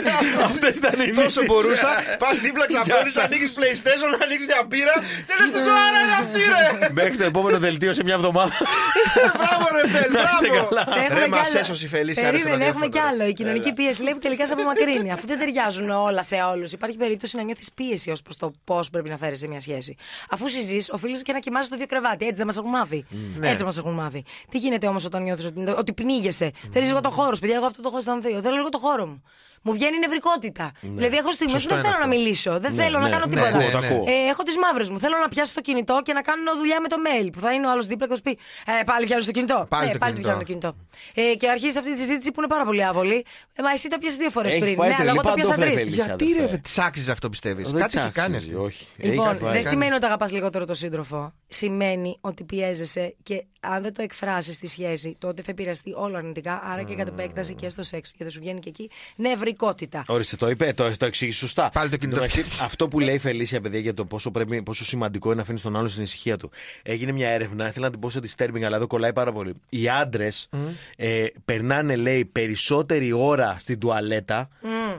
Αυτές 0.48 0.76
ήταν 0.76 0.94
οι 1.00 1.12
Τόσο 1.12 1.22
λύσεις. 1.24 1.46
μπορούσα. 1.50 1.90
Πας 2.22 2.36
δίπλα, 2.44 2.64
Γεια 2.68 2.80
ξαφνώνει, 2.82 3.10
σας. 3.10 3.24
ανοίγεις 3.24 3.50
PlayStation, 3.58 4.10
ανοίγεις 4.24 4.46
μια 4.50 4.60
πύρα 4.72 4.94
και 5.26 5.34
λες 5.40 5.50
τι 5.54 5.60
ώρα 5.86 5.98
είναι 6.04 6.16
αυτή, 6.24 6.40
ρε! 6.54 6.88
Μέχρι 7.00 7.16
το 7.20 7.24
επόμενο 7.32 7.58
δελτίο 7.58 7.92
σε 7.98 8.02
μια 8.04 8.14
εβδομάδα. 8.20 8.52
Μπράβο, 9.38 9.64
ρε 9.76 9.88
Φελ, 9.94 10.10
μπράβο! 10.10 10.68
Έχουμε 11.04 11.18
Ρε, 11.18 11.24
κι 11.24 11.30
μας 11.30 11.48
άλλο. 11.48 11.58
έσωσε 11.58 11.84
η 11.84 11.88
Φελίσσα. 11.88 12.20
Περίμενε, 12.22 12.64
έχουμε 12.64 12.86
κι 12.88 12.98
άλλο. 12.98 13.24
Η 13.26 13.32
κοινωνική 13.32 13.72
πίεση 13.72 14.02
λέει 14.02 14.12
που 14.12 14.18
τελικά 14.26 14.46
σε 14.46 14.52
απομακρύνει. 14.52 15.12
Αφού 15.12 15.26
δεν 15.26 15.38
ταιριάζουν 15.38 15.90
όλα 15.90 16.22
σε 16.22 16.36
όλους, 16.52 16.72
υπάρχει 16.72 16.96
περίπτωση 16.96 17.36
να 17.36 17.42
νιώθεις 17.42 17.68
πίεση 17.78 18.10
ως 18.10 18.22
προς 18.22 18.36
το 18.36 18.52
πώς 18.64 18.90
πρέπει 18.90 19.08
να 19.08 19.16
φέρει 19.16 19.36
σε 19.36 19.48
μια 19.48 19.60
σχέση. 19.60 19.96
Αφού 20.30 20.48
συζείς, 20.48 20.90
οφείλει 20.90 21.22
και 21.22 21.32
να 21.32 21.38
κοιμάσαι 21.38 21.66
στο 21.66 21.76
δύο 21.76 21.86
κρεβάτι. 21.86 22.24
Έτσι 22.24 22.36
δεν 22.36 22.46
μας 22.46 22.56
έχουν 22.56 22.70
μάθει. 22.70 23.04
Ναι. 23.38 23.48
Έτσι 23.50 23.64
μας 23.64 23.76
έχουν 23.78 23.92
μάθει. 23.92 24.24
Τι 24.50 24.58
γίνεται 24.58 24.86
όμως 24.86 25.04
όταν 25.08 25.22
νιώθεις 25.22 25.44
ότι, 25.44 25.70
ότι 25.78 25.92
πνίγεσαι. 25.92 26.50
Θέλεις 26.72 26.88
λίγο 26.88 27.00
το 27.00 27.10
χώρος 27.10 27.34
σου, 27.34 27.40
παιδιά. 27.40 27.56
Εγώ 27.56 27.66
αυτό 27.66 27.82
το 27.82 27.88
έχω 27.88 27.96
αισθανθεί. 27.98 28.40
Θέλω 28.40 28.56
λίγο 28.56 28.68
το 28.68 28.78
χώρο 28.78 29.06
μου. 29.06 29.22
Μου 29.62 29.72
βγαίνει 29.72 29.98
νευρικότητα. 29.98 30.72
Δηλαδή, 30.80 31.16
έχω 31.16 31.32
στιγμές 31.32 31.54
που 31.54 31.60
Σωστό 31.60 31.74
δεν 31.74 31.78
είναι 31.84 31.94
θέλω 31.94 31.98
να 32.06 32.10
αυτό. 32.10 32.22
μιλήσω. 32.22 32.58
Δεν 32.60 32.74
Ναι, 32.74 32.82
θέλω 32.82 32.98
να 32.98 33.04
ναι, 33.04 33.10
κάνω 33.10 33.26
ναι, 33.26 33.34
τίποτα. 33.34 33.56
ακούω, 33.56 33.70
το 33.70 33.78
ακούω. 33.86 34.04
Ε, 34.06 34.28
έχω 34.32 34.42
τις 34.42 34.56
μαύρες 34.58 34.88
μου. 34.90 34.98
Θέλω 34.98 35.16
να 35.22 35.28
πιάσω 35.28 35.54
το 35.54 35.60
κινητό 35.60 36.00
και 36.04 36.12
να 36.12 36.22
κάνω 36.22 36.56
δουλειά 36.56 36.80
με 36.80 36.88
το 36.88 36.96
mail. 37.06 37.28
Που 37.32 37.40
θα 37.40 37.52
είναι 37.52 37.66
ο 37.66 37.70
άλλος 37.70 37.86
δίπλα 37.86 38.06
και 38.06 38.12
θα 38.12 38.16
σου 38.16 38.22
πει 38.22 38.38
Ε, 38.80 38.84
πάλι 38.84 39.06
πιάνω 39.06 39.24
το 39.24 39.30
κινητό. 39.30 39.66
Πάλι 39.68 39.86
ναι, 39.86 39.92
το 39.92 39.98
πάλι 39.98 40.12
κινητό. 40.12 40.28
πιάνω 40.28 40.38
το 40.44 40.48
κινητό. 40.50 40.76
Ε, 41.14 41.34
και 41.34 41.48
αρχίζει 41.48 41.78
αυτή 41.78 41.92
τη 41.92 41.98
συζήτηση 41.98 42.30
που 42.30 42.40
είναι 42.40 42.48
πάρα 42.48 42.64
πολύ 42.64 42.84
άβολη. 42.84 43.24
Ε, 43.54 43.62
μα 43.62 43.70
εσύ 43.70 43.88
το 43.88 43.98
πιάσει 43.98 44.16
δύο 44.16 44.30
φορές 44.30 44.52
Έχει 44.52 44.60
πριν. 44.60 44.76
φάει 44.76 44.88
Ναι, 44.88 44.96
αλλά 44.98 45.10
εγώ 45.10 45.20
το 45.22 45.22
τρελή 45.22 45.40
πιάσα 45.40 45.54
παντόφλα, 45.54 45.74
τρεις. 45.74 45.90
Φελή. 45.90 45.94
Γιατί 46.02 46.24
αδερφέ. 46.32 46.50
ρε, 46.50 46.56
τη 46.58 46.70
άξιζε 46.86 47.10
αυτό 47.12 47.28
πιστεύεις; 47.28 47.70
Δεν 47.70 47.80
Κάτι 47.80 47.98
έχει 47.98 48.10
κάνεις. 48.10 48.38
τσάξιζε, 48.38 48.56
αυτή. 48.56 48.66
όχι. 48.66 48.86
Έχει 48.98 49.08
Λοιπόν, 49.10 49.26
κάτι 49.26 49.38
δεν 49.44 49.52
κάνει. 49.52 49.64
σημαίνει 49.64 49.94
ότι 49.94 50.04
αγαπά 50.04 50.26
λιγότερο 50.30 50.64
τον 50.64 50.74
σύντροφο. 50.74 51.32
Σημαίνει 51.48 52.18
ότι 52.20 52.44
πιέζεσαι 52.44 53.14
και 53.22 53.44
αν 53.60 53.82
δεν 53.82 53.94
το 53.94 54.02
εκφράσεις 54.02 54.54
στη 54.54 54.66
σχέση, 54.66 55.16
τότε 55.18 55.42
θα 55.42 55.50
επηρεαστεί 55.50 55.92
όλο 55.96 56.16
αρνητικά. 56.16 56.60
Άρα 56.64 56.82
και 56.82 56.94
κατ' 56.94 57.08
επέκταση 57.08 57.54
και 57.54 57.68
στο 57.68 57.82
σεξ. 57.82 58.12
Και 58.12 58.24
θα 58.24 58.30
σου 58.30 58.40
βγαίνει 58.40 58.58
και 58.60 58.68
εκεί 58.68 58.90
νευρικότητα. 59.16 60.04
Ορίστε, 60.06 60.36
το 60.36 60.48
είπε, 60.50 60.72
το, 60.76 60.96
το 60.96 61.06
εξήγησε 61.06 61.38
σωστά. 61.38 61.70
Πάλι 61.72 61.90
το 61.90 61.96
κινητό 61.96 62.16
Εν 62.20 62.22
τω 62.28 62.30
σου. 62.30 62.36
μεταξύ, 62.36 62.62
Αυτό 62.64 62.88
που 62.88 63.00
λέει 63.00 63.14
η 63.14 63.18
Φελίσια, 63.18 63.60
παιδιά, 63.60 63.78
για 63.80 63.94
το 63.94 64.04
πόσο, 64.04 64.30
πρέπει, 64.30 64.62
πόσο 64.62 64.84
σημαντικό 64.84 65.26
είναι 65.26 65.36
να 65.36 65.42
αφήνεις 65.42 65.62
τον 65.62 65.76
άλλον 65.76 65.88
στην 65.88 66.02
ησυχία 66.02 66.36
του. 66.36 66.50
Έγινε 66.82 67.12
μια 67.12 67.28
έρευνα, 67.28 67.68
ήθελα 67.68 67.84
να 67.84 67.90
την 67.90 68.00
πω 68.00 68.10
στο 68.10 68.20
disturbing, 68.20 68.62
αλλά 68.62 68.76
εδώ 68.76 68.86
κολλάει 68.86 69.12
πάρα 69.12 69.32
πολύ. 69.32 69.54
Οι 69.68 69.88
άντρες 69.88 70.48
ε, 70.96 71.24
περνάνε, 71.44 71.96
λέει, 71.96 72.24
περισσότερη 72.24 73.12
ώρα 73.12 73.56
στην 73.58 73.78
τουαλέτα 73.78 74.48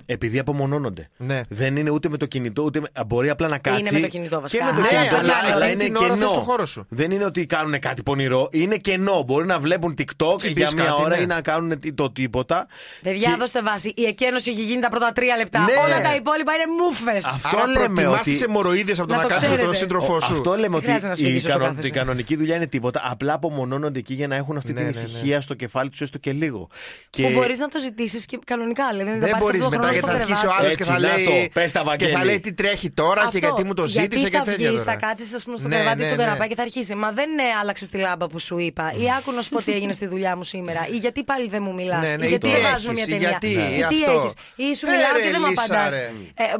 επειδή 0.05 0.39
απομονώνονται. 0.39 1.09
Ναι. 1.17 1.41
Δεν 1.49 1.75
είναι 1.75 1.89
ούτε 1.89 2.09
με 2.09 2.17
το 2.17 2.25
κινητό, 2.25 2.61
ούτε 2.63 2.79
με, 2.79 2.87
μπορεί 3.07 3.29
απλά 3.29 3.47
να 3.47 3.57
κάτσει. 3.57 3.93
με 3.93 3.99
το 3.99 4.07
κινητό, 4.07 4.41
βασικά. 4.41 4.65
Και 4.65 4.71
με 4.71 4.81
το 4.81 4.81
Ναι, 4.81 4.97
κινητό, 4.97 5.15
αλλά 5.15 5.33
αλλά, 5.53 5.65
εκείνη 5.65 5.83
είναι 5.85 5.93
την 5.93 5.95
ώρα 6.03 6.07
θες 6.15 6.17
κενό. 6.27 6.31
το 6.33 6.39
χώρο 6.39 6.65
σου. 6.65 6.85
Δεν 6.89 7.11
είναι 7.11 7.25
ότι 7.25 7.45
κάνουν 7.45 7.79
κάτι 7.79 8.03
πονηρό, 8.03 8.49
είναι 8.61 8.77
κενό. 8.77 9.23
Μπορεί 9.23 9.45
να 9.45 9.59
βλέπουν 9.59 9.95
TikTok 9.97 10.37
Τσιμπείς 10.37 10.57
για 10.57 10.69
μια 10.75 10.83
κάτι, 10.83 11.01
ώρα 11.01 11.15
ναι. 11.15 11.21
ή 11.21 11.25
να 11.25 11.41
κάνουν 11.41 11.79
τι- 11.79 11.93
το 11.93 12.11
τίποτα. 12.11 12.67
Παιδιά, 13.01 13.29
Και- 13.29 13.35
δώστε 13.39 13.61
βάση. 13.61 13.93
Η 13.95 14.03
εκένωση 14.05 14.49
έχει 14.51 14.61
γίνει 14.61 14.81
τα 14.81 14.89
πρώτα 14.89 15.11
τρία 15.11 15.37
λεπτά. 15.37 15.59
Ναι. 15.59 15.65
Όλα 15.85 16.01
τα 16.01 16.15
υπόλοιπα 16.15 16.51
είναι 16.53 16.63
μούφε. 16.81 17.17
Αυτό 17.29 17.57
Άρα 17.57 17.67
λέμε 17.67 17.85
προτιμάς 17.85 18.19
ότι. 18.19 18.29
τις 18.31 18.41
αιμορροίδες 18.41 18.99
από 18.99 19.07
το 19.07 19.13
Να 19.13 19.21
να, 19.21 19.27
το 19.27 19.33
κάνεις 19.33 19.43
με 19.43 19.49
τον 19.49 19.57
ξέρετε. 19.57 19.77
σύντροφό 19.77 20.15
Ο- 20.15 20.19
σου. 20.19 20.33
Αυτό 20.33 20.49
λέμε 20.51 20.61
Δεν 20.61 20.73
ότι 20.73 20.83
χρειάζεται 20.83 21.05
να 21.07 21.11
η, 21.11 21.15
σφυγγείς 21.15 21.43
όσο 21.45 21.53
κανον- 21.53 21.67
κάθεσαι. 21.69 21.87
η 21.87 21.91
κανονική 21.91 22.35
δουλειά 22.35 22.55
είναι 22.55 22.67
τίποτα. 22.67 23.01
Απλά 23.05 23.33
απομονώνονται 23.33 23.99
εκεί 23.99 24.13
για 24.13 24.27
να 24.27 24.35
έχουν 24.35 24.57
αυτή 24.57 24.73
Ναι, 24.73 24.81
την 24.81 24.89
ναι, 24.93 24.99
ναι. 24.99 25.05
ησυχία 25.07 25.41
στο 25.41 25.53
κεφάλι 25.53 25.89
τους 25.89 26.01
έστω 26.01 26.17
και 26.17 26.31
λίγο. 26.31 26.69
Και 27.09 27.21
Που 27.23 27.29
μπορείς 27.31 27.59
να 27.59 27.67
το 27.67 27.79
ζητήσεις 27.79 28.25
και 28.25 28.39
κανονικά. 28.45 28.83
Δηλαδή, 28.91 29.09
να 29.09 29.17
Δεν 29.17 29.21
το 29.21 29.27
πάρεις 29.27 29.45
μπορείς 29.45 29.59
αυτό 29.65 29.75
το 29.75 29.87
μετά 29.87 29.97
χρόνο 29.97 30.11
γιατί 30.17 30.35
στο 30.37 30.45
θα 30.45 30.45
αρχίσει 30.45 30.45
ο 30.45 30.49
κρεβάτι. 30.49 30.63
άλλος 30.65 30.75
και 30.75 30.83
Έτσι, 30.83 30.91
θα 30.93 30.99
να 30.99 31.33
λέει. 31.33 31.43
το. 31.43 31.59
Πες 31.59 31.71
τα, 31.71 31.79
και 31.79 31.85
Βαγγέλη. 31.85 32.13
θα 32.13 32.25
λέει 32.25 32.39
τι 32.39 32.53
τρέχει 32.53 32.89
τώρα 32.91 33.21
και 33.21 33.25
Αυτό. 33.27 33.37
γιατί 33.37 33.63
μου 33.63 33.73
το 33.73 33.85
ζήτησε 33.85 34.19
γιατί 34.19 34.29
και 34.31 34.37
θα 34.37 34.43
τέτοια. 34.43 34.69
βγεις, 34.69 34.83
τώρα. 34.83 34.91
θα 34.99 35.07
κάτσεις, 35.07 35.33
ας 35.33 35.43
πούμε, 35.43 35.57
στο 35.57 35.67
Ναι, 35.67 35.75
κρεβάτι 35.75 35.97
ναι, 35.99 36.03
στον 36.05 36.17
ναι. 36.17 36.23
καναπέ 36.23 36.45
και 36.47 36.55
θα 36.55 36.61
αρχίσει. 36.61 36.95
Μα 36.95 37.11
δεν 37.11 37.29
ναι, 37.33 37.43
άλλαξες 37.61 37.87
τη 37.89 37.97
λάμπα 37.97 38.27
που 38.27 38.38
σου 38.39 38.57
είπα. 38.57 38.93
Ή 38.97 39.05
άκου 39.17 39.31
να 39.31 39.41
σου 39.41 39.49
πω 39.49 39.61
τι 39.61 39.71
έγινε 39.71 39.93
στη 39.93 40.07
δουλειά 40.07 40.35
μου 40.35 40.43
σήμερα. 40.43 40.87
Ή 40.91 40.95
γιατί 40.97 41.23
πάλι 41.23 41.47
δεν 41.47 41.63
μου 41.63 41.73
μιλάς. 41.73 42.01
Ναι, 42.01 42.15
ναι, 42.15 42.25
ή 42.25 42.29
γιατί 42.29 42.47
ή 42.47 42.51
δεν 42.51 42.59
τι 42.59 42.65
βάζουμε 42.71 42.93
μια 42.93 43.03
έχεις, 43.07 43.15
ή 43.15 43.17
ταινία. 43.19 43.29
γιατί, 43.29 43.47
Ή 43.47 43.77
ή 43.77 43.77
τι 43.87 44.03
αυτό. 44.03 44.11
έχεις. 44.11 44.33
Ή 44.55 44.75
σου 44.75 44.87
Ε, 44.87 44.91
μιλάω 44.91 45.13
ρε, 45.15 45.21
και 45.21 45.29
δεν 45.31 45.41
μου 45.43 45.49
Λίσσα, 45.49 45.63
απαντάς. 45.63 45.93
ρε. 45.93 46.11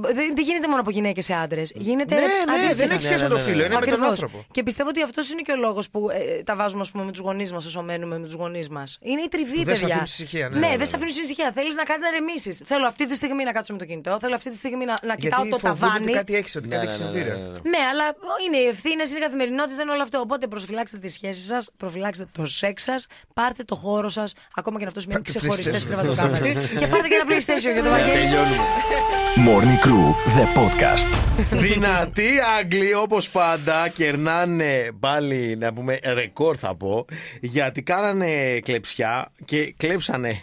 Δεν 0.02 0.36
δεν 0.36 0.44
γίνεται 0.44 0.68
μόνο 0.68 0.82
από 0.82 0.90
γυναίκες 0.92 1.26
σε 1.26 1.34
άντρες. 1.34 1.72
Γίνεται 1.76 2.14
Ναι, 2.16 2.22
ναι, 2.22 2.28
αντίστοιχα. 2.54 2.76
δεν 2.76 2.90
έχει 2.92 3.02
σχέση 3.04 3.24
με 3.24 3.30
το 3.30 3.38
φίλο, 3.38 3.64
είναι 3.66 3.74
με 3.76 3.80
τον 3.80 3.90
Ακριβώς. 3.94 4.10
άνθρωπο. 4.10 4.46
Και 4.52 4.64
πιστεύω 4.64 4.90
ότι 4.90 5.02
αυτός 5.04 5.32
είναι 5.32 5.42
και 5.42 5.52
ο 5.52 5.56
λόγος 5.56 5.90
που 5.90 6.10
ε, 6.10 6.44
τα 6.44 6.56
βάζουμε 6.56 6.82
ας 6.82 6.92
πούμε, 6.92 7.04
με 7.04 7.12
τους 7.12 7.20
γονείς 7.22 7.52
μας 7.54 7.66
όσο 7.66 7.82
μένουμε 7.82 8.18
με 8.20 8.26
τους 8.26 8.34
γονείς 8.34 8.70
μας. 8.70 8.98
Είναι 9.02 9.22
η 9.22 9.28
τριβή, 9.28 9.56
Που 9.58 9.64
δεν 9.64 9.76
σε 9.76 9.80
παιδιά. 9.86 9.86
αφήνουν 9.88 10.04
ησυχία, 10.04 10.50
ναι, 10.50 10.60
ναι, 10.60 10.68
ναι, 10.68 10.78
δεν 10.78 10.86
σε 10.88 10.96
αφήνουν 10.96 11.14
ησυχία. 11.24 11.52
Θέλεις 11.52 11.76
να 11.76 11.84
κάτσεις 11.84 12.04
να 12.04 12.10
ρεμίσεις. 12.18 12.62
Θέλω 12.64 12.86
αυτή 12.86 13.08
τη 13.08 13.16
στιγμή 13.16 13.44
να 13.44 13.52
κάτσω 13.52 13.74
με 13.74 13.80
το 13.80 13.86
κινητό. 13.86 14.18
Θέλω 14.20 14.36
αυτή 14.36 14.50
τη 14.50 14.56
στιγμή 14.58 14.86
να, 14.86 14.96
να 15.04 15.16
κοιτάω 15.16 15.42
Γιατί 15.44 15.62
το 15.62 15.68
φοβούνται 15.68 15.86
ταβάνι. 15.86 16.04
ότι 16.06 16.14
κάτι 16.14 16.36
έχεις, 16.36 16.56
ότι 16.56 16.68
Ναι, 16.68 16.76
κάτι 16.76 16.88
ναι, 16.88 16.94
έχει 16.94 17.04
ναι, 17.04 17.10
συμβεί. 17.10 17.24
ναι, 17.30 17.36
ρε. 17.36 17.40
ναι, 17.42 17.48
ναι. 17.48 17.70
Ναι, 17.70 17.84
αλλά 17.92 18.06
είναι 18.48 18.58
οι 18.58 18.66
ευθύνες, 18.68 19.10
είναι 19.10 19.20
η 19.20 19.22
καθημερινότητα, 19.22 19.82
είναι 19.82 19.92
όλο 19.92 20.02
αυτό. 20.02 20.20
Οπότε 20.20 20.48
προσφυλάξτε 20.48 20.98
τις 20.98 21.14
σχέσεις 21.14 21.46
σας, 21.46 21.69
προφυλάξτε 21.78 22.26
το 22.32 22.46
σεξ 22.46 22.84
σας, 22.84 23.08
πάρτε 23.34 23.64
το 23.64 23.76
χώρο 23.76 24.10
σας, 24.10 24.34
ακόμα 24.56 24.78
και 24.78 24.84
να 24.84 24.90
αυτός 24.90 25.04
σημαίνει 25.04 25.22
Πάρτε 25.22 25.40
ξεχωριστέ 25.40 25.78
PlayStation. 25.78 25.86
κρεβατοκάμερε. 25.88 26.54
και 26.80 26.88
πάρτε 26.88 27.08
και 27.08 27.16
ένα 27.16 27.36
PlayStation 27.36 27.74
για 27.74 27.84
το 27.84 27.90
Να 27.90 27.98
Βαγγέλη. 27.98 28.12
τελειώνουμε. 28.22 28.56
Morning 29.48 29.86
Crew, 29.86 30.14
the 30.40 30.58
podcast. 30.60 31.10
Δυνατοί 31.52 32.30
Άγγλοι 32.60 32.94
όπως 32.94 33.30
πάντα 33.30 33.88
κερνάνε 33.90 34.90
πάλι 35.00 35.58
να 35.58 35.74
πούμε 35.74 36.00
ρεκόρ 36.04 36.56
θα 36.60 36.76
πω 36.76 37.06
γιατί 37.42 37.82
κάνανε 37.84 38.60
κλεψιά 38.60 39.32
και 39.46 39.74
κλέψανε 39.78 40.40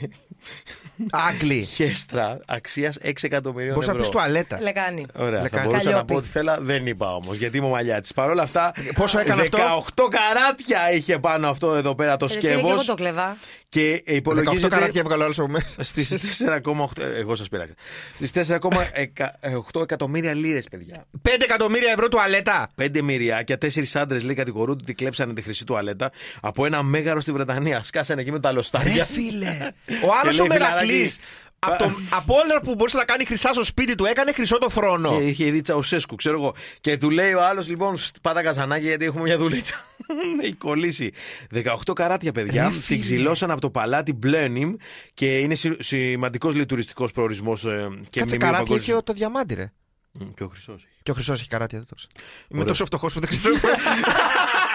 Άγγλοι. 1.11 1.65
χέστρα 1.65 2.41
αξίας 2.47 2.99
6 3.03 3.11
εκατομμυρίων 3.23 3.73
Μπορείς 3.75 3.89
να 3.89 3.95
ευρώ. 3.95 4.05
πεις 4.07 4.13
τουαλέτα. 4.17 4.59
Λεκάνη. 4.61 5.07
Ωραία, 5.19 5.37
θα 5.37 5.43
Λεκάνη. 5.43 5.67
μπορούσα 5.67 5.85
να 5.85 5.91
Καλλιόπη. 5.91 6.13
πω 6.13 6.19
ότι 6.19 6.29
θέλα, 6.29 6.59
δεν 6.61 6.87
είπα 6.87 7.15
όμως, 7.15 7.37
γιατί 7.37 7.57
είμαι 7.57 7.69
μαλλιά 7.69 8.01
τη. 8.01 8.09
Παρ' 8.15 8.31
όλα 8.31 8.43
αυτά, 8.43 8.73
Πόσο 8.95 9.19
έκανε 9.21 9.41
αυτό; 9.43 9.59
18 9.59 10.09
καράτια 10.11 10.93
είχε 10.93 11.19
πάνω 11.19 11.49
αυτό 11.49 11.75
εδώ 11.75 11.95
πέρα 11.95 12.17
το 12.17 12.25
Ε, 12.25 12.29
φίλε, 12.29 12.41
και 12.41 12.47
σκεύος 12.47 12.71
εγώ 12.73 12.85
το 12.85 12.95
κλεβά. 12.95 13.37
και 13.69 14.03
18 14.07 14.13
υπολογίζεται 14.15 14.69
καράτια 14.69 15.01
έβγαλε 15.01 15.25
άλλο 15.25 15.35
από 15.39 15.49
μέσα. 15.49 15.67
στις 15.83 16.09
4,8. 16.39 17.03
Εγώ 17.17 17.35
σας 17.37 17.49
πήρα. 17.49 17.67
Στις 18.15 18.31
4,8 18.33 19.81
εκατομμύρια 19.83 20.35
λίρες, 20.35 20.65
παιδιά. 20.71 21.05
5 21.23 21.29
εκατομμύρια 21.43 21.91
ευρώ 21.93 22.09
τουαλέτα. 22.09 22.71
Πέντε 22.75 23.03
μυριάκια, 23.03 23.59
τέσσερις 23.59 23.97
άντρες 23.97 24.23
λέει 24.23 24.35
κατηγορούνται 24.35 24.81
ότι 24.83 24.95
κλέψανε 24.95 25.33
τη 25.33 25.43
χρυσή 25.43 25.65
τουαλέτα 25.65 26.11
από 26.41 26.67
ένα 26.67 26.83
μέγαρο 26.83 27.21
στη 27.21 27.33
Βρετανία. 27.33 27.83
Σκάσανε 27.85 28.21
εκεί 28.21 28.31
με 28.33 28.41
τα 28.41 28.49
Ρε 28.49 28.55
λοστάρια. 28.55 29.05
φίλε. 29.05 29.57
Ο 30.07 30.09
άλλος 30.23 30.39
λέει, 30.39 30.47
ο 30.47 30.53
Μερακλή. 30.53 30.86
Φιλαράκι, 30.87 31.19
Από, 31.59 31.79
το- 31.79 31.99
από 32.11 32.35
όλα 32.35 32.61
που 32.61 32.75
μπορούσε 32.75 32.97
να 32.97 33.05
κάνει 33.05 33.25
χρυσά 33.25 33.53
στο 33.53 33.65
σπίτι 33.65 33.95
του, 33.95 34.05
έκανε 34.05 34.33
χρυσό 34.33 34.59
το 34.59 34.71
θρόνο. 34.71 35.19
Ε, 35.21 35.27
είχε 35.29 35.51
δει 35.51 35.61
Τσαουσέσκου, 35.61 36.15
ξέρω 36.15 36.37
εγώ. 36.39 36.55
Και 36.81 36.97
του 36.97 37.11
λέει 37.11 37.33
ο 37.33 37.45
άλλος, 37.45 37.69
λοιπόν, 37.69 37.97
«Στ, 37.99 38.17
πάτα 38.21 38.43
καζανάκι 38.43 38.87
γιατί 38.87 39.05
έχουμε 39.05 39.23
μια 39.23 39.39
δουλίτσα. 39.39 39.75
Έχει 40.43 40.53
κολλήσει. 40.55 41.13
18 41.55 41.65
καράτια, 41.95 42.33
παιδιά. 42.33 42.63
Ρε, 42.63 42.69
την 42.71 42.81
φίλε. 42.81 43.01
ξυλώσαν 43.01 43.51
από 43.51 43.61
το 43.61 43.71
παλάτι 43.71 44.13
Μπλένιμ 44.13 44.75
και 45.15 45.39
είναι 45.39 45.55
σημαντικός 45.79 46.55
λιτουριστικό 46.55 47.09
προορισμός 47.15 47.65
ε, 47.65 47.69
και 48.11 48.21
Κάτσε 48.21 48.37
μνημείο 48.37 48.39
καράτι 48.39 48.53
παγκόσμιο. 48.71 48.77
έχει 48.77 48.93
ο- 48.93 49.03
το 49.03 49.13
διαμάντι, 49.13 49.55
ρε. 49.55 49.73
Μ, 50.13 50.25
Και 50.35 50.43
ο 50.43 50.49
χρυσός. 50.49 50.87
Και 51.03 51.11
ο 51.11 51.15
χρυσός 51.15 51.41
έχει 51.41 51.49
καράτια, 51.49 51.79
δεν 51.79 51.87
το 51.89 51.95
ξέρω. 51.95 52.11
Είμαι 52.49 52.61
Ωραίο. 52.61 52.67
τόσο 52.73 52.85
φτωχός 52.85 53.15
που 53.15 53.21
δεν 53.21 53.29
ξέρω. 53.29 53.55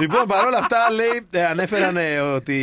λοιπόν, 0.00 0.26
παρόλα 0.26 0.58
αυτά, 0.58 0.76
λέει, 0.92 1.26
ε, 1.30 1.44
ανέφεραν 1.44 1.96
ε, 1.96 2.18
ότι 2.18 2.58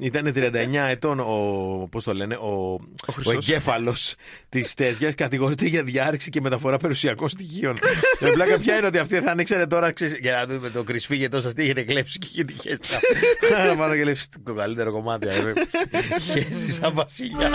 ήταν 0.00 0.32
39 0.36 0.50
ετών 0.90 1.20
ο. 1.20 1.88
Πώς 1.90 2.04
το 2.04 2.14
λένε, 2.14 2.34
ο, 2.34 2.78
ο, 3.06 3.12
Χρυσός. 3.12 3.34
εγκέφαλος 3.34 4.14
της 4.48 4.74
τέτοιας. 4.74 5.14
Κατηγορείται 5.14 5.66
για 5.66 5.82
διάρρηξη 5.82 6.30
και 6.30 6.40
μεταφορά 6.40 6.76
περιουσιακών 6.76 7.28
στοιχείων. 7.28 7.76
Η 8.20 8.30
πλάκα 8.32 8.58
ποια 8.58 8.76
είναι 8.76 8.86
ότι 8.86 8.98
αυτή 8.98 9.20
θα 9.20 9.30
ανοίξανε 9.30 9.66
τώρα 9.66 9.92
ξέρεις, 9.92 10.16
για 10.20 10.32
να 10.32 10.46
δούμε 10.46 10.70
το 10.70 10.82
κρυσφύγετό 10.82 11.40
σα 11.40 11.52
τι 11.52 11.62
έχετε 11.62 11.82
κλέψει 11.82 12.18
και 12.18 12.28
έχετε 12.32 12.52
χέσει. 12.52 12.78
Να 13.68 13.76
πάνω 13.76 13.94
και 13.94 14.04
λέει 14.04 14.16
το 14.44 14.54
καλύτερο 14.54 14.92
κομμάτι. 14.92 15.28
Χέσεις 16.20 16.74
σαν 16.74 16.94
βασιλιά. 16.94 17.50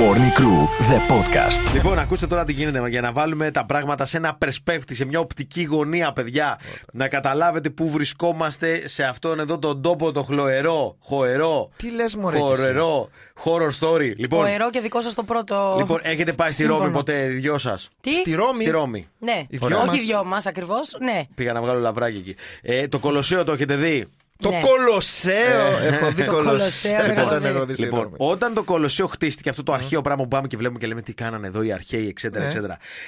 Morning 0.00 0.38
Crew, 0.38 0.68
the 0.90 1.12
podcast. 1.12 1.72
Λοιπόν, 1.74 1.98
ακούστε 1.98 2.26
τώρα 2.26 2.44
τι 2.44 2.52
γίνεται 2.52 2.88
για 2.88 3.00
να 3.00 3.12
βάλουμε 3.12 3.50
τα 3.50 3.66
πράγματα 3.66 4.04
σε 4.04 4.16
ένα 4.16 4.34
περσπέφτη, 4.34 4.94
σε 4.94 5.04
μια 5.04 5.20
οπτική 5.20 5.62
γωνία, 5.62 6.12
παιδιά. 6.12 6.58
Να 6.92 7.08
καταλάβετε 7.08 7.59
πού 7.68 7.90
βρισκόμαστε 7.90 8.88
σε 8.88 9.04
αυτόν 9.04 9.40
εδώ 9.40 9.58
τον 9.58 9.82
τόπο, 9.82 10.12
το 10.12 10.22
χλωερό, 10.22 10.96
χοερό, 11.02 11.70
Τι 11.76 11.90
λες, 11.90 12.16
μωρέ, 12.16 12.36
κι 12.36 12.42
χορερό, 12.42 13.08
horror 13.44 13.70
story. 13.80 14.10
Ο 14.10 14.14
Λοιπόν, 14.16 14.46
ερώ 14.46 14.70
και 14.70 14.80
δικό 14.80 15.02
σας 15.02 15.14
το 15.14 15.22
πρώτο. 15.22 15.74
λοιπόν, 15.78 16.00
έχετε 16.02 16.32
πάει 16.32 16.48
στη 16.50 16.56
Σύμφωνο. 16.62 16.80
Ρώμη 16.80 16.92
ποτέ, 16.92 17.24
οι 17.24 17.28
δυο 17.28 17.58
σας; 17.58 17.88
Τι; 18.00 18.12
Στη 18.14 18.34
Ρώμη; 18.34 18.56
Στη 18.60 18.70
Ρώμη. 18.70 19.08
Ναι, 19.18 19.42
Οι 19.48 19.56
δυο 19.56 19.76
όχι 19.78 19.86
μας; 19.86 19.94
οι 19.96 20.00
δυο 20.00 20.24
μας 20.24 20.46
ακριβώς. 20.46 20.96
Ναι. 21.00 21.22
Πήγα 21.34 21.52
να 21.52 21.60
βγάλω 21.60 21.80
λαβράκι 21.80 22.16
εκεί. 22.16 22.36
Ε, 22.62 22.88
το 22.88 22.98
Κολοσσέο 22.98 23.44
το 23.44 23.52
έχετε 23.52 23.74
δει; 23.76 24.06
Το 24.38 24.50
Ναι. 24.50 24.60
Κολοσσέο. 24.60 25.66
Έχω 25.82 26.10
δει 26.10 26.24
Το 26.24 26.30
Κολοσσέο. 26.32 26.50
Κολοσσέο, 26.52 26.96
δεν 27.00 27.08
Λοιπόν, 27.08 27.28
έχω 27.32 27.38
δει. 27.40 27.46
έχω 27.48 27.64
δει 27.64 27.72
στη 27.72 27.82
Λοιπόν, 27.82 28.00
Ρώμη. 28.02 28.14
όταν 28.18 28.54
το 28.54 28.64
Κολοσσέο 28.64 29.06
χτίστηκε, 29.06 29.48
αυτό 29.48 29.62
το 29.62 29.72
αρχαίο 29.72 30.00
πράγμα 30.00 30.22
που 30.22 30.28
πάμε 30.28 30.46
και 30.48 30.56
βλέπουμε 30.56 30.78
και 30.78 30.86
λέμε 30.86 31.02
τι 31.02 31.14
κάνανε 31.14 31.46
εδώ 31.46 31.62
οι 31.62 31.72
αρχαίοι, 31.72 32.14
etc. 32.20 32.30
Ναι. 32.32 32.52
etc. 32.54 32.60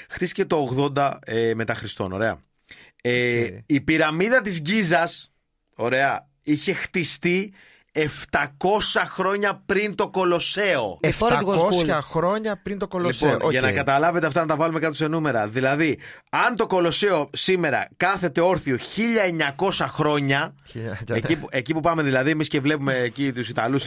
Χτίστηκε 0.09 0.45
το 0.45 0.91
80 0.97 1.13
ε, 1.25 1.55
μετά 1.55 1.75
Χριστόν, 1.75 2.13
ωραία. 2.13 2.39
Ε, 3.05 3.59
Η 3.67 3.81
πυραμίδα 3.81 4.41
της 4.41 4.61
Γκίζας, 4.61 5.33
ωραία, 5.75 6.29
είχε 6.43 6.73
χτιστεί 6.73 7.53
700 7.95 8.05
χρόνια 9.07 9.63
πριν 9.67 9.95
το 9.95 10.09
Κολοσσέο. 10.11 10.99
700 11.01 11.09
Before 11.09 11.31
it 11.31 11.43
was 11.45 11.97
cool. 11.97 11.99
χρόνια 12.03 12.61
πριν 12.63 12.79
το 12.79 12.89
Κολοσσέο. 12.89 13.31
Λοιπόν, 13.33 13.51
για 13.51 13.61
Οκ. 13.61 13.67
να 13.67 13.73
καταλάβετε 13.73 14.27
αυτά 14.27 14.41
να 14.41 14.47
τα 14.47 14.57
βάλουμε 14.57 14.79
κάτω 14.81 14.95
σε 14.95 15.07
νούμερα. 15.09 15.47
Δηλαδή, 15.49 15.99
αν 16.31 16.57
το 16.57 16.67
Κολοσσέο 16.67 17.31
σήμερα 17.33 17.89
κάθεται 17.97 18.41
όρθιο 18.41 18.79
1900 18.79 19.87
χρόνια. 19.89 20.55
Χίλια- 20.67 20.99
εκεί, 21.13 21.37
που, 21.37 21.47
εκεί 21.51 21.73
που 21.73 21.81
πάμε 21.81 22.03
δηλαδή, 22.03 22.31
εμείς 22.31 22.49
και 22.49 22.61
βλέπουμε 22.61 22.95
εκεί 22.99 23.33
τους 23.33 23.49
Ιταλούς, 23.49 23.85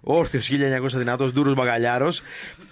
όρθιος 0.00 0.48
1900 0.48 0.98
δυνατός, 0.98 1.32
ντούρος 1.32 1.54
μπακαλιάρος. 1.54 2.20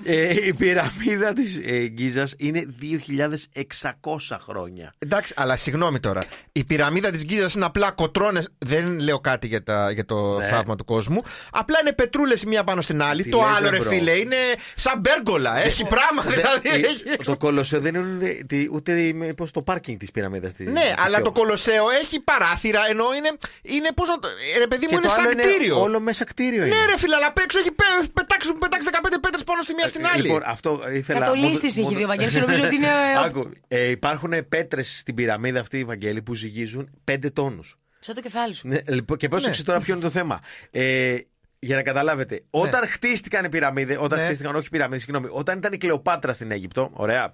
Ε, 0.04 0.46
η 0.46 0.54
πυραμίδα 0.54 1.32
της 1.32 1.60
ε, 1.64 1.86
Γκίζας 1.86 2.34
είναι 2.36 2.66
2600 2.80 4.38
χρόνια. 4.40 4.92
Εντάξει, 4.98 5.34
αλλά 5.36 5.56
συγγνώμη 5.56 6.00
τώρα. 6.00 6.22
Η 6.52 6.64
πυραμίδα 6.64 7.10
της 7.10 7.24
Γκίζας 7.24 7.54
είναι 7.54 7.64
απλά 7.64 7.90
κοτρώνες. 7.90 8.48
Δεν 8.58 8.98
λέω 9.00 9.20
κάτι 9.20 9.46
για, 9.46 9.62
τα, 9.62 9.90
για 9.90 10.04
το 10.04 10.40
θαύμα 10.56 10.76
του 10.76 10.84
κόσμου. 10.84 11.22
Απλά 11.50 11.78
είναι 11.80 11.92
πετρούλες 11.92 12.42
η 12.42 12.46
μία 12.46 12.64
πάνω 12.64 12.80
στην 12.80 13.02
άλλη. 13.02 13.22
Τι 13.22 13.30
το 13.30 13.38
λες, 13.38 13.56
άλλο, 13.56 13.68
ρε, 13.70 13.76
ρε 13.76 13.82
bro. 13.82 13.90
φίλε, 13.90 14.10
είναι 14.12 14.36
σαν 14.76 15.00
πέργκολα. 15.00 15.58
Έχει 15.58 15.84
πράγμα 15.86 16.22
δηλαδή. 16.22 16.68
Ε, 16.84 16.86
έχει- 16.88 17.24
το 17.24 17.36
Κολοσσέο 17.36 17.80
δεν 17.80 17.94
είναι 17.94 18.28
τι- 18.46 18.68
ούτε 18.72 18.92
πώς, 19.36 19.50
το 19.50 19.62
πάρκινγκ 19.62 19.98
της 19.98 20.10
πυραμίδα. 20.10 20.52
Ναι, 20.58 20.94
αλλά 20.98 21.20
το 21.20 21.32
Κολοσσέο 21.32 21.84
έχει 22.02 22.20
παράθυρα 22.20 22.80
ενώ 22.88 23.04
είναι. 23.16 23.30
είναι 23.62 23.88
πώς 23.94 24.08
να 24.08 24.18
το. 24.18 24.28
ε, 24.54 24.58
Ρε 24.58 24.66
παιδί 24.66 24.86
μου, 24.90 24.96
είναι 24.98 25.08
σαν 25.08 25.36
κτίριο. 25.36 25.80
Όλο 25.80 26.00
μέσα 26.00 26.24
κτίριο 26.24 26.64
είναι. 26.64 26.74
Ναι, 26.76 26.84
ρε 26.90 26.98
φίλε, 26.98 27.14
αλλά 27.16 27.26
απ' 27.26 27.38
έξω 27.38 27.58
έχει 27.58 27.70
πε- 27.72 28.10
πετάξει, 28.12 28.52
πετάξει 28.52 28.88
15 28.92 29.18
πέτρες 29.20 29.44
πάνω 29.44 29.62
στη 29.62 29.74
μία 29.74 29.88
στην 29.88 30.06
άλλη. 30.06 30.22
Λοιπόν, 30.22 30.42
αυτό 30.46 30.80
ήθελα. 30.94 31.18
Κατολίστης 31.18 31.52
μόνο- 31.52 31.66
είχε 31.72 31.82
μόνο- 31.82 31.96
δει 31.96 32.04
ο 32.04 32.06
Βαγγέλης, 32.06 32.34
νομίζω 32.34 32.62
ότι 32.64 32.74
είναι 32.74 32.86
ο- 32.86 33.20
Άκου, 33.26 33.50
ε, 33.68 33.90
υπάρχουν 33.90 34.48
πέτρες 34.48 34.98
στην 34.98 35.14
πυραμίδα 35.14 35.60
αυτή, 35.60 35.84
Βαγγέλη, 35.84 36.22
που 36.22 36.34
ζυγίζουν 36.34 36.90
5 37.04 37.30
τόνους. 37.32 37.76
Σαν 38.06 38.14
το 38.14 38.20
κεφάλι 38.20 38.54
σου. 38.54 38.68
Ναι, 38.68 38.78
λοιπόν, 38.88 39.16
και 39.16 39.28
πρόσεξε 39.28 39.64
τώρα 39.64 39.80
ποιο 39.80 39.94
είναι 39.94 40.02
το 40.02 40.10
θέμα. 40.10 40.40
Ε, 40.70 41.16
για 41.58 41.76
να 41.76 41.82
καταλάβετε, 41.82 42.42
όταν 42.50 42.86
χτίστηκαν 42.88 43.44
οι 43.44 43.48
πυραμίδες, 43.48 43.96
όταν 44.00 44.18
Ναι. 44.18 44.24
χτίστηκαν, 44.24 44.56
όχι 44.56 44.66
οι 44.66 44.70
πυραμίδες, 44.70 45.02
συγγνώμη, 45.02 45.28
όταν 45.30 45.58
ήταν 45.58 45.72
η 45.72 45.76
Κλεοπάτρα 45.78 46.32
στην 46.32 46.50
Αίγυπτο, 46.50 46.90
ωραία. 46.92 47.30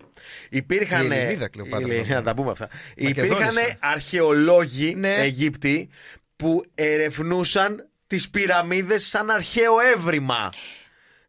Υπήρχαν. 0.50 1.10
Η 1.10 1.14
Ελληνίδα 1.16 1.48
Κλεοπάτρα, 1.48 1.86
η- 1.86 1.90
νομίζω. 1.90 2.14
να 2.14 2.22
τα 2.22 2.34
πούμε 2.34 2.50
αυτά. 2.50 2.68
Μακεδόνισσα. 2.98 3.38
Υπήρχαν 3.50 3.76
αρχαιολόγοι 3.80 4.94
Ναι. 4.94 5.14
Αιγύπτιοι 5.14 5.90
που 6.36 6.62
ερευνούσαν 6.74 7.88
τις 8.06 8.30
πυραμίδες 8.30 9.06
σαν 9.06 9.30
αρχαίο 9.30 9.74
έβριμα. 9.94 10.52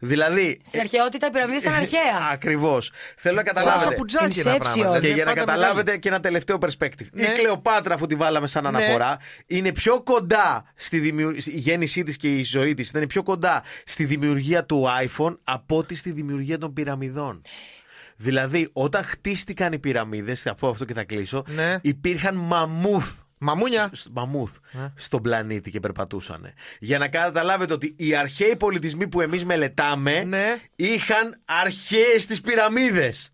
Δηλαδή. 0.05 0.61
Στην 0.65 0.79
αρχαιότητα 0.79 1.27
οι 1.27 1.29
πυραμίδε 1.31 1.57
ήταν 1.57 1.73
αρχαία. 1.73 2.29
Ακριβώς. 2.31 2.91
Θέλω 3.17 3.35
να 3.35 3.43
Σαν 3.45 3.53
καταλάβετε. 3.53 3.89
σαπουτζάκι 3.89 4.39
ένα 4.39 4.55
Inception. 4.55 4.59
πράγμα. 4.59 4.73
Και 4.75 4.81
δηλαδή 4.81 4.99
Και 4.99 5.07
είναι 5.07 5.15
για 5.15 5.25
να 5.25 5.33
πάντα 5.33 5.45
καταλάβετε 5.51 5.97
και 5.97 6.07
ένα 6.09 6.19
τελευταίο 6.19 6.57
perspective. 6.61 7.07
Ναι. 7.11 7.21
Η 7.23 7.27
Κλεοπάτρα, 7.37 7.93
αφού 7.93 8.05
τη 8.05 8.15
βάλαμε 8.15 8.47
σαν 8.47 8.67
αναφορά, 8.67 9.17
είναι 9.47 9.71
πιο 9.71 10.03
κοντά 10.03 10.63
στη 10.75 10.99
δημιου... 10.99 11.29
η 11.29 11.57
γέννησή 11.57 12.03
της 12.03 12.17
και 12.17 12.37
η 12.37 12.43
ζωή 12.43 12.73
της. 12.73 12.89
Ήταν 12.89 13.07
πιο 13.07 13.23
κοντά 13.23 13.63
στη 13.85 14.05
δημιουργία 14.05 14.65
του 14.65 14.87
iPhone 15.07 15.37
από 15.43 15.77
ότι 15.77 15.95
στη 15.95 16.11
δημιουργία 16.11 16.57
των 16.57 16.73
πυραμιδών. 16.73 17.41
Δηλαδή, 18.17 18.69
όταν 18.73 19.03
χτίστηκαν 19.03 19.73
οι 19.73 19.79
πυραμίδες, 19.79 20.41
θα 20.41 20.55
πω 20.55 20.67
αυτό 20.69 20.85
και 20.85 20.93
θα 20.93 21.03
κλείσω, 21.03 21.43
Ναι. 21.47 21.77
υπήρχαν 21.81 22.35
μαμούθ. 22.35 23.11
Μαμούνια. 23.43 23.89
σ- 23.93 24.07
Μαμούθ 24.13 24.51
στον 24.95 25.21
πλανήτη 25.21 25.69
και 25.71 25.79
περπατούσαν. 25.79 26.53
Για 26.79 26.97
να 26.97 27.07
καταλάβετε 27.07 27.73
ότι 27.73 27.95
οι 27.97 28.15
αρχαίοι 28.15 28.55
πολιτισμοί 28.55 29.07
που 29.07 29.21
εμείς 29.21 29.45
μελετάμε 29.45 30.23
Ναι. 30.23 30.55
είχαν 30.75 31.41
αρχαίες 31.45 32.25
τις 32.27 32.41
πυραμίδες. 32.41 33.27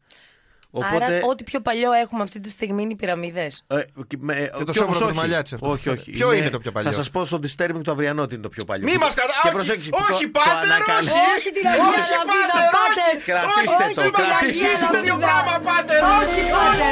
Άρα, 0.95 1.07
ό,τι 1.29 1.43
πιο 1.43 1.59
παλιό 1.61 1.91
έχουμε 1.91 2.23
αυτή 2.23 2.39
τη 2.39 2.49
στιγμή 2.49 2.81
είναι 2.81 2.91
οι 2.91 2.95
πυραμίδες. 2.95 3.63
Ε, 3.67 3.81
και 4.07 4.17
με- 4.19 4.33
Και 4.57 4.63
το 4.63 4.71
και 4.71 4.77
σόβρο 4.77 4.85
όμως 4.85 4.97
του 4.97 5.05
όχι. 5.05 5.15
Μαλιάτση 5.15 5.53
αυτό. 5.55 5.69
Όχι, 5.69 5.89
όχι. 5.89 6.11
Ποιο 6.11 6.33
είναι 6.33 6.49
το 6.49 6.59
πιο 6.59 6.71
παλιό; 6.71 6.89
Θα 6.89 6.95
σας 6.95 7.09
πω 7.09 7.25
στο 7.25 7.39
disturbing 7.43 7.81
του 7.83 7.91
αυριανό 7.91 8.25
τι 8.25 8.33
είναι 8.33 8.43
το 8.43 8.49
πιο 8.49 8.63
παλιό. 8.65 8.85
Μη 8.91 8.97
μας 8.97 9.13
κατα... 9.13 9.27
Και 9.41 9.47
όχι, 9.47 9.55
προσέξτε, 9.55 9.89
όχι, 10.11 10.23
το- 10.25 10.31
το 10.31 10.39
πάτερ, 10.39 10.71
ανακαλύ- 10.71 11.09
όχι. 11.09 11.19
Όχι 11.37 11.51
την 11.51 11.67
Αγία 11.67 11.83
Όχι, 11.83 12.11
Λαβίδα, 12.15 12.53
πάτερ, 12.55 12.69
πάτερ. 12.77 13.15
όχι. 13.15 13.25
Κρατήστε 13.31 13.83
όχι, 13.85 13.95
το, 13.95 14.01
όχι, 14.01 14.11
μας 14.11 14.27
κρατήστε 14.29 14.65
αρχίσει 14.65 14.85
το. 14.85 14.91
τέτοιο 14.95 15.15
πράγμα, 15.25 15.53
πάτερ, 15.69 15.99
όχι, 16.21 16.41
όχι. 16.67 16.89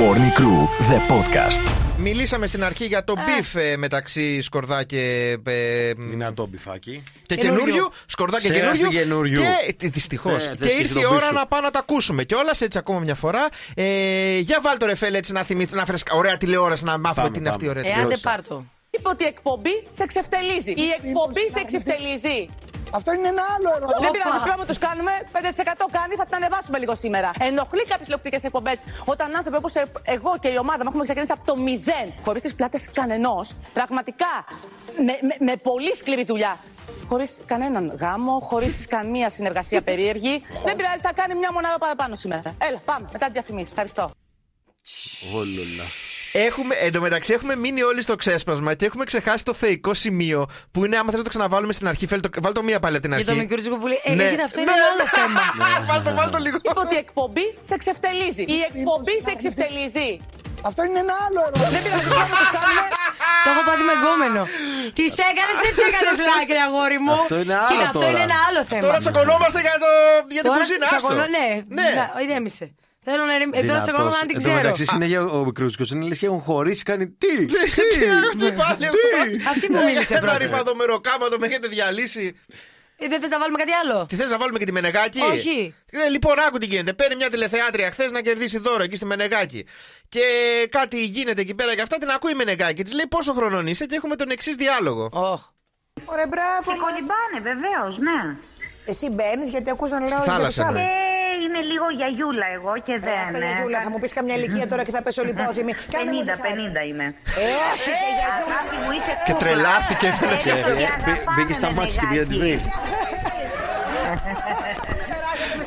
Morning 0.00 0.32
Crew, 0.38 0.58
the 0.90 0.98
podcast. 1.12 1.89
Μιλήσαμε 2.02 2.46
στην 2.46 2.64
αρχή 2.64 2.84
για 2.86 3.04
το 3.04 3.14
beef 3.26 3.54
ε, 3.54 3.76
μεταξύ 3.76 4.40
Σκορδά 4.42 4.84
και. 4.84 5.36
ε, 5.44 5.92
Δυνατό 5.96 6.46
μπιφάκι. 6.46 7.02
Και 7.26 7.34
Καινούριο. 7.34 7.64
καινούριου, 7.64 7.88
σκορδά 8.06 8.40
και 8.40 8.46
Σε 8.46 8.54
ένα 8.54 8.60
καινούριου. 8.62 8.76
στην 8.86 8.98
καινούριου. 8.98 9.40
Και 9.76 9.88
δυστυχώς. 9.88 10.46
Ναι, 10.46 10.50
και 10.54 10.56
θες 10.64 10.72
και 10.72 10.78
ήρθε 10.78 10.92
τον 10.92 11.02
η 11.02 11.06
ώρα 11.06 11.18
πίσω. 11.18 11.32
να 11.32 11.46
πάω 11.46 11.60
να 11.60 11.70
τα 11.70 11.78
ακούσουμε. 11.78 12.24
Και 12.24 12.34
όλα 12.34 12.50
έτσι 12.60 12.78
ακόμα 12.78 12.98
μια 13.00 13.14
φορά. 13.14 13.48
Ε, 13.74 14.38
για 14.38 14.58
βάλ 14.62 14.76
το 14.78 14.86
ρεφέλ 14.86 15.14
έτσι 15.14 15.32
να 15.32 15.42
θυμηθεί, 15.44 15.74
να 15.74 15.84
φρεσκα. 15.84 16.16
Ωραία 16.16 16.36
τηλεόραση 16.36 16.84
να 16.84 16.98
μάθουμε 16.98 17.14
Πάμε, 17.14 17.30
τι 17.30 17.38
είναι 17.38 17.48
αυτή 17.48 17.64
η 17.64 17.66
πάμε. 17.68 17.80
ωραία 17.80 17.90
Ε, 17.90 17.94
άντε 17.94 18.02
τηλεόραση. 18.14 18.22
πάρτο. 18.22 18.66
Είπε 18.90 19.08
ότι 19.08 19.24
η 19.24 19.26
εκπομπή 19.26 19.82
σε 19.90 20.02
εξευτελίζει. 20.02 20.70
Η 20.70 20.88
εκπομπή 21.04 21.40
σε 21.52 21.60
εξευτελίζει. 21.60 22.48
Αυτό 22.90 23.12
είναι 23.12 23.28
ένα 23.28 23.42
άλλο 23.56 23.68
ερώτημα. 23.76 23.98
Δεν 24.00 24.10
πειράζει, 24.10 24.38
πρώτα 24.44 24.64
τους 24.66 24.78
κάνουμε. 24.78 25.12
5% 25.32 25.38
κάνει, 25.92 26.14
θα 26.14 26.24
την 26.24 26.34
ανεβάσουμε 26.34 26.78
λίγο 26.78 26.94
σήμερα. 26.94 27.30
Ενοχλεί 27.38 27.80
κάποιες 27.84 28.06
τηλεοπτικές 28.06 28.44
εκπομπές 28.44 28.78
όταν 29.04 29.36
άνθρωποι 29.36 29.56
όπως 29.56 29.74
εγώ 30.02 30.38
και 30.40 30.48
η 30.48 30.56
ομάδα 30.56 30.82
μου 30.82 30.88
έχουμε 30.88 31.02
ξεκινήσει 31.02 31.32
από 31.32 31.44
το 31.44 31.56
μηδέν, 31.56 32.12
χωρίς 32.24 32.42
τις 32.42 32.54
πλάτες 32.54 32.90
κανενός, 32.92 33.56
πραγματικά 33.72 34.44
με, 34.96 35.18
με, 35.28 35.34
με 35.50 35.56
πολύ 35.56 35.96
σκληρή 35.96 36.24
δουλειά. 36.24 36.56
Χωρίς 37.08 37.42
κανέναν 37.46 37.96
γάμο, 38.00 38.38
χωρίς 38.40 38.86
καμία 38.86 39.30
συνεργασία 39.30 39.82
περίεργη. 39.82 40.42
Δεν 40.64 40.76
πειράζει, 40.76 41.02
θα 41.02 41.12
κάνει 41.12 41.34
μια 41.34 41.52
μονάδα 41.52 41.78
παραπάνω 41.78 42.14
σήμερα. 42.14 42.54
Έλα, 42.58 42.78
πάμε, 42.84 43.08
μετά 43.12 43.26
τη 43.26 43.32
διαφημίσει. 43.32 43.68
Ευχαριστώ. 43.70 44.10
Όλολα. 45.34 46.09
Έχουμε, 46.32 46.74
εντωμεταξύ 46.74 47.32
έχουμε 47.32 47.56
μείνει 47.56 47.82
όλοι 47.82 48.02
στο 48.02 48.16
ξέσπασμα 48.16 48.74
και 48.74 48.84
έχουμε 48.86 49.04
ξεχάσει 49.04 49.44
το 49.44 49.54
θεϊκό 49.54 49.94
σημείο 49.94 50.46
που 50.72 50.84
είναι 50.84 50.96
άμα 50.96 51.08
θες 51.08 51.18
να 51.18 51.22
το 51.22 51.28
ξαναβάλουμε 51.28 51.72
στην 51.72 51.88
αρχή. 51.88 52.06
Βάλτε 52.06 52.28
το, 52.28 52.40
βάλ 52.42 52.52
το 52.52 52.62
μία 52.62 52.78
πάλι 52.80 52.94
από 52.96 53.04
την 53.04 53.12
αρχή. 53.14 53.24
Για 53.24 53.34
το 53.34 53.38
μικρούτσικο 53.40 53.76
που 53.76 53.86
λέει. 53.86 54.00
Ε, 54.04 54.14
Ναι. 54.14 54.30
κοίτα, 54.30 54.44
αυτό 54.44 54.60
είναι 54.60 54.70
Ναι, 54.70 54.76
ένα 54.76 54.86
άλλο 54.92 55.04
ναι. 55.04 55.16
θέμα. 55.18 55.40
Βάλ 55.90 56.02
το, 56.06 56.10
βάλ 56.18 56.28
το 56.34 56.38
λίγο. 56.38 56.56
Είπα 56.62 56.80
ότι 56.86 56.94
η 56.94 56.98
εκπομπή 57.06 57.46
σε 57.68 57.74
εξευτελίζει. 57.78 58.42
Η 58.42 58.58
εκπομπή 58.70 59.14
σε 59.24 59.30
εξευτελίζει. 59.36 60.08
Αυτό 60.68 60.80
είναι 60.86 60.98
ένα 61.06 61.14
άλλο 61.26 61.38
ερώτημα. 61.46 61.68
Δεν 61.74 61.82
πειράζει, 61.84 62.06
πρώτα 62.14 62.34
του 62.42 62.48
κάνουμε. 62.56 62.82
Το 63.44 63.48
έχω 63.54 63.62
πάθει 63.68 63.84
με 63.90 63.94
γκόμενο. 64.00 64.42
Τις 64.98 65.12
έκανες, 65.30 65.56
δεν 65.64 65.70
τις 65.74 65.82
έκανες 65.88 66.16
λάκρη, 66.30 66.58
αγόρι 66.66 66.98
μου. 67.06 67.12
Αυτό 67.22 67.36
είναι 67.42 67.54
άλλο 67.62 67.68
Κοίτα, 67.70 67.86
αυτό 67.90 67.98
τώρα. 67.98 68.10
είναι 68.12 68.22
ένα 68.28 68.38
άλλο 68.48 68.60
θέμα. 68.70 68.82
Τώρα 68.86 68.98
τσακωνόμαστε 69.04 69.60
για, 69.66 69.76
το, 69.84 69.90
για 70.34 70.42
την 70.42 70.50
Τώρα 70.50 70.60
κουζίνα. 70.60 70.84
άστο. 70.86 70.96
τσακωνώ, 70.96 71.24
ναι. 71.36 71.46
ναι. 71.78 71.88
Να, 71.98 72.04
Ηρέμησε. 72.24 72.66
Θέλω 73.04 73.24
να 73.24 73.34
ηρεμ- 73.34 73.54
ε, 73.54 73.62
Τώρα 73.64 73.80
τσακωνόμαστε 73.80 74.20
αν 74.20 74.26
την 74.26 74.36
Εν 74.36 74.42
τω 74.42 74.48
ξέρω. 74.48 74.62
μεταξύ 74.62 74.84
συνέχεια 74.84 75.22
ο 75.22 75.44
μικρούτσικος 75.44 75.90
είναι 75.90 76.06
λες 76.06 76.18
και 76.18 76.26
έχουν 76.26 76.40
χωρίσει 76.40 76.82
κάνει 76.82 77.06
τι; 77.08 77.46
Τι; 77.46 77.52
είναι 78.38 78.52
πάλι 78.52 78.84
αυτό. 78.86 79.08
Αυτή 79.50 79.66
που 79.66 79.78
μίλησε 79.84 80.14
Ένα 80.14 80.20
πρώτα. 80.22 80.38
ρήπαδο 80.38 80.74
με 80.74 80.84
ροκάματο 80.84 81.38
με 81.38 81.46
έχετε 81.46 81.68
διαλύσει. 81.68 82.36
Ε, 83.02 83.08
Δεν 83.08 83.20
θες 83.20 83.30
να 83.30 83.38
βάλουμε 83.38 83.58
κάτι 83.58 83.72
άλλο; 83.72 84.06
Τι 84.06 84.16
θες 84.16 84.30
να 84.30 84.38
βάλουμε 84.38 84.58
και 84.58 84.64
τη 84.64 84.72
Μενεγάκη; 84.72 85.20
Όχι. 85.20 85.74
Ε, 85.90 86.08
λοιπόν, 86.08 86.34
άκου 86.46 86.58
τι 86.58 86.66
γίνεται. 86.66 86.92
Παίρνει 86.92 87.16
μια 87.16 87.30
τηλεθεάτρια 87.30 87.90
χθες 87.90 88.10
να 88.10 88.20
κερδίσει 88.20 88.58
δώρο 88.58 88.82
εκεί 88.82 88.96
στη 88.96 89.04
Μενεγάκη. 89.04 89.66
Και 90.08 90.20
κάτι 90.70 91.04
γίνεται 91.04 91.40
εκεί 91.40 91.54
πέρα 91.54 91.74
και 91.74 91.80
αυτά 91.82 91.98
την 91.98 92.08
ακούει 92.10 92.32
η 92.32 92.34
Μενεγάκη. 92.34 92.82
Της 92.82 92.92
λέει 92.94 93.06
πόσο 93.08 93.32
χρονών 93.32 93.66
είσαι; 93.66 93.86
και 93.86 93.94
έχουμε 93.94 94.16
τον 94.16 94.30
εξής 94.30 94.54
διάλογο. 94.54 95.08
Ωχ. 95.12 95.40
Ωραία, 96.04 96.26
μπράβο. 96.28 96.72
Και 96.72 96.78
μας. 96.80 96.80
κολυμπάνε, 96.80 97.38
βεβαίως, 97.50 97.98
ναι. 97.98 98.36
Εσύ 98.84 99.10
μπαίνεις 99.10 99.48
γιατί 99.48 99.70
ακούς 99.70 99.90
να 99.90 99.98
λέω 100.00 100.08
Στη 100.08 100.30
για 100.30 100.36
θάλασσα, 101.50 101.50
το 101.50 101.50
ναι. 101.50 101.50
Σάββατο. 101.50 101.50
Ε, 101.50 101.52
είμαι 101.52 101.60
λίγο 101.72 101.86
γιαγιούλα 101.98 102.46
εγώ 102.56 102.72
και 102.86 102.94
Ε, 102.98 103.00
δεν. 103.06 103.18
Άστα 103.22 103.38
ε, 103.38 103.40
γιαγιούλα, 103.44 103.78
θα 103.86 103.90
μου 103.92 103.98
πεις 104.02 104.12
καμιά 104.18 104.34
ηλικία 104.38 104.66
τώρα 104.72 104.82
και 104.86 104.92
θα 104.96 105.00
πέσω 105.06 105.20
λιπόθυμη. 105.28 105.72
Κάνε 105.94 106.10
μου 106.16 106.22
τη 106.26 106.30
50, 106.34 106.40
χάρη. 106.42 106.62
50 106.84 106.90
είμαι. 106.90 107.06
Ε, 107.42 107.44
άσε 107.70 107.92
και 108.02 108.08
γιαγιούλα. 108.18 108.56
Αγάπη 108.60 108.76
μου 108.84 108.90
είσαι 108.96 109.12
Και 109.26 109.32
κούκλα. 109.32 109.40
τρελάθηκε. 109.42 110.08
Και, 110.44 110.50
Ε, 110.50 110.52
ε, 110.70 110.72
για 110.82 110.90
να 110.94 110.98
μπή- 111.04 111.22
Μπήκε 111.34 111.54
στα 111.60 111.68
πάμε, 111.68 111.78
μάτια 111.78 111.96
και 112.00 112.06
πήγε 112.10 112.22
να 112.24 112.28
τη 112.30 112.34
βρει. 112.42 112.54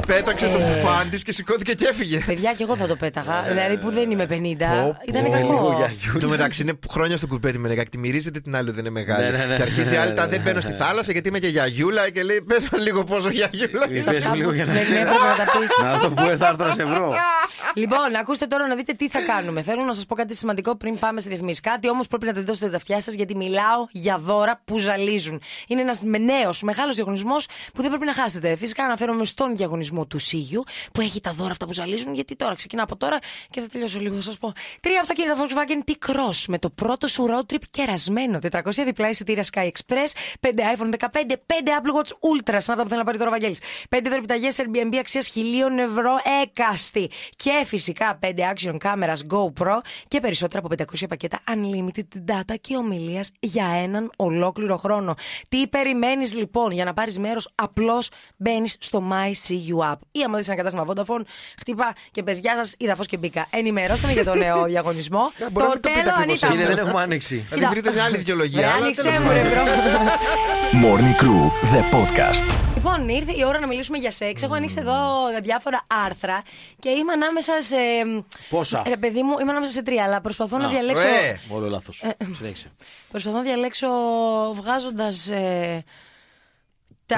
Πέταξε 0.08 0.46
το 0.48 0.60
μπουφάν 0.60 1.10
της 1.10 1.24
και 1.24 1.32
σηκώθηκε 1.34 1.74
και 1.74 1.86
έφυγε. 1.90 2.20
Παιδιά, 2.26 2.54
και 2.54 2.64
εγώ 2.64 2.76
θα 2.76 2.88
το 2.88 2.96
πέταγα. 2.96 3.42
Δηλαδή 3.42 3.78
που 3.78 3.92
δεν 3.92 4.12
είμαι 4.12 4.26
50. 4.30 4.34
Ήταν 4.34 5.26
Είναι 5.26 5.38
λίγο 5.38 5.56
κακό. 5.58 5.74
γιαγιούλα. 5.78 6.20
Του 6.20 6.30
μεταξύ 6.30 6.62
είναι 6.62 6.74
χρόνια 6.92 7.18
στο 7.18 7.28
κουρπέτι 7.28 7.58
με 7.58 7.68
νεγάκι. 7.68 7.90
Τη 7.90 7.98
μυρίζεται 7.98 8.40
την 8.40 8.56
άλλη, 8.56 8.72
δεν 8.72 8.80
είναι 8.80 8.90
μεγάλη. 8.90 9.24
Ναι, 9.32 9.38
ναι, 9.38 9.46
ναι. 9.46 9.56
Και 9.56 9.62
αρχίζει 9.62 9.94
η 9.94 9.98
άλλη, 9.98 10.14
τα 10.14 10.24
Ναι, 10.24 10.30
δεν 10.30 10.38
ναι, 10.38 10.44
μπαίνω 10.44 10.56
ναι. 10.56 10.62
στη 10.62 10.74
θάλασσα 10.74 11.12
γιατί 11.12 11.28
είμαι 11.28 11.40
και 11.40 11.48
γιαγιούλα 11.48 12.10
και 12.10 12.24
λέει 12.24 12.42
πες 12.42 12.70
μας 12.72 12.82
λίγο 12.82 13.04
πόσο 13.04 13.30
γιαγιούλα. 13.30 13.88
Πες 13.88 14.08
αυτά 14.08 14.30
μου 14.30 14.36
λίγο 14.36 14.50
που 14.50 14.56
για 14.56 14.66
να 14.66 14.74
δεν 14.74 14.82
έπρεπε 14.82 15.10
να 15.38 15.46
τα 15.46 15.60
πεις. 15.60 15.78
Να 15.84 15.98
δω 15.98 16.10
πού 16.10 16.38
θα 16.38 16.48
έρθω 16.48 16.66
να 16.66 16.74
σε 16.74 16.84
βρω. 16.86 17.14
Λοιπόν, 17.76 18.16
ακούστε 18.22 18.46
τώρα 18.46 18.68
να 18.68 18.76
δείτε 18.76 18.94
τι 18.94 19.10
θα 19.10 19.20
κάνουμε. 19.22 19.62
Θέλω 19.62 19.84
να 19.84 19.94
σας 19.94 20.06
πω 20.06 20.16
κάτι 20.16 20.36
σημαντικό 20.36 20.76
πριν 20.76 21.00
πάμε 21.00 21.22
σε 21.22 21.30
διαφημίσεις. 21.30 21.60
Κάτι 21.62 21.90
όμως 21.90 22.08
πρέπει 22.08 22.26
να 22.26 22.32
δείτε 22.32 22.70
τα 22.70 22.76
αυτιά 22.76 23.02
σας 23.02 23.14
γιατί 23.14 23.36
μιλάω 23.36 23.86
για 23.92 24.18
δώρα 24.18 24.62
που 24.66 24.78
ζαλίζουν. 24.78 25.42
Είναι 25.68 25.82
ένας 25.82 26.02
νέος, 26.02 26.62
μεγάλος 26.62 26.96
διαγωνισμός 26.96 27.48
που 27.74 27.82
δεν 27.82 27.90
πρέπει 27.90 28.06
να 28.06 28.14
χάσετε. 28.14 28.56
Φυσικά 28.56 28.84
αναφέρομαι 28.84 29.26
στον 29.26 29.56
διαγωνισμό 29.58 30.03
του 30.08 30.20
Σίγιου 30.20 30.64
που 30.94 31.02
έχει 31.02 31.22
τα 31.22 31.32
δώρα 31.32 31.52
αυτά 31.52 31.66
που 31.66 31.74
ζαλίζουν. 31.74 32.14
Γιατί 32.14 32.36
τώρα 32.36 32.56
ξεκινά 32.56 32.84
από 32.84 32.96
τώρα 32.96 33.20
και 33.50 33.62
θα 33.62 33.68
τελειώσω 33.68 34.00
λίγο, 34.00 34.16
θα 34.16 34.22
σας 34.22 34.38
πω. 34.38 34.54
Τρία 34.80 35.00
αυτοκίνητα 35.00 35.36
Volkswagen 35.38 35.92
T-Cross 35.92 36.44
με 36.48 36.60
το 36.60 36.70
πρώτο 36.70 37.08
σου 37.08 37.26
road 37.30 37.54
trip 37.54 37.62
κερασμένο. 37.70 38.40
400 38.52 38.60
διπλά 38.86 39.10
εισιτήρια 39.10 39.46
Sky 39.54 39.64
Express, 39.64 40.38
5 40.40 40.50
iPhone 40.50 40.90
15, 40.90 41.36
5 41.46 41.70
Apple 41.70 42.02
Watch 42.02 42.10
Ultra. 42.10 42.58
Σαν 42.58 42.74
αυτά 42.74 42.84
που 42.84 42.88
θέλει 42.88 43.00
να 43.00 43.04
πάρει 43.04 43.18
τώρα 43.18 43.30
ο 43.30 43.34
Βαγγέλης. 43.34 43.60
5 43.90 44.00
δωρεπιταγές 44.10 44.58
Airbnb 44.60 44.96
αξίας 45.00 45.30
1000 45.30 45.80
ευρώ 45.80 46.12
έκαστη. 46.42 47.10
Και 47.36 47.64
φυσικά 47.66 48.20
5 48.22 48.34
action 48.54 48.78
cameras 48.78 49.18
GoPro 49.30 49.78
και 50.08 50.20
περισσότερα 50.20 50.66
από 50.66 50.76
500 51.02 51.08
πακέτα 51.10 51.40
unlimited 51.48 52.32
data 52.32 52.56
και 52.62 52.76
ομιλίας 52.76 53.32
για 53.40 53.66
έναν 53.66 54.12
ολόκληρο 54.16 54.78
χρόνο. 54.78 55.16
Τι 55.50 55.68
περιμένεις 55.68 56.36
λοιπόν 56.36 56.72
για 56.72 56.86
να 56.86 56.94
πάρεις 56.94 57.20
μέρος, 57.20 57.50
απλώς 57.56 58.10
μπαίνεις 58.38 58.76
στο 58.80 59.04
My 59.12 59.47
CU 59.47 59.83
app. 59.92 59.98
Ή 60.12 60.24
άμα 60.26 60.38
δεις 60.38 60.48
ένα 60.48 60.56
κατάστημα 60.58 60.86
Vodafone, 60.88 61.22
χτυπά 61.60 61.94
και 62.12 62.24
πες 62.24 62.38
Γεια 62.40 62.56
σας, 62.56 62.76
είδα 62.78 62.96
φως 62.96 63.08
και 63.08 63.18
μπήκα. 63.18 63.48
Ενημερώστε 63.50 64.08
με 64.08 64.14
για 64.14 64.24
τον 64.24 64.38
νέο 64.38 64.64
διαγωνισμό. 64.74 65.32
μπορεί 65.52 65.68
να 65.68 65.72
το 65.72 65.80
μην 65.80 65.82
το 65.82 65.90
πείτε 65.90 66.00
τέλο, 66.02 66.10
ακριβώς 66.16 66.44
Ανίτα. 66.44 66.48
Κύριε, 66.48 66.70
μου. 66.70 66.76
δεν 66.76 66.86
έχουμε 66.86 67.02
άνοιξη. 67.02 67.46
Θα 67.50 67.58
την 67.58 67.70
βρείτε 67.70 67.92
μια 67.92 68.04
άλλη 68.04 68.18
δικαιολογία. 68.18 68.62
Ρε, 68.62 68.68
αλλά 68.68 68.76
άνοιξέ 68.84 69.02
τέλος 69.02 69.18
μου, 69.20 69.32
ρε, 69.32 69.42
πάντων. 69.42 69.64
μπρο. 69.92 70.02
Morning 70.84 71.22
Crew, 71.22 71.76
the 71.76 71.96
podcast. 71.96 72.46
Λοιπόν, 72.76 73.10
ήρθε 73.10 73.32
η 73.32 73.44
ώρα 73.46 73.60
να 73.60 73.68
μιλήσουμε 73.68 73.98
για 73.98 74.12
σεξ. 74.12 74.42
Έχω 74.44 74.54
ανοίξει 74.54 74.76
εδώ 74.80 74.96
διάφορα 75.44 75.86
άρθρα 76.06 76.42
και 76.80 76.90
είμαι 76.90 77.12
ανάμεσα 77.12 77.54
σε. 77.62 77.76
Πόσα; 78.50 78.84
Ρε, 78.88 78.98
παιδί 78.98 79.22
μου, 79.24 79.40
είμαι 79.40 79.52
ανάμεσα 79.52 79.72
σε 79.72 79.84
τρία, 79.84 80.04
αλλά 80.04 80.22
προσπαθώ 80.22 80.58
να 80.58 80.66
Α, 80.66 80.70
διαλέξω. 80.70 81.04
ε. 81.08 81.40
Όλο 81.50 81.68
λάθος. 81.68 82.04
Συνέχισε. 82.32 82.72
Προσπαθώ 83.12 83.36
να 83.38 83.44
διαλέξω 83.44 83.88
βγάζοντας. 84.54 85.26
τα 85.26 85.84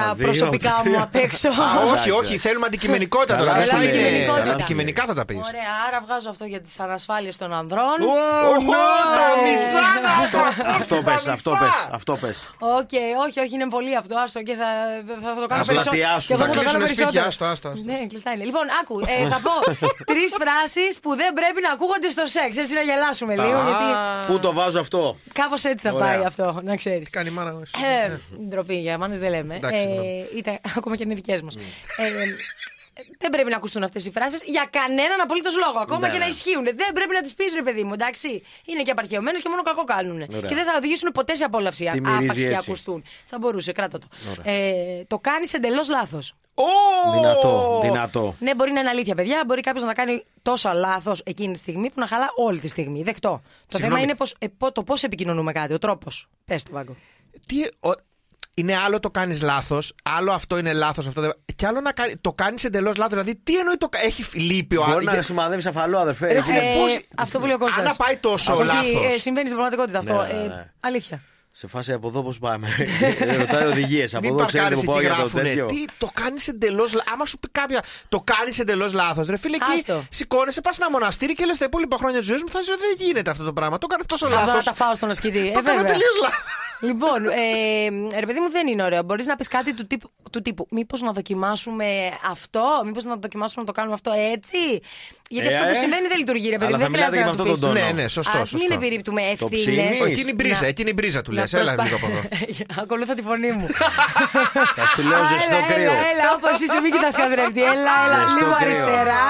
Τα 0.00 0.14
δύο, 0.14 0.24
προσωπικά 0.26 0.68
τα 0.70 0.76
μου 0.76 0.82
τρία. 0.82 1.02
απ' 1.02 1.14
έξω. 1.16 1.48
Α, 1.48 1.52
όχι, 1.52 1.88
Εντάξει. 1.88 2.10
όχι, 2.10 2.38
θέλουμε 2.38 2.66
αντικειμενικότητα 2.66 3.36
τώρα. 3.36 3.52
Καλά, 3.52 3.64
Δεν 3.64 3.68
θα 3.74 3.82
είναι. 3.82 3.92
είναι. 3.92 3.96
αντικειμενικότητα. 3.98 4.52
Αντικειμενικά 4.52 5.04
θα 5.04 5.14
τα 5.14 5.24
πεις. 5.24 5.36
Ωραία, 5.36 5.70
άρα 5.88 6.00
βγάζω 6.06 6.30
αυτό 6.30 6.44
για 6.44 6.60
τις 6.60 6.80
ανασφάλειες 6.80 7.36
των 7.36 7.52
ανδρών. 7.52 7.98
Οχ, 8.00 8.64
τα 9.18 9.26
Ε. 9.38 9.50
μισά 9.50 9.86
να 10.06 10.30
το 10.30 10.38
Αυτό 10.74 11.02
πες, 11.02 11.26
αυτό 11.26 11.50
πες. 11.50 11.88
Αυτό 11.90 12.16
πες. 12.16 12.50
Οκ, 12.58 12.90
όχι, 13.26 13.38
όχι, 13.40 13.54
είναι 13.54 13.68
πολύ 13.68 13.96
αυτό. 13.96 14.14
Άστο 14.24 14.42
και 14.42 14.54
θα, 14.54 14.68
θα, 15.08 15.14
θα 15.34 15.40
το 15.40 15.46
κάνω 15.46 15.60
Ας 15.60 15.66
περισσότερο. 15.66 15.96
πλατιάσουν. 15.96 16.26
Και 16.26 16.32
εγώ 16.32 16.42
Θα 16.42 16.48
το 16.50 16.54
κάνω 16.58 16.78
κλείσουν 16.78 16.86
σπίτια, 16.86 17.06
περισσότερο. 17.22 17.26
άστο, 17.28 17.44
άστο. 17.52 17.68
άστο. 17.68 17.84
Ναι, 17.90 17.98
κλειστά 18.10 18.30
είναι. 18.34 18.44
Λοιπόν, 18.44 18.66
άκου, 18.80 18.96
ε, 19.14 19.28
θα 19.32 19.38
πω 19.46 19.54
τρεις 20.12 20.30
φράσεις 20.40 20.92
που 21.02 21.10
δεν 21.20 21.30
πρέπει 21.38 21.60
να 21.66 21.70
ακούγονται 21.76 22.10
στο 22.16 22.24
σεξ. 22.34 22.50
Έτσι 22.62 22.74
να 22.80 22.84
γελάσουμε 22.88 23.32
λίγο. 23.42 23.60
Γιατί 23.68 23.86
Πού 24.26 24.34
το 24.44 24.50
βάζω 24.58 24.80
αυτό; 24.80 25.16
κάπως 25.40 25.64
έτσι 25.64 25.86
θα 25.88 25.92
Ωραία. 25.94 26.06
πάει 26.06 26.24
αυτό, 26.30 26.60
να 26.68 26.76
ξέρεις. 26.76 27.04
Τι 27.04 27.10
κάνει 27.16 27.28
η 27.28 27.32
μάνα 27.38 27.52
μου. 27.52 27.60
εσύ; 27.66 27.74
Ε, 28.04 28.18
ντροπή, 28.48 28.76
για 28.86 28.98
μάνες 28.98 29.18
δεν 29.18 29.30
λέμε. 29.30 29.54
Εντάξει, 29.54 29.78
συγγνώμη. 29.80 30.28
Ε, 30.32 30.36
είτε, 30.38 30.60
ακόμα 30.78 30.96
και 30.96 31.02
είναι 31.06 31.14
δικές 31.14 31.40
μας. 31.42 31.54
Ε, 32.98 33.02
δεν 33.18 33.30
πρέπει 33.30 33.50
να 33.50 33.56
ακουστούν 33.56 33.82
αυτές 33.82 34.06
οι 34.06 34.10
φράσεις 34.10 34.42
για 34.46 34.68
κανέναν 34.70 35.20
απολύτως 35.20 35.56
λόγο. 35.56 35.78
Ακόμα 35.78 36.06
Ναι, 36.06 36.12
και 36.12 36.18
να 36.18 36.24
ναι. 36.24 36.30
ισχύουν. 36.30 36.64
Δεν 36.64 36.92
πρέπει 36.94 37.14
να 37.14 37.20
τις 37.22 37.34
πεις, 37.34 37.54
ρε 37.54 37.62
παιδί 37.62 37.84
μου, 37.84 37.92
εντάξει. 37.92 38.42
Είναι 38.64 38.82
και 38.82 38.90
απαρχαιωμένες 38.90 39.40
και 39.40 39.48
μόνο 39.48 39.62
κακό 39.62 39.84
κάνουν. 39.84 40.20
Ωραία. 40.20 40.48
Και 40.48 40.54
δεν 40.54 40.64
θα 40.64 40.74
οδηγήσουν 40.76 41.12
ποτέ 41.12 41.34
σε 41.34 41.44
απόλαυση 41.44 41.82
Τι 41.84 41.88
αν 41.88 41.98
μυρίζει 42.00 42.24
άπαξ 42.24 42.36
και 42.42 42.48
έτσι. 42.48 42.64
ακουστούν. 42.68 43.04
Θα 43.26 43.38
μπορούσε, 43.38 43.72
κράτα 43.72 43.98
το. 43.98 44.06
Ωραία. 44.38 44.54
Ε, 44.54 45.04
το 45.06 45.18
κάνεις 45.18 45.52
εντελώς 45.52 45.88
λάθος. 45.88 46.34
Ω! 46.54 46.64
Δυνατό, 47.12 47.80
δυνατό. 47.84 48.34
Ναι, 48.38 48.54
μπορεί 48.54 48.72
να 48.72 48.80
είναι 48.80 48.88
αλήθεια, 48.88 49.14
παιδιά. 49.14 49.42
Μπορεί 49.46 49.60
κάποιος 49.60 49.82
να 49.84 49.88
τα 49.88 49.94
κάνει 50.02 50.24
τόσο 50.42 50.70
λάθος 50.74 51.20
εκείνη 51.24 51.52
τη 51.52 51.58
στιγμή 51.58 51.88
που 51.90 52.00
να 52.00 52.06
χαλά 52.06 52.30
όλη 52.36 52.58
τη 52.60 52.68
στιγμή. 52.68 53.02
Δεκτό. 53.02 53.28
Το 53.42 53.50
Συγγνώμη. 53.76 53.92
θέμα 53.92 54.04
είναι 54.04 54.14
πως, 54.14 54.34
ε, 54.38 54.46
πο- 54.58 54.72
το 54.72 54.82
πώς 54.82 55.02
επικοινωνούμε 55.02 55.52
κάτι, 55.52 55.72
ο 55.72 55.78
τρόπος. 55.78 56.28
Πες 56.44 56.62
το, 56.62 56.70
Βάγκο. 56.72 56.96
Τι, 57.46 57.56
ο- 57.80 58.00
είναι 58.58 58.76
άλλο 58.76 59.00
το 59.00 59.10
κάνεις 59.10 59.42
λάθος, 59.42 59.94
άλλο 60.02 60.32
αυτό 60.32 60.58
είναι 60.58 60.72
λάθος, 60.72 61.06
αυτό 61.06 61.20
δεν... 61.20 61.32
και 61.54 61.66
άλλο 61.66 61.80
να 61.80 61.92
κάνει, 61.92 62.16
το 62.20 62.32
κάνεις 62.32 62.64
εντελώς 62.64 62.96
λάθος. 62.96 63.12
Δηλαδή, 63.12 63.40
τι 63.44 63.58
εννοεί 63.58 63.76
το. 63.76 63.88
Έχει 64.04 64.24
λείπει 64.38 64.76
ο 64.76 64.80
Μπορεί 64.84 64.92
άλλος. 64.92 65.14
να 65.14 65.22
σημαδεύει 65.22 65.68
αφαλό, 65.68 65.98
αδερφέ. 65.98 66.26
Ρε, 66.26 66.38
Εκεί 66.38 66.42
φίλε, 66.42 66.58
είναι- 66.62 66.72
Ε, 66.72 66.78
πώς- 66.78 67.00
αυτό 67.16 67.38
που 67.38 67.46
λέει 67.46 67.54
ο 67.54 67.58
Κώστας. 67.58 67.86
Αν 67.86 67.94
πάει 67.96 68.16
τόσο 68.16 68.52
Όχι, 68.54 68.64
λάθος. 68.64 69.14
ε, 69.14 69.18
συμβαίνει 69.18 69.46
στην 69.48 69.58
πραγματικότητα 69.60 69.98
αυτό. 69.98 70.12
Ναι, 70.12 70.38
ναι, 70.38 70.44
Ε, 70.44 70.46
ναι. 70.56 70.70
αλήθεια. 70.80 71.20
Σε 71.58 71.66
φάση 71.66 71.92
από 71.92 72.08
εδώ 72.08 72.22
πώς 72.22 72.38
πάμε. 72.38 72.68
Ρωτάει 73.38 73.66
οδηγίες. 73.66 74.14
Από 74.14 74.26
Μην 74.28 74.36
εδώ 74.38 74.46
ξέρετε 74.46 74.74
παρκάρεις 74.74 74.78
που 74.80 74.84
πάω 74.84 74.96
εκεί 74.96 75.06
για 75.06 75.14
το 75.14 75.20
γράφουνε. 75.20 75.42
τέτοιο. 75.42 75.66
Τι 75.66 75.84
το 75.98 76.10
κάνεις 76.14 76.48
εντελώς 76.48 76.92
λάθο. 76.94 77.10
Άμα 77.12 77.26
σου 77.26 77.38
πει 77.38 77.48
κάποια 77.52 77.82
το 78.08 78.20
κάνεις 78.24 78.58
εντελώς 78.58 78.92
λάθος, 78.92 79.26
ρε 79.28 79.36
φίλε, 79.38 79.56
εκεί 79.56 79.72
Άστο. 79.78 80.04
σηκώνεσαι, 80.10 80.60
πας 80.60 80.74
σε 80.76 80.82
ένα 80.82 80.90
μοναστήρι 80.90 81.34
και 81.34 81.44
λες 81.44 81.58
τα 81.58 81.64
υπόλοιπα 81.64 81.96
χρόνια 81.96 82.18
της 82.18 82.28
ζωής 82.28 82.42
μου 82.42 82.48
θα 82.50 82.60
ζω 82.62 82.72
δεν 82.76 83.06
γίνεται 83.06 83.30
αυτό 83.30 83.44
το 83.44 83.52
πράγμα. 83.52 83.78
Το 83.78 83.86
έκανε 83.90 84.04
τόσο 84.06 84.28
Θα 84.28 84.34
δω 84.34 84.40
να 84.40 84.46
λάθος. 84.46 84.64
τα 84.64 84.74
φάω 84.74 84.94
στον 84.94 85.10
ασκητή. 85.10 85.38
Το 85.38 85.46
Ε, 85.46 85.50
κάνω 85.50 85.62
βέβαια. 85.62 85.82
τελείω 85.92 86.06
λάθος. 86.22 86.65
Λοιπόν, 86.80 87.24
ε, 87.26 88.18
ρε 88.20 88.26
παιδί 88.26 88.40
μου, 88.40 88.50
δεν 88.50 88.66
είναι 88.66 88.82
ωραίο. 88.82 89.02
Μπορείς 89.02 89.26
να 89.26 89.36
πεις 89.36 89.48
κάτι 89.48 89.74
του 89.74 89.86
τύπου, 89.86 90.10
του 90.30 90.42
τύπου 90.42 90.66
Μήπως 90.70 91.00
να 91.00 91.12
δοκιμάσουμε 91.12 91.86
αυτό, 92.30 92.82
Μήπως 92.84 93.04
να 93.04 93.16
δοκιμάσουμε 93.16 93.60
να 93.60 93.66
το 93.66 93.72
κάνουμε 93.72 93.94
αυτό 93.94 94.12
έτσι; 94.32 94.58
Γιατί 95.28 95.48
Ε, 95.48 95.54
αυτό 95.54 95.64
που 95.66 95.74
ε. 95.76 95.78
συμβαίνει 95.78 96.06
δεν 96.08 96.18
λειτουργεί, 96.18 96.48
ρε 96.48 96.58
παιδί 96.58 96.72
Αλλά 96.72 96.76
μου. 96.76 96.82
θα 96.84 96.90
Δεν 96.90 97.00
μιλάτε 97.00 97.16
χρειάζεται 97.16 97.32
και 97.36 97.38
να 97.38 97.44
με 97.44 97.50
του 97.50 97.52
αυτόν 97.52 97.60
τον 97.60 97.72
πεις. 97.74 97.80
τόνο. 97.82 97.94
Ναι, 97.96 98.02
ναι, 98.02 98.08
σωστό. 98.08 98.32
Α 98.36 98.36
μην 98.36 98.46
σωστό. 98.46 98.74
επιρρύπτουμε 98.74 99.20
Το 99.38 99.48
ευθύνε. 99.52 99.82
ψήνεις; 99.82 100.00
Εκείνη 100.12 100.30
η 100.30 100.36
μπρίζα, 100.38 100.66
εκείνη 100.66 100.90
η 100.90 100.96
μπρίζα 100.96 101.20
του 101.22 101.32
Να 101.32 101.42
έλα 101.42 101.50
Προσπά- 101.64 101.84
λίγο 101.84 101.96
από 102.00 102.06
εδώ. 102.12 102.20
Ακολούθα 102.82 103.14
τη 103.14 103.22
φωνή 103.22 103.50
μου. 103.58 103.66
Θα 104.78 104.84
σου 104.94 105.02
λέω 105.08 105.20
Α, 105.22 105.24
ζεστό 105.32 105.54
έλα, 105.56 105.66
κρύο. 105.70 105.82
Έλα, 105.92 106.06
έλα, 106.12 106.24
όπως 106.36 106.54
είσαι, 106.64 106.78
μην 106.84 106.90
κοιτάς 106.94 107.14
καθρέφτη. 107.20 107.62
Έλα, 107.74 107.94
έλα, 108.06 108.18
Ζεστό 108.26 108.34
λίγο 108.38 108.52
κρύο. 108.60 108.66
αριστερά. 108.66 109.22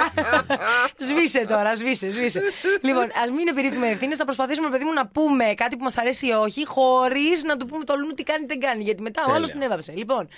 σβήσε 1.08 1.40
τώρα, 1.52 1.74
σβήσε, 1.74 2.10
σβήσε. 2.10 2.40
λοιπόν, 2.82 3.06
ας 3.24 3.28
μην 3.36 3.46
επιρρύπτουμε 3.52 3.86
ευθύνε. 3.94 4.14
Θα 4.16 4.24
προσπαθήσουμε, 4.24 4.68
παιδί 4.68 4.84
μου, 4.84 4.92
να 4.92 5.06
πούμε 5.06 5.44
κάτι 5.62 5.76
που 5.76 5.84
μας 5.84 5.96
αρέσει 5.98 6.26
ή 6.26 6.30
όχι, 6.32 6.66
χωρίς 6.66 7.35
να 7.44 7.56
του 7.56 7.66
πούμε 7.66 7.84
το 7.84 7.96
λούνου 7.96 8.14
τι 8.14 8.22
κάνει, 8.22 8.46
δεν 8.46 8.60
κάνει. 8.60 8.82
Γιατί 8.82 9.02
μετά 9.02 9.20
ο 9.20 9.24
Τέλεια. 9.24 9.38
άλλος 9.38 9.50
την 9.50 9.62
έβαψε. 9.62 9.92
Λοιπόν. 9.92 10.28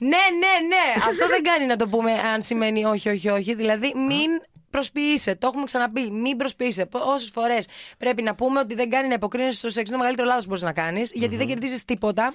Ναι, 0.00 0.08
ναι, 0.08 0.66
ναι. 0.66 1.04
Αυτό 1.08 1.26
δεν 1.26 1.42
κάνει 1.42 1.66
να 1.66 1.76
το 1.76 1.88
πούμε 1.88 2.12
αν 2.12 2.42
σημαίνει 2.42 2.84
όχι, 2.84 3.08
όχι, 3.08 3.28
όχι. 3.28 3.54
Δηλαδή, 3.54 3.92
μην 3.96 4.30
προσποιείσαι. 4.70 5.34
Το 5.34 5.46
έχουμε 5.46 5.64
ξαναπεί. 5.64 6.10
Μην 6.10 6.36
προσποιείσαι. 6.36 6.88
Όσες 6.92 7.30
φορές 7.30 7.66
πρέπει 7.98 8.22
να 8.22 8.34
πούμε 8.34 8.60
ότι 8.60 8.74
δεν 8.74 8.90
κάνει 8.90 9.08
να 9.08 9.14
υποκρίνεσαι 9.14 9.58
στο 9.58 9.68
σεξ, 9.68 9.88
είναι 9.88 9.90
το 9.90 9.96
μεγαλύτερο 9.96 10.28
λάθος 10.28 10.42
που 10.42 10.48
μπορείς 10.48 10.64
να 10.64 10.72
κάνεις, 10.72 11.12
γιατί 11.14 11.36
δεν 11.36 11.46
κερδίζεις 11.46 11.84
τίποτα. 11.84 12.34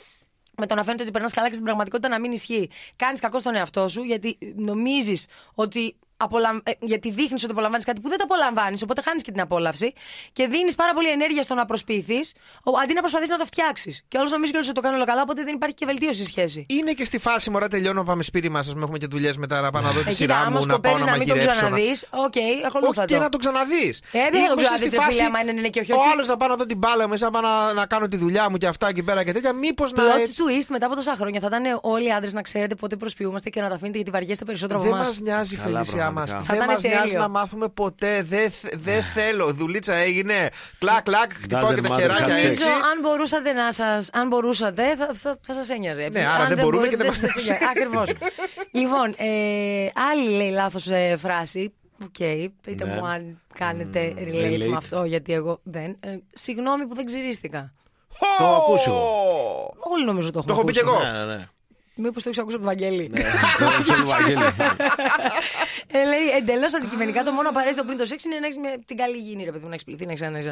Με 0.57 0.67
το 0.67 0.75
να 0.75 0.83
φαίνεται 0.83 1.03
ότι 1.03 1.11
περνάς 1.11 1.33
καλά 1.33 1.47
και 1.47 1.53
στην 1.53 1.65
πραγματικότητα 1.65 2.07
να 2.09 2.19
μην 2.19 2.31
ισχύει. 2.31 2.69
Κάνεις 2.95 3.19
κακό 3.19 3.39
στον 3.39 3.55
εαυτό 3.55 3.87
σου 3.87 4.03
γιατί 4.03 4.37
νομίζεις 4.55 5.27
ότι. 5.53 5.95
Απολαμ... 6.17 6.57
ε, 6.63 6.71
γιατί 6.79 7.11
δείχνεις 7.11 7.43
ότι 7.43 7.51
απολαμβάνεις 7.51 7.85
κάτι 7.85 8.01
που 8.01 8.09
δεν 8.09 8.17
το 8.17 8.23
απολαμβάνεις, 8.23 8.81
οπότε 8.81 9.01
χάνεις 9.01 9.21
και 9.23 9.31
την 9.31 9.41
απόλαυση 9.41 9.93
και 10.31 10.47
δίνεις 10.47 10.75
πάρα 10.75 10.93
πολύ 10.93 11.09
ενέργεια 11.09 11.43
στο 11.43 11.53
να 11.55 11.65
προσποιηθείς, 11.65 12.33
αντί 12.83 12.93
να 12.93 12.99
προσπαθείς 12.99 13.29
να 13.29 13.37
το 13.37 13.45
φτιάξεις. 13.45 14.03
Και 14.07 14.17
όλος 14.17 14.31
νομίζει 14.31 14.51
και 14.51 14.57
όλο 14.57 14.71
το 14.71 14.81
κάνει 14.81 14.95
όλο 14.95 15.05
καλά, 15.05 15.21
οπότε 15.21 15.43
δεν 15.43 15.55
υπάρχει 15.55 15.75
και 15.75 15.85
βελτίωση 15.85 16.19
στη 16.23 16.25
σχέση. 16.31 16.65
Είναι 16.69 16.91
και 16.91 17.05
στη 17.05 17.17
φάση, 17.17 17.49
μωρά, 17.49 17.67
τελειώνω, 17.67 18.03
πάμε 18.03 18.23
σπίτι 18.23 18.49
μας. 18.49 18.67
Α 18.67 18.71
πούμε, 18.71 18.83
έχουμε 18.83 18.97
και 18.97 19.07
δουλειές 19.07 19.37
μετά 19.37 19.61
να 19.61 19.71
πάω 19.71 19.81
να 19.81 19.91
δω 19.91 20.01
τη 20.03 20.09
Ε, 20.09 20.13
σειρά 20.13 20.33
κοίτα, 20.33 20.47
άμα 20.47 20.59
μου, 20.59 20.65
να 20.65 20.79
πάω 20.79 20.91
σκοπεύει 20.91 20.99
να 21.05 21.11
να 21.11 21.17
μην 21.17 21.27
το 21.27 21.33
μαγειρέψω. 21.35 21.61
να- 21.61 21.67
ξαναδείς, 21.69 22.05
οκ, 22.09 22.33
ακολούθα 22.67 22.89
Όχι 22.89 22.99
το. 22.99 23.05
και 23.13 23.17
να 23.19 23.29
το 23.29 23.37
ξαναδείς. 23.37 23.99
Ε, 24.11 24.19
δεν 24.31 24.41
θα 24.41 24.49
το 24.53 24.61
ξαναδείς, 24.61 24.91
ρε 24.91 25.01
φίλε, 25.01 25.23
άμα 25.23 25.39
είναι 25.39 25.51
ναι 25.51 25.67
και 25.67 25.79
όχι, 25.79 25.91
Ο 25.91 25.95
όχι. 25.95 26.09
άλλος 26.11 26.27
να 26.27 26.37
πάω 26.37 26.49
να 26.49 26.55
δω 26.55 26.65
την 26.65 26.77
μπάλα 26.77 27.07
μου, 27.07 27.13
εσύ 27.13 27.23
να 27.23 27.31
πάω 27.31 27.41
να, 27.41 27.73
να 27.73 27.85
κάνω 27.85 28.07
τη 28.07 28.17
δουλειά 28.17 28.49
μου 28.49 28.57
και 28.57 28.67
αυτά 28.67 28.93
και 28.93 29.03
πέρα 29.03 29.23
και 29.23 29.31
τέτοια. 29.31 29.53
Μήπως 29.53 29.91
να. 29.91 30.03
Plot 30.03 30.19
έτσι- 30.19 30.43
twist 30.47 30.65
μετά 30.69 30.85
από 30.85 30.95
τόσα 30.95 31.13
χρόνια 31.15 31.39
θα 31.39 31.47
ήταν 31.47 31.79
όλοι 31.81 32.05
οι 32.07 32.11
άντρες 32.11 32.33
να 32.33 32.41
ξέρετε 32.41 32.75
πότε 32.75 32.95
προσποιούμαστε 32.95 33.49
και 33.49 33.61
να 33.61 33.67
τα 33.69 33.73
αφήνετε 33.75 33.95
γιατί 33.97 34.11
βαριέστε 34.11 34.45
περισσότερο 34.45 34.79
από 34.79 34.87
Δεν 34.87 34.97
εμάς. 34.97 35.07
μας 35.07 35.19
νοιάζει 35.19 35.55
η 35.55 35.57
Καλά, 36.13 36.25
Φελίσια 36.25 36.35
μας. 36.35 36.45
πραγματικά. 36.45 36.45
Θα 36.45 36.53
Δεν 36.53 36.63
ήταν 36.63 36.73
μας 36.73 36.81
νοιάζει 36.83 37.01
τέλειο. 37.11 37.19
να 37.19 37.27
μάθουμε 37.27 37.67
ποτέ. 37.67 38.21
Δεν 38.21 38.51
δεν 38.73 39.03
θέλω. 39.03 39.53
Δουλίτσα 39.53 39.95
έγινε. 39.95 40.49
Κλακ, 40.79 41.03
κλακ. 41.03 41.31
Χτυπάω 41.33 41.73
και 41.73 41.81
τα 41.81 41.95
matter, 41.95 41.99
χεράκια 41.99 42.25
that's 42.25 42.29
it. 42.29 42.49
έτσι. 42.49 42.63
Νομίζω 42.63 42.85
αν 42.91 42.99
μπορούσατε 43.01 43.51
να 43.53 43.71
σας, 43.71 44.09
αν 44.13 44.27
μπορούσατε, 44.27 44.95
θα, 44.95 45.09
θα, 45.13 45.37
θα 45.41 45.53
σας 45.53 45.69
ένοιαζε. 45.69 46.09
Ναι, 46.11 46.19
άρα 46.25 46.43
Αν 46.43 46.47
δεν 46.47 46.57
μπορούμε 46.57 46.75
μπορείτε, 46.87 46.89
και 46.89 46.97
δεν 46.97 47.07
μας 47.07 47.17
σας 47.33 47.47
ένοιαζε. 47.47 47.65
Ακριβώς. 47.69 48.09
λοιπόν, 48.79 49.13
ε, 49.17 49.89
άλλη 50.11 50.29
λέει 50.29 50.49
λάθος 50.51 50.87
ε, 50.87 51.15
φράση. 51.17 51.73
Οκ, 52.03 52.15
πείτε 52.61 52.85
Ναι. 52.85 52.93
μου 52.95 53.07
αν 53.07 53.41
κάνετε 53.53 54.13
relate, 54.17 54.63
relate. 54.63 54.65
με 54.67 54.75
αυτό, 54.75 55.03
γιατί 55.03 55.33
εγώ 55.33 55.59
δεν. 55.63 55.97
Ε, 55.99 56.17
συγγνώμη 56.33 56.85
που 56.87 56.95
δεν 56.95 57.05
ξυρίστηκα. 57.05 57.73
Το 58.37 58.43
έχω 58.43 58.55
ακούσει 58.55 58.89
εγώ. 58.89 59.03
Όλοι 59.93 60.05
νομίζω 60.05 60.31
το 60.31 60.33
Το 60.33 60.39
έχουμε 60.39 60.53
έχω 60.55 60.63
πει 60.63 60.71
κι 60.73 60.79
ακούσει. 60.79 60.95
εγώ. 61.07 61.17
Ναι, 61.25 61.25
ναι, 61.35 61.47
ναι. 61.97 62.07
Μήπως 62.07 62.23
το 62.23 62.29
έχεις 62.29 62.41
ακούσει 62.41 62.55
από 62.55 62.65
τον 62.65 62.75
Βαγγέλη. 62.77 63.09
Το 63.59 63.65
έχει 63.79 64.01
ο 64.01 64.05
Βαγγέλη. 64.05 64.41
Ε, 65.91 65.97
λέει 66.05 66.27
εντελώς 66.39 66.75
αντικειμενικά 66.75 67.23
το 67.23 67.31
μόνο 67.31 67.49
απαραίτητο 67.49 67.83
πριν 67.83 67.97
το 67.97 68.05
σεξ 68.05 68.23
είναι 68.23 68.39
να 68.39 68.45
έχεις 68.45 68.57
την 68.85 68.97
καλή 68.97 69.17
υγιεινή, 69.17 69.43
ρε 69.43 69.51
παιδί 69.51 69.63
μου, 69.63 69.67
να 69.69 69.73
έχεις 69.73 69.85
πλυθεί, 69.85 70.05
να 70.05 70.11
έχεις 70.11 70.47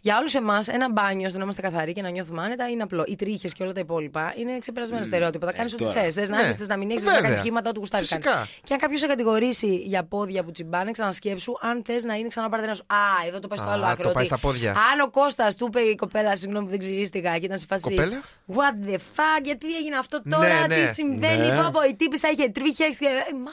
Για 0.00 0.18
όλους 0.18 0.34
εμάς, 0.34 0.68
ένα 0.68 0.90
μπάνιο 0.92 1.28
στο 1.28 1.38
να 1.38 1.44
είμαστε 1.44 1.62
καθαροί 1.62 1.92
και 1.92 2.02
να 2.02 2.08
νιώθουμε 2.08 2.42
άνετα 2.42 2.68
είναι 2.68 2.82
απλό. 2.82 3.04
Οι 3.06 3.16
τρίχες 3.16 3.52
και 3.52 3.62
όλα 3.62 3.72
τα 3.72 3.80
υπόλοιπα 3.80 4.34
είναι 4.36 4.58
ξεπερασμένα 4.58 5.04
στερεότυπα. 5.04 5.46
Θα 5.46 5.52
κάνεις 5.52 5.72
ό,τι 5.72 5.84
τώρα. 5.84 6.00
θες. 6.00 6.14
Θες 6.14 6.28
να 6.28 6.36
Ναι. 6.36 6.42
έχει, 6.42 6.52
θες 6.52 6.68
να 6.68 6.76
μην 6.76 6.90
έχεις, 6.90 7.02
θες 7.02 7.06
να 7.10 7.14
Βέβαια. 7.14 7.28
κάνεις 7.28 7.42
σχήματα, 7.44 7.68
ό,τι 7.68 7.78
γουστάρεις. 7.78 8.08
Φυσικά. 8.08 8.48
Και 8.64 8.72
αν 8.72 8.78
κάποιος 8.80 9.00
σε 9.00 9.06
κατηγορήσει 9.06 9.74
για 9.76 10.04
πόδια 10.04 10.44
που 10.44 10.50
τσιμπάνε, 10.50 10.90
ξανασκέψου 10.90 11.52
αν 11.60 11.82
θες 11.84 12.04
να 12.04 12.14
είναι 12.14 12.28
ξανά 12.28 12.48
παρτενέρ 12.48 12.74
σου. 12.74 12.84
Α, 12.86 13.26
εδώ 13.26 13.38
το 13.40 13.48
πάει 13.48 13.58
στο 13.58 13.68
Α, 13.68 13.72
άλλο 13.72 13.82
το 13.82 13.88
άκρο. 13.88 14.04
πάει 14.10 14.14
ότι 14.14 14.24
στα 14.26 14.38
πόδια. 14.38 14.70
Αν 14.70 15.00
ο 15.04 15.10
Κώστας 15.10 15.54
του 15.54 15.66
είπε 15.66 15.80
η 15.80 15.94
κοπέλα, 15.94 16.36
συγγνώμη 16.36 16.64
που 16.64 16.70
δεν 16.70 16.78
ξυρίστηκα 16.80 17.38
και 17.38 17.44
ήταν 17.44 17.58
σε 17.58 17.66
φάση. 17.68 17.82
Κοπέλα; 17.82 18.22
What 18.54 18.88
the 18.88 18.94
fuck, 18.94 19.42
γιατί 19.42 19.76
έγινε 19.76 19.96
αυτό 19.96 20.22
τώρα, 20.30 20.66
Ναι, 20.74 20.82
ναι. 20.82 20.88
τι 20.88 20.94
συμβαίνει, 20.94 21.46
Ναι. 21.48 21.56
πάπα, 21.62 21.86
η 21.86 21.94
τύπησα 21.96 22.28
είχε 22.28 22.48
τρίχες. 22.48 22.98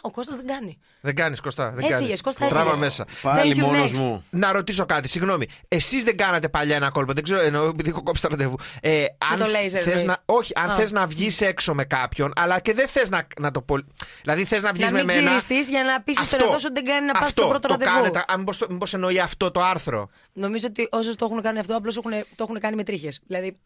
Ο 0.01 0.11
Κώστας 0.11 0.35
δεν 0.35 0.47
κάνει. 0.47 0.77
Δεν 1.01 1.15
κάνει 1.15 1.35
Κωστά. 1.37 1.69
Δεν 1.71 1.77
Έφυγες, 1.83 1.99
κάνεις. 1.99 2.21
Κώστα, 2.21 2.47
Τράβα 2.47 2.69
έφυγες. 2.69 2.79
μέσα. 2.79 3.05
Πάλι 3.21 3.53
Thank 3.55 3.59
you, 3.59 3.65
μόνος 3.65 3.91
next. 3.91 3.97
μου. 3.97 4.25
Να 4.29 4.51
ρωτήσω 4.51 4.85
κάτι, 4.85 5.07
συγγνώμη. 5.07 5.45
Εσείς 5.67 6.03
δεν 6.03 6.17
κάνατε 6.17 6.49
παλιά 6.49 6.75
ένα 6.75 6.89
κόλπο, 6.89 7.13
δεν 7.13 7.23
ξέρω, 7.23 7.39
εννοώ 7.41 7.65
επειδή 7.67 7.89
έχω 7.89 8.03
κόψει 8.03 8.21
τα 8.21 8.29
ραντεβού. 8.29 8.55
Ε, 8.81 9.03
αν 9.31 9.39
το 9.39 9.45
laser, 9.45 9.69
θες 9.69 9.85
εννοείς. 9.85 10.03
να, 10.03 10.17
όχι, 10.25 10.51
αν 10.55 10.69
Α. 10.69 10.75
θες 10.75 10.91
να 10.91 11.07
βγεις 11.07 11.41
έξω 11.41 11.73
με 11.73 11.83
κάποιον, 11.83 12.31
αλλά 12.35 12.59
και 12.59 12.73
δεν 12.73 12.87
θες 12.87 13.09
να, 13.09 13.27
να 13.39 13.51
το 13.51 13.61
πολύ. 13.61 13.85
Δηλαδή 14.21 14.45
θες 14.45 14.61
να 14.61 14.71
βγεις 14.71 14.85
Να 14.85 14.91
με 14.91 14.97
μην 15.03 15.05
μένα. 15.15 15.25
ξυριστείς 15.37 15.69
για 15.69 15.83
να 15.83 16.01
πείσεις 16.01 16.29
τον 16.29 16.39
εαυτό 16.41 16.59
σου 16.59 16.65
ότι 16.69 16.81
δεν 16.81 16.93
κάνει 16.93 17.05
να 17.05 17.11
πας 17.13 17.21
αυτό, 17.21 17.41
στο 17.41 17.49
πρώτο 17.49 17.67
το 17.67 17.73
ραντεβού. 17.73 17.95
κάνετε. 17.95 18.23
Αν 18.27 18.39
μήπως 18.39 18.57
το- 18.57 18.67
μήπως 18.69 18.93
εννοεί 18.93 19.19
αυτό 19.19 19.51
το 19.51 19.61
άρθρο. 19.61 20.09
Νομίζω 20.33 20.67
ότι 20.69 20.87
όσες 20.91 21.15
το 21.15 21.25
έχουν 21.25 21.41
κάνει 21.41 21.59
αυτό, 21.59 21.75
απλώς 21.75 21.95
το 22.35 22.43
έχουν 22.43 22.59
κάνει 22.59 22.75
με 22.75 22.83
τρίχες. 22.83 23.21
Δηλαδή. 23.27 23.57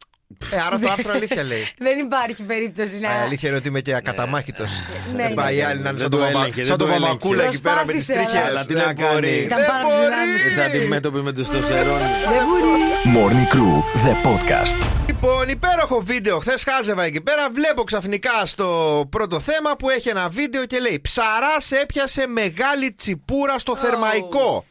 Ε, 0.51 0.59
άρα 0.67 0.79
το 0.79 0.89
άρθρο 0.91 1.11
αλήθεια 1.11 1.43
λέει. 1.43 1.67
δεν 1.87 1.99
υπάρχει 1.99 2.43
περίπτωση 2.43 2.99
να. 2.99 3.11
Ε, 3.11 3.21
αλήθεια 3.21 3.49
είναι 3.49 3.57
ότι 3.57 3.67
είμαι 3.67 3.81
και 3.81 3.95
ακαταμάχητος. 3.95 4.69
Ναι, 5.15 5.23
Δεν 5.23 5.33
πάει 5.33 5.53
ναι. 5.55 5.59
η 5.59 5.63
άλλη 5.63 5.79
να 5.81 5.89
είναι 5.89 5.99
Δεν 5.99 5.99
σαν 5.99 6.09
το 6.09 6.17
το 6.17 6.23
βαμα- 6.23 6.39
έλεγχε, 6.39 6.63
σαν 6.63 6.77
δεν 6.77 6.87
το 6.87 6.93
το 6.93 6.99
βαμακούλα 6.99 7.33
έλεγχε. 7.33 7.49
εκεί 7.49 7.61
πέρα 7.61 7.85
με 7.85 7.93
τις 7.93 8.05
Προσπάθησε, 8.05 8.31
τρίχες. 8.33 8.49
αλλά 8.49 8.65
τι 8.65 8.73
να 8.73 8.83
Δεν 8.83 8.95
κάνει. 8.95 9.13
μπορεί. 9.13 9.29
Ήταν 9.35 9.57
Δεν 9.57 9.67
πάρα 9.67 9.81
πολύ 9.81 9.95
μπορεί. 9.95 10.49
Ήρθε 10.49 10.61
αντιμέτωπη 10.61 11.17
με 11.17 11.33
τους 11.33 11.47
τοστοστερών. 11.47 11.99
Δεν 12.33 12.43
μπορεί. 12.47 12.73
Morning 13.15 13.47
Crew, 13.53 13.73
the 14.05 14.13
podcast. 14.27 14.77
Λοιπόν, 15.07 15.49
υπέροχο 15.49 16.01
βίντεο. 16.01 16.39
Χθες 16.39 16.63
χάζευα 16.63 17.03
εκεί 17.03 17.21
πέρα. 17.21 17.49
Βλέπω 17.53 17.83
ξαφνικά 17.83 18.45
στο 18.45 18.67
πρώτο 19.09 19.39
θέμα 19.39 19.75
που 19.75 19.89
έχει 19.89 20.09
ένα 20.09 20.29
βίντεο 20.29 20.65
και 20.65 20.79
λέει 20.79 20.99
Ψαράς 21.03 21.71
έπιασε 21.71 22.27
μεγάλη 22.27 22.91
τσιπούρα 22.93 23.59
στο 23.59 23.75
θερμαϊκό. 23.75 24.65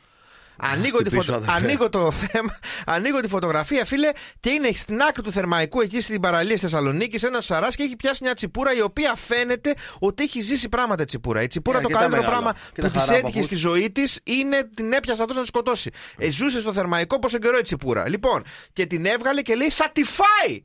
Ανοίγω, 0.57 0.99
τη 0.99 1.05
χτυπήσω, 1.05 1.33
φωτο- 1.33 1.37
αδερφέ. 1.37 1.57
ανοίγω 1.67 1.89
το 1.91 2.11
θέμα, 2.11 2.59
ανοίγω 2.87 3.21
τη 3.21 3.29
φωτογραφία, 3.29 3.85
φίλε, 3.85 4.11
και 4.41 4.51
είναι 4.51 4.71
στην 4.75 5.01
άκρη 5.03 5.23
του 5.23 5.33
θερμαϊκού 5.33 5.81
εκεί 5.81 6.01
στην 6.01 6.21
παραλία 6.21 6.55
τη 6.55 6.61
Θεσσαλονίκη 6.61 7.25
ένα 7.27 7.41
σαράς 7.41 7.77
και 7.77 7.83
έχει 7.83 7.97
πιάσει 7.97 8.21
μια 8.25 8.35
τσιπούρα 8.35 8.75
η 8.75 8.81
οποία 8.81 9.15
φαίνεται 9.15 9.75
ότι 9.99 10.23
έχει 10.23 10.41
ζήσει 10.41 10.69
πράγματα 10.69 11.03
η 11.03 11.07
τσιπούρα. 11.07 11.43
Η 11.43 11.47
τσιπούρα 11.47 11.79
Ε, 11.79 11.81
το 11.81 11.87
κοίτα 11.87 11.99
καλύτερο 12.01 12.23
μεγάλο. 12.23 12.43
πράγμα 12.43 12.61
Κοίτα 12.75 12.87
που 12.87 12.93
της 12.93 13.03
χαρά, 13.03 13.13
έτυχε 13.17 13.31
παππούς. 13.31 13.45
στη 13.47 13.55
ζωή 13.57 13.91
της 13.91 14.21
είναι 14.25 14.69
την 14.75 14.93
έπιασε 14.93 15.23
αυτός 15.23 15.37
να 15.37 15.43
τη 15.43 15.49
σκοτώσει. 15.49 15.91
Ε, 16.19 16.31
ζούσε 16.31 16.61
στο 16.61 16.73
θερμαϊκό 16.73 17.19
πόσο 17.19 17.39
καιρό 17.39 17.59
η 17.59 17.63
τσιπούρα. 17.63 18.09
Λοιπόν, 18.09 18.43
και 18.73 18.87
την 18.87 19.07
έβγαλε 19.07 19.43
και 19.43 19.55
λέει 19.55 19.71
θα 19.71 19.91
τη 19.93 20.03
φάει. 20.03 20.63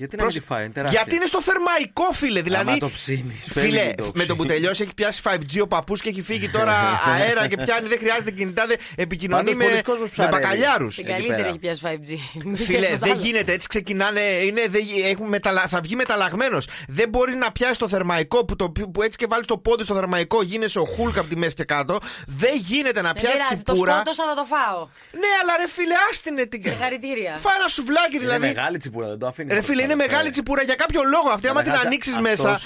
Γιατί 0.00 0.16
να 0.16 0.24
μην 0.24 0.32
τη 0.34 0.40
φάει, 0.40 0.64
είναι 0.64 0.72
τεράστια. 0.72 1.00
Γιατί 1.00 1.16
είναι 1.16 1.26
στο 1.26 1.42
θερμαϊκό, 1.42 2.04
φίλε. 2.12 2.40
Δηλαδή. 2.42 2.68
Άμα 2.68 2.78
το 2.78 2.90
ψήνεις, 2.90 3.48
Φίλε, 3.52 3.80
φεύγει 3.80 3.94
το 3.94 4.10
με 4.14 4.24
το 4.26 4.34
που 4.36 4.42
οξύ. 4.42 4.54
τελειώσει 4.56 4.82
έχει 4.82 4.94
πιάσει 4.94 5.22
5G 5.24 5.60
ο 5.62 5.66
παππούς 5.66 6.00
και 6.00 6.08
έχει 6.08 6.22
φύγει 6.22 6.48
τώρα 6.48 6.74
αέρα 7.14 7.46
και 7.48 7.56
πιάνει. 7.56 7.88
Δεν 7.88 7.98
χρειάζεται 7.98 8.30
κινητά, 8.30 8.66
δεν 8.66 8.76
επικοινωνεί 8.96 9.42
Πάντως 9.44 9.56
με, 9.58 9.64
πολλοί 9.64 9.82
κόσμος 9.82 10.02
με 10.08 10.08
ψαρεύει. 10.12 10.34
μπακαλιάρους. 10.36 10.94
Την 10.94 11.04
Εκεί 11.04 11.12
καλύτερη 11.12 11.36
πέρα. 11.42 11.48
έχει 11.48 11.58
πιάσει 11.58 11.80
5G. 11.84 12.42
Μην 12.44 12.56
Φίλε, 12.56 12.78
πιάσεις 12.78 12.98
το 12.98 13.04
δεν 13.06 13.12
άλλο. 13.12 13.20
γίνεται 13.22 13.52
έτσι. 13.52 13.68
Ξεκινάνε. 13.68 14.20
Είναι, 14.20 14.64
δεν, 14.68 14.82
γι- 14.82 15.02
έχουν 15.08 15.26
μεταλα, 15.28 15.66
θα 15.68 15.80
βγει 15.80 15.96
μεταλλαγμένος. 15.96 16.68
Δεν 16.88 17.08
μπορεί 17.08 17.34
να 17.34 17.52
πιάσει 17.52 17.78
το 17.78 17.88
θερμαϊκό 17.88 18.44
που, 18.44 18.56
το, 18.56 18.70
που 18.70 19.02
έτσι 19.02 19.18
και 19.18 19.26
βάλεις 19.28 19.46
το 19.46 19.58
πόδι 19.58 19.82
στο 19.84 19.94
θερμαϊκό 19.94 20.42
γίνεσαι 20.42 20.78
ο 20.78 20.84
Χούλκ 20.84 21.18
από 21.18 21.28
τη 21.28 21.36
μέση 21.36 21.54
και 21.54 21.64
κάτω. 21.64 21.98
Δεν 22.26 22.56
γίνεται 22.56 23.00
να 23.00 23.12
Δεν 23.12 23.22
πιάσει 23.22 23.36
πειράζει, 23.36 23.62
το 23.62 23.72
τσιπούρα. 23.72 23.92
σκότωσα 23.94 24.24
θα 24.28 24.34
το 24.34 24.44
φάω. 24.44 24.88
Ναι, 25.12 25.30
αλλά 25.42 25.52
ρε 25.60 25.68
φίλε, 25.68 25.94
άστινε 26.10 26.46
την. 26.46 26.62
Συγχαρητήρια. 26.64 27.36
Φάει 27.40 27.56
ένα 27.58 27.68
σουβλάκι 27.68 28.08
Είναι 28.16 28.18
δηλαδή. 28.24 28.46
μεγάλη 28.46 28.78
τσιπούρα, 28.78 29.08
δεν 29.08 29.18
το 29.18 29.26
αφήνεις. 29.26 29.52
Ρε 29.54 29.62
φίλε, 29.62 29.82
είναι 29.90 30.04
μεγάλη 30.06 30.30
τσιπούρα 30.30 30.62
για 30.62 30.74
κάποιο 30.74 31.00
λόγο 31.14 31.28
αυτή. 31.34 31.48
Άμα 31.48 31.62
την 31.62 31.72
ανοίξεις 31.84 32.16
μέσα. 32.28 32.60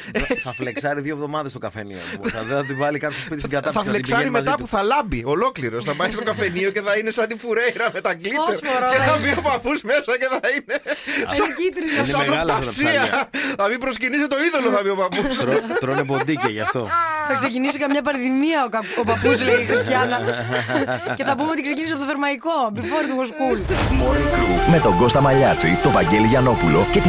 Θα 0.47 0.53
φλεξάρει 0.53 1.01
δύο 1.01 1.15
εβδομάδες 1.15 1.51
στο 1.51 1.61
καφενείο. 1.67 1.97
Θα, 2.35 2.43
δεν 2.49 2.57
θα 2.59 2.65
την 2.65 2.77
βάλει 2.83 2.99
κάποιο 2.99 3.19
σπίτι 3.27 3.41
στην 3.41 3.51
Θα 3.53 3.57
κατάψυξη. 3.57 3.87
να 3.87 3.93
την 3.93 3.93
φλεξάρει 3.93 4.23
πηγαίνει 4.23 4.31
μετά 4.39 4.51
μαζί 4.51 4.63
που 4.63 4.69
του. 4.69 4.77
θα 4.77 4.83
λάμπει 4.93 5.21
ολόκληρος. 5.35 5.85
Θα 5.85 5.95
πάει 6.01 6.11
στο 6.17 6.23
καφενείο 6.31 6.71
και 6.71 6.81
θα 6.87 6.93
είναι 6.99 7.11
σαν 7.11 7.27
τη 7.31 7.35
φουρέιρα 7.43 7.87
με 7.95 8.01
τα 8.07 8.13
γκλίτερ. 8.15 8.41
Φόσφορο, 8.47 8.87
Και 8.95 9.01
θα 9.09 9.15
ναι. 9.17 9.21
μπει 9.23 9.31
ο 9.41 9.43
παππούς 9.51 9.79
μέσα 9.91 10.13
και 10.21 10.29
θα 10.35 10.41
είναι. 10.57 10.77
Είναι 11.37 11.53
κίτρινο. 11.61 11.97
Είναι 11.99 12.07
Σαν 12.15 12.25
το 12.25 12.31
μεγάλα 12.31 12.53
αυτά 12.53 12.55
τα 12.55 12.59
πασία. 12.67 12.91
ψάρια. 12.91 13.29
Θα 13.61 13.65
μπει 13.69 13.77
προσκυνήσει 13.85 14.27
το 14.35 14.37
είδωλο, 14.45 14.69
θα 14.77 14.81
μπει 14.85 14.91
ο 14.97 14.99
παππούς. 15.03 15.37
Τρώ- 15.43 15.63
Τρώνε 15.83 16.05
ποντίκια 16.11 16.51
γι' 16.57 16.65
αυτό. 16.69 16.83
Θα 17.29 17.35
ξεκινήσει 17.41 17.79
καμιά 17.85 18.03
πανδημία 18.09 18.59
ο, 18.67 18.69
κα- 18.75 18.85
ο 19.03 19.05
παππούς, 19.11 19.37
λέει 19.47 19.59
η 19.65 19.67
Χριστιανά. 19.71 20.19
και 21.19 21.25
θα 21.29 21.35
πούμε 21.37 21.51
ότι 21.55 21.63
ξεκίνησε 21.67 21.93
από 21.97 22.03
το 22.03 22.09
θερμαϊκό. 22.13 22.57
Before 22.79 23.03
it 23.09 23.13
was 23.23 23.31
cool. 23.41 23.59
Morning 24.03 24.29
Crew 24.35 24.53
με 24.71 24.79
τον 24.81 24.99
Κώστα 24.99 25.21
Μαλιάτση, 25.21 25.79
τον 25.83 25.93
Βαγγέλη 25.93 26.27
Γιανόπουλο 26.27 26.87
και 26.93 27.01
τη 27.01 27.09